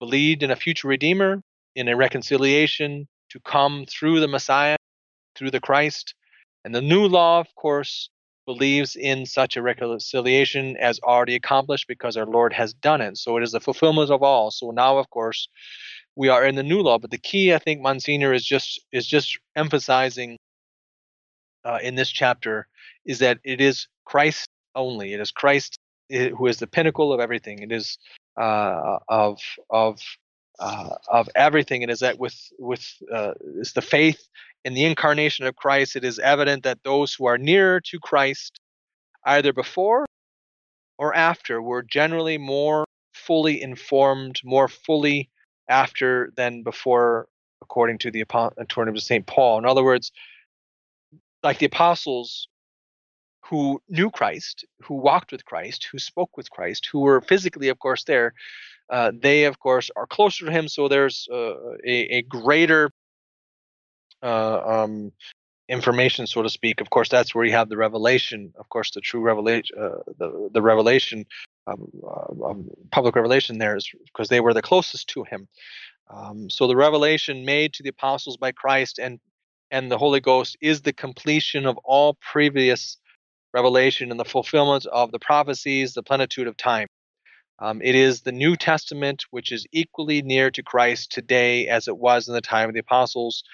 believed 0.00 0.42
in 0.42 0.50
a 0.50 0.56
future 0.56 0.88
redeemer 0.88 1.42
in 1.74 1.88
a 1.88 1.96
reconciliation 1.96 3.08
to 3.30 3.40
come 3.40 3.84
through 3.88 4.20
the 4.20 4.28
messiah 4.28 4.76
through 5.34 5.50
the 5.50 5.60
christ. 5.60 6.14
And 6.64 6.74
the 6.74 6.82
new 6.82 7.06
law 7.06 7.40
of 7.40 7.54
course 7.54 8.08
believes 8.46 8.96
in 8.96 9.26
such 9.26 9.56
a 9.56 9.62
reconciliation 9.62 10.76
as 10.76 11.00
already 11.00 11.34
accomplished 11.34 11.88
because 11.88 12.16
our 12.16 12.26
Lord 12.26 12.52
has 12.52 12.74
done 12.74 13.00
it. 13.00 13.16
So 13.18 13.36
it 13.36 13.42
is 13.42 13.52
the 13.52 13.60
fulfillment 13.60 14.10
of 14.10 14.22
all. 14.22 14.50
So 14.50 14.70
now, 14.70 14.98
of 14.98 15.08
course, 15.10 15.48
we 16.16 16.28
are 16.28 16.44
in 16.44 16.54
the 16.54 16.62
new 16.62 16.80
law. 16.80 16.98
But 16.98 17.10
the 17.10 17.18
key, 17.18 17.54
I 17.54 17.58
think, 17.58 17.80
Monsignor 17.80 18.32
is 18.32 18.44
just 18.44 18.80
is 18.92 19.06
just 19.06 19.38
emphasizing 19.56 20.38
uh, 21.64 21.78
in 21.82 21.94
this 21.94 22.10
chapter 22.10 22.66
is 23.04 23.18
that 23.20 23.38
it 23.44 23.60
is 23.60 23.88
Christ 24.04 24.48
only. 24.74 25.12
It 25.12 25.20
is 25.20 25.30
Christ 25.30 25.78
eh, 26.10 26.30
who 26.30 26.46
is 26.46 26.58
the 26.58 26.66
pinnacle 26.66 27.12
of 27.12 27.20
everything. 27.20 27.60
It 27.60 27.72
is 27.72 27.98
uh, 28.36 28.98
of 29.08 29.40
of 29.70 30.00
uh, 30.58 30.96
of 31.08 31.28
everything. 31.34 31.82
It 31.82 31.90
is 31.90 32.00
that 32.00 32.18
with 32.18 32.36
with 32.58 32.84
uh, 33.12 33.32
it's 33.56 33.72
the 33.72 33.82
faith 33.82 34.28
in 34.64 34.74
the 34.74 34.84
incarnation 34.84 35.46
of 35.46 35.56
Christ, 35.56 35.96
it 35.96 36.04
is 36.04 36.18
evident 36.18 36.62
that 36.64 36.82
those 36.84 37.14
who 37.14 37.26
are 37.26 37.38
nearer 37.38 37.80
to 37.80 37.98
Christ, 37.98 38.58
either 39.24 39.52
before 39.52 40.06
or 40.98 41.14
after, 41.14 41.60
were 41.60 41.82
generally 41.82 42.38
more 42.38 42.84
fully 43.12 43.60
informed, 43.60 44.40
more 44.44 44.68
fully 44.68 45.30
after 45.68 46.32
than 46.36 46.62
before, 46.62 47.26
according 47.62 47.98
to 47.98 48.10
the 48.10 48.20
according 48.20 48.94
to 48.94 49.00
Saint 49.00 49.26
Paul. 49.26 49.58
In 49.58 49.66
other 49.66 49.84
words, 49.84 50.12
like 51.42 51.58
the 51.58 51.66
apostles 51.66 52.48
who 53.44 53.80
knew 53.88 54.10
Christ, 54.10 54.64
who 54.82 54.94
walked 54.94 55.30
with 55.30 55.44
Christ, 55.44 55.88
who 55.92 55.98
spoke 55.98 56.36
with 56.36 56.50
Christ, 56.50 56.88
who 56.90 57.00
were 57.00 57.20
physically, 57.20 57.68
of 57.68 57.78
course, 57.78 58.04
there, 58.04 58.32
uh, 58.90 59.12
they, 59.20 59.44
of 59.44 59.58
course, 59.58 59.90
are 59.96 60.06
closer 60.06 60.46
to 60.46 60.52
Him. 60.52 60.68
So 60.68 60.88
there's 60.88 61.28
uh, 61.32 61.54
a, 61.86 62.18
a, 62.18 62.22
greater 62.22 62.90
uh, 64.22 64.60
um, 64.64 65.12
information, 65.68 66.26
so 66.26 66.42
to 66.42 66.50
speak. 66.50 66.80
Of 66.80 66.90
course, 66.90 67.08
that's 67.08 67.34
where 67.34 67.44
you 67.44 67.52
have 67.52 67.68
the 67.68 67.76
revelation. 67.76 68.52
Of 68.58 68.68
course, 68.68 68.90
the 68.90 69.00
true 69.00 69.20
revelation, 69.20 69.76
uh, 69.78 69.98
the 70.18 70.50
the 70.52 70.62
revelation, 70.62 71.26
um, 71.66 71.90
uh, 72.06 72.54
public 72.90 73.16
revelation 73.16 73.58
there 73.58 73.76
is 73.76 73.88
because 74.04 74.28
they 74.28 74.40
were 74.40 74.54
the 74.54 74.62
closest 74.62 75.08
to 75.08 75.24
Him. 75.24 75.48
Um, 76.10 76.50
so 76.50 76.66
the 76.66 76.76
revelation 76.76 77.44
made 77.46 77.72
to 77.74 77.82
the 77.82 77.88
apostles 77.88 78.36
by 78.36 78.52
Christ 78.52 78.98
and 78.98 79.18
and 79.70 79.90
the 79.90 79.98
Holy 79.98 80.20
Ghost 80.20 80.56
is 80.60 80.82
the 80.82 80.92
completion 80.92 81.66
of 81.66 81.78
all 81.78 82.16
previous 82.20 82.98
revelation 83.54 84.10
and 84.10 84.20
the 84.20 84.24
fulfillment 84.24 84.84
of 84.86 85.10
the 85.10 85.18
prophecies, 85.18 85.94
the 85.94 86.02
plenitude 86.02 86.46
of 86.46 86.56
time. 86.56 86.86
Um, 87.60 87.80
it 87.82 87.94
is 87.94 88.22
the 88.22 88.32
New 88.32 88.56
Testament 88.56 89.24
which 89.30 89.52
is 89.52 89.66
equally 89.72 90.22
near 90.22 90.50
to 90.50 90.62
Christ 90.62 91.12
today 91.12 91.68
as 91.68 91.88
it 91.88 91.96
was 91.96 92.28
in 92.28 92.34
the 92.34 92.40
time 92.40 92.68
of 92.68 92.74
the 92.74 92.80
apostles 92.80 93.44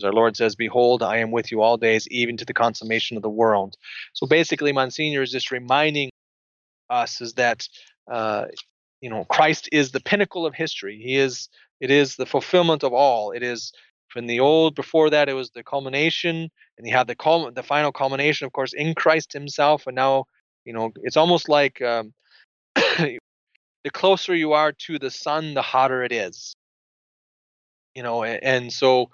as 0.00 0.04
our 0.04 0.12
Lord 0.12 0.36
says, 0.36 0.54
Behold, 0.54 1.02
I 1.02 1.16
am 1.18 1.32
with 1.32 1.50
you 1.50 1.60
all 1.60 1.76
days, 1.76 2.06
even 2.10 2.36
to 2.36 2.44
the 2.44 2.54
consummation 2.54 3.16
of 3.16 3.22
the 3.22 3.28
world. 3.28 3.74
So 4.12 4.26
basically, 4.28 4.72
Monsignor 4.72 5.22
is 5.22 5.32
just 5.32 5.50
reminding 5.50 6.10
us 6.88 7.20
is 7.20 7.34
that 7.34 7.66
uh, 8.10 8.46
you 9.00 9.10
know 9.10 9.24
Christ 9.24 9.68
is 9.72 9.90
the 9.90 10.00
pinnacle 10.00 10.46
of 10.46 10.54
history. 10.54 11.00
He 11.02 11.16
is 11.16 11.48
it 11.80 11.90
is 11.90 12.14
the 12.16 12.26
fulfillment 12.26 12.84
of 12.84 12.92
all. 12.92 13.32
It 13.32 13.42
is 13.42 13.72
from 14.08 14.26
the 14.26 14.40
old 14.40 14.76
before 14.76 15.10
that 15.10 15.28
it 15.28 15.34
was 15.34 15.50
the 15.50 15.64
culmination, 15.64 16.48
and 16.78 16.86
you 16.86 16.92
have 16.92 17.08
the 17.08 17.16
cul- 17.16 17.50
the 17.50 17.64
final 17.64 17.90
culmination, 17.90 18.46
of 18.46 18.52
course, 18.52 18.72
in 18.72 18.94
Christ 18.94 19.32
Himself. 19.32 19.86
And 19.88 19.96
now 19.96 20.26
you 20.64 20.72
know 20.72 20.92
it's 21.02 21.16
almost 21.16 21.48
like 21.48 21.82
um, 21.82 22.14
the 23.88 23.98
closer 23.98 24.34
you 24.34 24.52
are 24.52 24.72
to 24.72 24.98
the 24.98 25.10
sun, 25.10 25.54
the 25.54 25.62
hotter 25.62 26.02
it 26.04 26.12
is. 26.12 26.54
You 27.94 28.02
know 28.02 28.22
and 28.22 28.72
so 28.72 29.10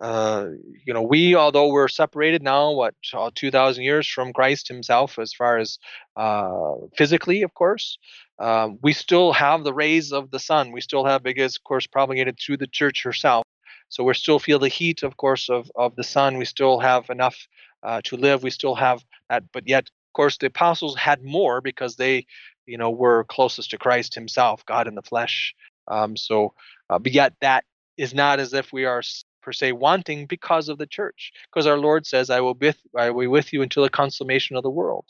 uh, 0.00 0.46
you 0.84 0.92
know 0.94 1.02
we 1.02 1.36
although 1.36 1.68
we're 1.68 1.86
separated 1.86 2.42
now 2.42 2.72
what 2.72 2.94
uh, 3.12 3.30
2000 3.32 3.84
years 3.84 4.08
from 4.08 4.32
christ 4.32 4.66
himself 4.66 5.20
as 5.20 5.32
far 5.32 5.58
as 5.58 5.78
uh, 6.16 6.72
physically 6.96 7.42
of 7.42 7.54
course 7.54 7.96
um, 8.38 8.78
we 8.82 8.92
still 8.92 9.32
have 9.32 9.62
the 9.62 9.72
rays 9.74 10.12
of 10.12 10.30
the 10.30 10.38
sun. 10.40 10.72
We 10.72 10.80
still 10.80 11.04
have 11.04 11.22
because 11.22 11.56
of 11.56 11.62
course 11.64 11.86
propagated 11.86 12.38
through 12.38 12.56
the 12.56 12.66
church 12.66 13.04
herself. 13.04 13.44
So 13.88 14.02
we 14.02 14.14
still 14.14 14.38
feel 14.40 14.58
the 14.58 14.68
heat 14.68 15.02
of 15.02 15.16
course 15.16 15.48
of, 15.48 15.70
of 15.76 15.94
the 15.94 16.02
sun. 16.02 16.38
We 16.38 16.44
still 16.44 16.80
have 16.80 17.10
enough 17.10 17.36
uh, 17.82 18.00
to 18.04 18.16
live. 18.16 18.42
We 18.42 18.50
still 18.50 18.74
have 18.74 19.04
that, 19.30 19.44
but 19.52 19.68
yet, 19.68 19.84
of 19.84 20.12
course, 20.14 20.38
the 20.38 20.46
apostles 20.46 20.96
had 20.96 21.22
more 21.22 21.60
because 21.60 21.96
they, 21.96 22.26
you 22.66 22.78
know, 22.78 22.90
we're 22.90 23.24
closest 23.24 23.70
to 23.70 23.78
Christ 23.78 24.14
Himself, 24.14 24.64
God 24.66 24.86
in 24.88 24.94
the 24.94 25.02
flesh. 25.02 25.54
Um, 25.88 26.16
so, 26.16 26.54
uh, 26.90 26.98
but 26.98 27.12
yet 27.12 27.34
that 27.40 27.64
is 27.96 28.14
not 28.14 28.40
as 28.40 28.54
if 28.54 28.72
we 28.72 28.84
are 28.84 29.02
per 29.42 29.52
se 29.52 29.72
wanting 29.72 30.26
because 30.26 30.68
of 30.68 30.78
the 30.78 30.86
church, 30.86 31.32
because 31.52 31.66
our 31.66 31.76
Lord 31.76 32.06
says, 32.06 32.30
"I 32.30 32.40
will 32.40 32.54
with 32.54 32.78
I 32.96 33.10
will 33.10 33.20
be 33.20 33.26
with 33.26 33.52
you 33.52 33.62
until 33.62 33.82
the 33.82 33.90
consummation 33.90 34.56
of 34.56 34.62
the 34.62 34.70
world." 34.70 35.04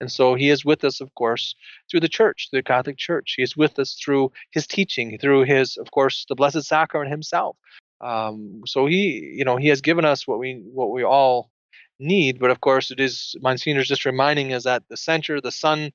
And 0.00 0.10
so 0.10 0.34
He 0.34 0.48
is 0.48 0.64
with 0.64 0.84
us, 0.84 1.00
of 1.00 1.14
course, 1.14 1.54
through 1.90 2.00
the 2.00 2.08
church, 2.08 2.48
the 2.52 2.62
Catholic 2.62 2.96
Church. 2.96 3.34
He 3.36 3.42
is 3.42 3.56
with 3.56 3.78
us 3.78 3.94
through 3.94 4.32
His 4.52 4.66
teaching, 4.66 5.18
through 5.18 5.44
His, 5.44 5.76
of 5.76 5.90
course, 5.90 6.24
the 6.28 6.34
Blessed 6.36 6.62
Sacrament 6.62 7.10
Himself. 7.10 7.56
Um, 8.00 8.62
so 8.66 8.86
He, 8.86 9.34
you 9.34 9.44
know, 9.44 9.56
He 9.56 9.68
has 9.68 9.80
given 9.80 10.04
us 10.04 10.26
what 10.26 10.38
we 10.38 10.62
what 10.72 10.92
we 10.92 11.04
all 11.04 11.50
need. 11.98 12.38
But 12.38 12.50
of 12.50 12.60
course, 12.60 12.90
it 12.90 13.00
is 13.00 13.34
Monsignor's 13.42 13.88
just 13.88 14.06
reminding 14.06 14.52
us 14.52 14.64
that 14.64 14.84
the 14.88 14.96
center, 14.96 15.40
the 15.40 15.52
Son, 15.52 15.92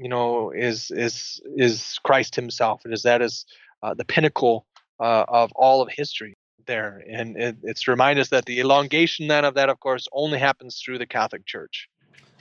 you 0.00 0.08
know, 0.08 0.50
is 0.50 0.90
is 0.90 1.40
is 1.56 1.98
Christ 2.02 2.34
Himself. 2.34 2.84
and 2.84 2.94
is 2.94 3.02
that 3.02 3.20
is 3.20 3.44
uh, 3.82 3.92
the 3.92 4.04
pinnacle 4.04 4.66
uh, 4.98 5.24
of 5.28 5.52
all 5.54 5.82
of 5.82 5.90
history 5.90 6.36
there. 6.66 7.02
And 7.08 7.36
it, 7.36 7.56
it's 7.62 7.82
to 7.82 7.90
remind 7.90 8.18
us 8.18 8.28
that 8.28 8.46
the 8.46 8.60
elongation 8.60 9.28
then 9.28 9.44
of 9.44 9.54
that, 9.54 9.68
of 9.68 9.78
course, 9.80 10.08
only 10.12 10.38
happens 10.38 10.80
through 10.82 10.98
the 10.98 11.06
Catholic 11.06 11.44
Church. 11.44 11.88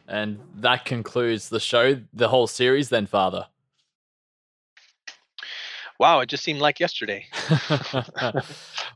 And 0.07 0.39
that 0.55 0.86
concludes 0.86 1.49
the 1.49 1.60
show, 1.60 2.01
the 2.14 2.30
whole 2.30 2.47
series, 2.47 2.89
then, 2.89 3.05
Father. 3.05 3.47
Wow, 5.99 6.22
it 6.22 6.28
just 6.28 6.43
seemed 6.43 6.62
like 6.62 6.80
yesterday. 6.80 7.26
well, 7.70 8.41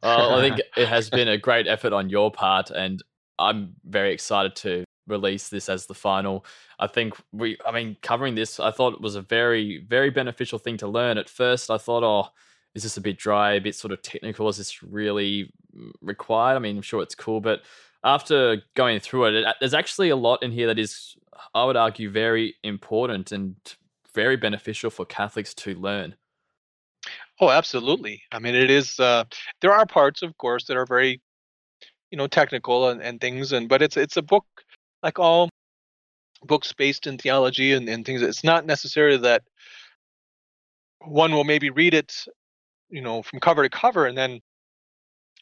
I 0.01 0.39
think 0.39 0.61
it 0.77 0.87
has 0.87 1.09
been 1.09 1.27
a 1.27 1.37
great 1.37 1.67
effort 1.67 1.91
on 1.91 2.09
your 2.09 2.31
part, 2.31 2.71
and 2.71 3.03
I'm 3.37 3.75
very 3.83 4.13
excited 4.13 4.55
to 4.57 4.85
release 5.07 5.49
this 5.49 5.69
as 5.69 5.85
the 5.85 5.93
final. 5.93 6.45
I 6.79 6.87
think 6.87 7.15
we, 7.31 7.57
I 7.65 7.71
mean, 7.71 7.97
covering 8.01 8.35
this, 8.35 8.59
I 8.59 8.71
thought 8.71 8.93
it 8.93 9.01
was 9.01 9.15
a 9.15 9.21
very, 9.21 9.79
very 9.87 10.09
beneficial 10.09 10.59
thing 10.59 10.77
to 10.77 10.87
learn. 10.87 11.17
At 11.17 11.29
first, 11.29 11.69
I 11.69 11.77
thought, 11.77 12.03
oh, 12.03 12.31
is 12.75 12.83
this 12.83 12.97
a 12.97 13.01
bit 13.01 13.17
dry, 13.17 13.53
a 13.53 13.61
bit 13.61 13.75
sort 13.75 13.91
of 13.91 14.01
technical? 14.01 14.49
Is 14.49 14.57
this 14.57 14.81
really 14.81 15.51
mm, 15.75 15.91
required? 16.01 16.55
I 16.55 16.59
mean, 16.59 16.77
I'm 16.77 16.81
sure 16.81 17.03
it's 17.03 17.15
cool, 17.15 17.41
but 17.41 17.61
after 18.03 18.61
going 18.75 18.99
through 18.99 19.25
it, 19.25 19.35
it, 19.35 19.55
there's 19.59 19.73
actually 19.73 20.09
a 20.09 20.15
lot 20.15 20.43
in 20.43 20.51
here 20.51 20.67
that 20.67 20.79
is, 20.79 21.15
I 21.53 21.65
would 21.65 21.77
argue, 21.77 22.09
very 22.09 22.55
important 22.63 23.31
and 23.31 23.55
very 24.13 24.37
beneficial 24.37 24.89
for 24.89 25.05
Catholics 25.05 25.53
to 25.55 25.75
learn. 25.75 26.15
Oh, 27.39 27.49
absolutely. 27.49 28.21
I 28.31 28.39
mean, 28.39 28.55
it 28.55 28.69
is. 28.69 28.99
Uh, 28.99 29.25
there 29.61 29.73
are 29.73 29.85
parts, 29.85 30.21
of 30.21 30.37
course, 30.37 30.65
that 30.65 30.77
are 30.77 30.85
very, 30.85 31.21
you 32.11 32.17
know, 32.17 32.27
technical 32.27 32.89
and, 32.89 33.01
and 33.01 33.19
things, 33.19 33.51
and 33.51 33.67
but 33.67 33.81
it's 33.81 33.97
it's 33.97 34.17
a 34.17 34.21
book 34.21 34.45
like 35.03 35.19
all 35.19 35.49
books 36.43 36.73
based 36.73 37.05
in 37.05 37.17
theology 37.17 37.73
and, 37.73 37.87
and 37.87 38.05
things. 38.05 38.21
It's 38.21 38.43
not 38.43 38.65
necessarily 38.65 39.17
that 39.17 39.43
one 41.05 41.33
will 41.33 41.43
maybe 41.43 41.69
read 41.69 41.93
it 41.93 42.25
you 42.89 43.01
know 43.01 43.21
from 43.23 43.39
cover 43.39 43.63
to 43.63 43.69
cover 43.69 44.05
and 44.05 44.17
then 44.17 44.39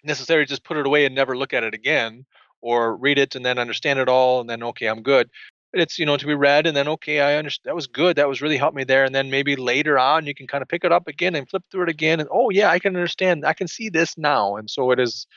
necessarily 0.03 0.45
just 0.45 0.63
put 0.63 0.77
it 0.77 0.87
away 0.87 1.05
and 1.05 1.13
never 1.13 1.37
look 1.37 1.53
at 1.53 1.63
it 1.63 1.73
again 1.73 2.25
or 2.61 2.95
read 2.95 3.19
it 3.19 3.35
and 3.35 3.45
then 3.45 3.59
understand 3.59 3.99
it 3.99 4.09
all 4.09 4.39
and 4.39 4.49
then 4.49 4.63
okay 4.63 4.87
i'm 4.87 5.03
good 5.03 5.29
it's 5.73 5.99
you 5.99 6.05
know 6.05 6.17
to 6.17 6.25
be 6.25 6.33
read 6.33 6.65
and 6.65 6.75
then 6.75 6.87
okay 6.87 7.19
i 7.19 7.35
understand 7.35 7.69
that 7.69 7.75
was 7.75 7.87
good 7.87 8.15
that 8.15 8.27
was 8.27 8.41
really 8.41 8.57
helped 8.57 8.75
me 8.75 8.83
there 8.83 9.03
and 9.03 9.13
then 9.13 9.29
maybe 9.29 9.55
later 9.55 9.99
on 9.99 10.25
you 10.25 10.33
can 10.33 10.47
kind 10.47 10.61
of 10.61 10.67
pick 10.67 10.83
it 10.83 10.91
up 10.91 11.07
again 11.07 11.35
and 11.35 11.49
flip 11.49 11.63
through 11.69 11.83
it 11.83 11.89
again 11.89 12.19
and 12.19 12.29
oh 12.31 12.49
yeah 12.49 12.69
i 12.69 12.79
can 12.79 12.95
understand 12.95 13.45
i 13.45 13.53
can 13.53 13.67
see 13.67 13.89
this 13.89 14.17
now 14.17 14.55
and 14.55 14.69
so 14.69 14.91
it 14.91 14.99
is 14.99 15.27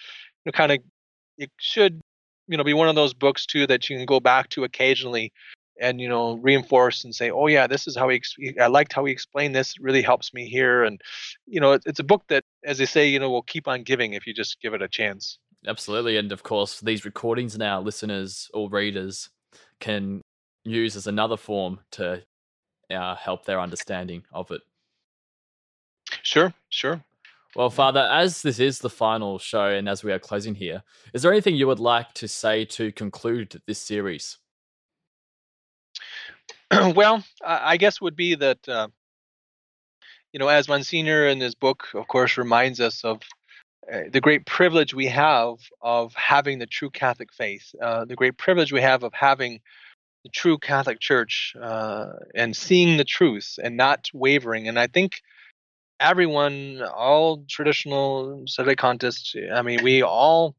you 0.44 0.50
know, 0.50 0.56
kind 0.56 0.72
of 0.72 0.78
it 1.36 1.50
should 1.58 2.00
you 2.48 2.56
know 2.56 2.64
be 2.64 2.74
one 2.74 2.88
of 2.88 2.94
those 2.94 3.14
books 3.14 3.46
too 3.46 3.66
that 3.66 3.88
you 3.88 3.96
can 3.96 4.06
go 4.06 4.20
back 4.20 4.48
to 4.50 4.64
occasionally 4.64 5.32
and 5.80 6.00
you 6.00 6.08
know 6.08 6.34
reinforce 6.36 7.04
and 7.04 7.14
say 7.14 7.30
oh 7.30 7.46
yeah 7.46 7.66
this 7.66 7.86
is 7.86 7.96
how 7.96 8.08
he 8.08 8.20
i 8.60 8.66
liked 8.66 8.92
how 8.92 9.04
he 9.04 9.12
explained 9.12 9.54
this 9.54 9.74
it 9.76 9.82
really 9.82 10.02
helps 10.02 10.32
me 10.32 10.46
here 10.46 10.84
and 10.84 11.00
you 11.46 11.60
know 11.60 11.72
it, 11.72 11.82
it's 11.86 12.00
a 12.00 12.04
book 12.04 12.22
that 12.28 12.44
as 12.64 12.78
they 12.78 12.86
say 12.86 13.08
you 13.08 13.18
know 13.18 13.30
will 13.30 13.42
keep 13.42 13.66
on 13.66 13.82
giving 13.82 14.12
if 14.12 14.26
you 14.26 14.34
just 14.34 14.60
give 14.60 14.74
it 14.74 14.82
a 14.82 14.88
chance. 14.88 15.38
Absolutely 15.66 16.16
and 16.16 16.30
of 16.30 16.42
course 16.42 16.80
these 16.80 17.04
recordings 17.04 17.56
now 17.58 17.80
listeners 17.80 18.50
or 18.54 18.68
readers 18.68 19.30
can 19.80 20.20
use 20.64 20.96
as 20.96 21.06
another 21.06 21.36
form 21.36 21.80
to 21.92 22.22
uh, 22.90 23.14
help 23.16 23.44
their 23.44 23.60
understanding 23.60 24.22
of 24.32 24.50
it. 24.50 24.60
Sure 26.22 26.52
sure 26.68 27.02
well, 27.56 27.70
Father, 27.70 28.08
as 28.10 28.42
this 28.42 28.58
is 28.58 28.78
the 28.78 28.90
final 28.90 29.38
show 29.38 29.66
and 29.66 29.88
as 29.88 30.04
we 30.04 30.12
are 30.12 30.18
closing 30.18 30.54
here, 30.54 30.82
is 31.12 31.22
there 31.22 31.32
anything 31.32 31.54
you 31.54 31.66
would 31.66 31.80
like 31.80 32.12
to 32.14 32.28
say 32.28 32.64
to 32.66 32.92
conclude 32.92 33.60
this 33.66 33.80
series? 33.80 34.38
well, 36.94 37.24
I 37.44 37.76
guess 37.76 38.00
would 38.00 38.16
be 38.16 38.34
that 38.34 38.68
uh, 38.68 38.88
you 40.34 40.40
know, 40.40 40.48
as 40.48 40.68
Monsignor 40.68 41.28
in 41.28 41.40
his 41.40 41.54
book, 41.54 41.86
of 41.94 42.08
course, 42.08 42.36
reminds 42.36 42.80
us 42.80 43.04
of 43.04 43.22
uh, 43.92 44.00
the 44.10 44.20
great 44.20 44.44
privilege 44.46 44.92
we 44.92 45.06
have 45.06 45.54
of 45.80 46.12
having 46.14 46.58
the 46.58 46.66
true 46.66 46.90
Catholic 46.90 47.32
faith, 47.32 47.72
uh, 47.80 48.04
the 48.04 48.16
great 48.16 48.36
privilege 48.36 48.72
we 48.72 48.80
have 48.80 49.04
of 49.04 49.14
having 49.14 49.60
the 50.24 50.30
true 50.30 50.58
Catholic 50.58 50.98
Church 50.98 51.54
uh, 51.62 52.06
and 52.34 52.56
seeing 52.56 52.96
the 52.96 53.04
truth 53.04 53.60
and 53.62 53.76
not 53.76 54.08
wavering. 54.12 54.66
And 54.66 54.76
I 54.76 54.88
think 54.88 55.20
everyone, 56.04 56.82
all 56.82 57.44
traditional 57.48 58.44
sedevacantists, 58.46 59.34
I 59.52 59.62
mean, 59.62 59.82
we 59.82 60.02
all 60.02 60.54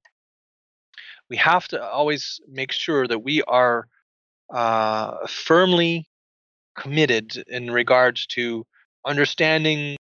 we 1.29 1.37
have 1.37 1.67
to 1.69 1.83
always 1.83 2.39
make 2.47 2.71
sure 2.71 3.07
that 3.07 3.19
we 3.19 3.41
are 3.43 3.87
uh, 4.53 5.27
firmly 5.27 6.05
committed 6.77 7.43
in 7.47 7.71
regards 7.71 8.27
to 8.27 8.65
understanding 9.05 9.97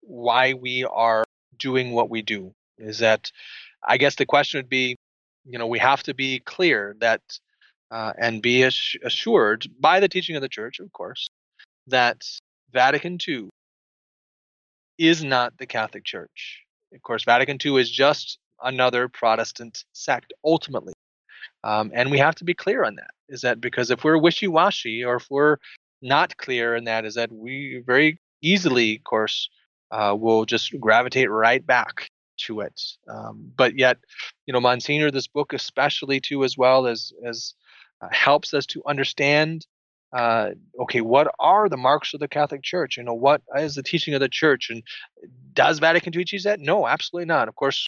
why 0.00 0.54
we 0.54 0.84
are 0.84 1.24
doing 1.58 1.92
what 1.92 2.08
we 2.08 2.22
do. 2.22 2.52
Is 2.78 2.98
that, 3.00 3.30
I 3.86 3.98
guess 3.98 4.14
the 4.14 4.26
question 4.26 4.58
would 4.58 4.70
be, 4.70 4.96
you 5.44 5.58
know, 5.58 5.66
we 5.66 5.78
have 5.80 6.02
to 6.04 6.14
be 6.14 6.40
clear 6.40 6.96
that 7.00 7.20
uh, 7.90 8.12
and 8.18 8.42
be 8.42 8.62
assured 8.62 9.66
by 9.80 10.00
the 10.00 10.08
teaching 10.08 10.36
of 10.36 10.42
the 10.42 10.48
church, 10.48 10.78
of 10.78 10.92
course, 10.92 11.28
that 11.86 12.22
Vatican 12.72 13.18
II 13.26 13.48
is 14.98 15.22
not 15.24 15.56
the 15.58 15.66
Catholic 15.66 16.04
Church. 16.04 16.62
Of 16.94 17.02
course, 17.02 17.24
Vatican 17.24 17.58
II 17.64 17.80
is 17.80 17.90
just 17.90 18.38
another 18.62 19.08
Protestant 19.08 19.84
sect 19.92 20.32
ultimately. 20.44 20.94
Um, 21.64 21.90
and 21.94 22.10
we 22.10 22.18
have 22.18 22.34
to 22.36 22.44
be 22.44 22.54
clear 22.54 22.84
on 22.84 22.96
that. 22.96 23.10
Is 23.28 23.42
that 23.42 23.60
because 23.60 23.90
if 23.90 24.04
we're 24.04 24.18
wishy 24.18 24.48
washy 24.48 25.04
or 25.04 25.16
if 25.16 25.26
we're 25.30 25.56
not 26.02 26.36
clear 26.36 26.74
in 26.76 26.84
that, 26.84 27.04
is 27.04 27.14
that 27.14 27.32
we 27.32 27.82
very 27.86 28.18
easily, 28.42 28.96
of 28.96 29.04
course, 29.04 29.48
uh, 29.90 30.16
will 30.18 30.44
just 30.44 30.78
gravitate 30.78 31.30
right 31.30 31.64
back 31.66 32.10
to 32.38 32.60
it. 32.60 32.80
Um, 33.08 33.50
but 33.56 33.76
yet, 33.78 33.98
you 34.46 34.52
know, 34.52 34.60
Monsignor, 34.60 35.10
this 35.10 35.26
book 35.26 35.52
especially 35.52 36.20
too, 36.20 36.44
as 36.44 36.56
well 36.56 36.86
as 36.86 37.12
as 37.24 37.54
uh, 38.00 38.08
helps 38.10 38.54
us 38.54 38.66
to 38.66 38.82
understand. 38.86 39.66
Uh, 40.12 40.50
okay, 40.80 41.00
what 41.00 41.30
are 41.38 41.68
the 41.68 41.76
marks 41.76 42.14
of 42.14 42.20
the 42.20 42.28
Catholic 42.28 42.62
Church? 42.62 42.96
You 42.96 43.02
know, 43.02 43.14
what 43.14 43.42
is 43.56 43.74
the 43.74 43.82
teaching 43.82 44.14
of 44.14 44.20
the 44.20 44.28
Church, 44.28 44.70
and 44.70 44.82
does 45.52 45.78
Vatican 45.78 46.16
II 46.16 46.24
teach 46.24 46.44
that? 46.44 46.60
No, 46.60 46.86
absolutely 46.86 47.26
not. 47.26 47.48
Of 47.48 47.56
course, 47.56 47.86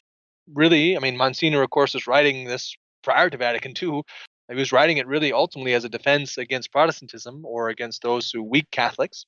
really, 0.53 0.97
I 0.97 1.01
mean, 1.01 1.17
Monsignor, 1.17 1.63
of 1.63 1.71
course, 1.71 1.95
is 1.95 2.07
writing 2.07 2.45
this 2.45 2.77
prior 3.03 3.31
to 3.31 3.37
Vatican 3.37 3.73
II. 3.81 4.03
He 4.49 4.57
was 4.57 4.73
writing 4.73 4.99
it 4.99 5.07
really 5.07 5.33
ultimately 5.33 5.75
as 5.75 5.85
a 5.85 5.89
defense 5.89 6.37
against 6.37 6.73
Protestantism 6.73 7.45
or 7.45 7.69
against 7.69 8.03
those 8.03 8.31
who 8.31 8.43
weak 8.43 8.71
Catholics, 8.71 9.25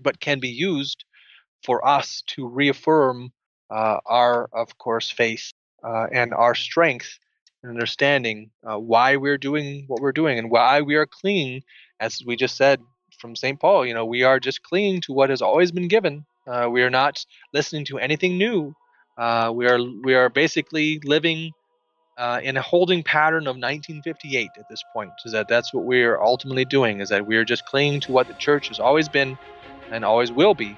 but 0.00 0.20
can 0.20 0.40
be 0.40 0.48
used 0.48 1.04
for 1.64 1.86
us 1.86 2.22
to 2.26 2.48
reaffirm 2.48 3.32
uh, 3.70 3.98
our, 4.04 4.48
of 4.52 4.76
course, 4.78 5.10
faith 5.10 5.52
uh, 5.84 6.06
and 6.12 6.34
our 6.34 6.54
strength 6.54 7.18
and 7.62 7.70
understanding 7.70 8.50
uh, 8.64 8.78
why 8.78 9.16
we're 9.16 9.38
doing 9.38 9.84
what 9.86 10.00
we're 10.00 10.12
doing 10.12 10.38
and 10.38 10.50
why 10.50 10.80
we 10.80 10.96
are 10.96 11.06
clinging, 11.06 11.62
as 12.02 12.20
we 12.26 12.34
just 12.34 12.56
said 12.56 12.80
from 13.18 13.36
St. 13.36 13.58
Paul. 13.58 13.86
You 13.86 13.94
know, 13.94 14.04
we 14.04 14.24
are 14.24 14.40
just 14.40 14.62
clinging 14.62 15.00
to 15.02 15.12
what 15.12 15.30
has 15.30 15.40
always 15.40 15.70
been 15.70 15.88
given. 15.88 16.26
Uh, 16.46 16.68
we 16.70 16.82
are 16.82 16.90
not 16.90 17.24
listening 17.54 17.84
to 17.86 17.98
anything 17.98 18.36
new. 18.36 18.74
Uh, 19.16 19.52
we 19.54 19.66
are 19.66 19.78
we 20.02 20.14
are 20.14 20.28
basically 20.28 21.00
living 21.04 21.52
uh, 22.18 22.40
in 22.42 22.56
a 22.56 22.62
holding 22.62 23.02
pattern 23.02 23.46
of 23.46 23.56
1958 23.56 24.50
at 24.58 24.68
this 24.68 24.82
point. 24.92 25.12
Is 25.24 25.32
that 25.32 25.48
that's 25.48 25.72
what 25.72 25.84
we're 25.84 26.20
ultimately 26.20 26.64
doing? 26.64 27.00
Is 27.00 27.10
that 27.10 27.26
we're 27.26 27.44
just 27.44 27.64
clinging 27.66 28.00
to 28.00 28.12
what 28.12 28.26
the 28.26 28.34
church 28.34 28.68
has 28.68 28.80
always 28.80 29.08
been 29.08 29.38
and 29.92 30.04
always 30.04 30.32
will 30.32 30.54
be, 30.54 30.76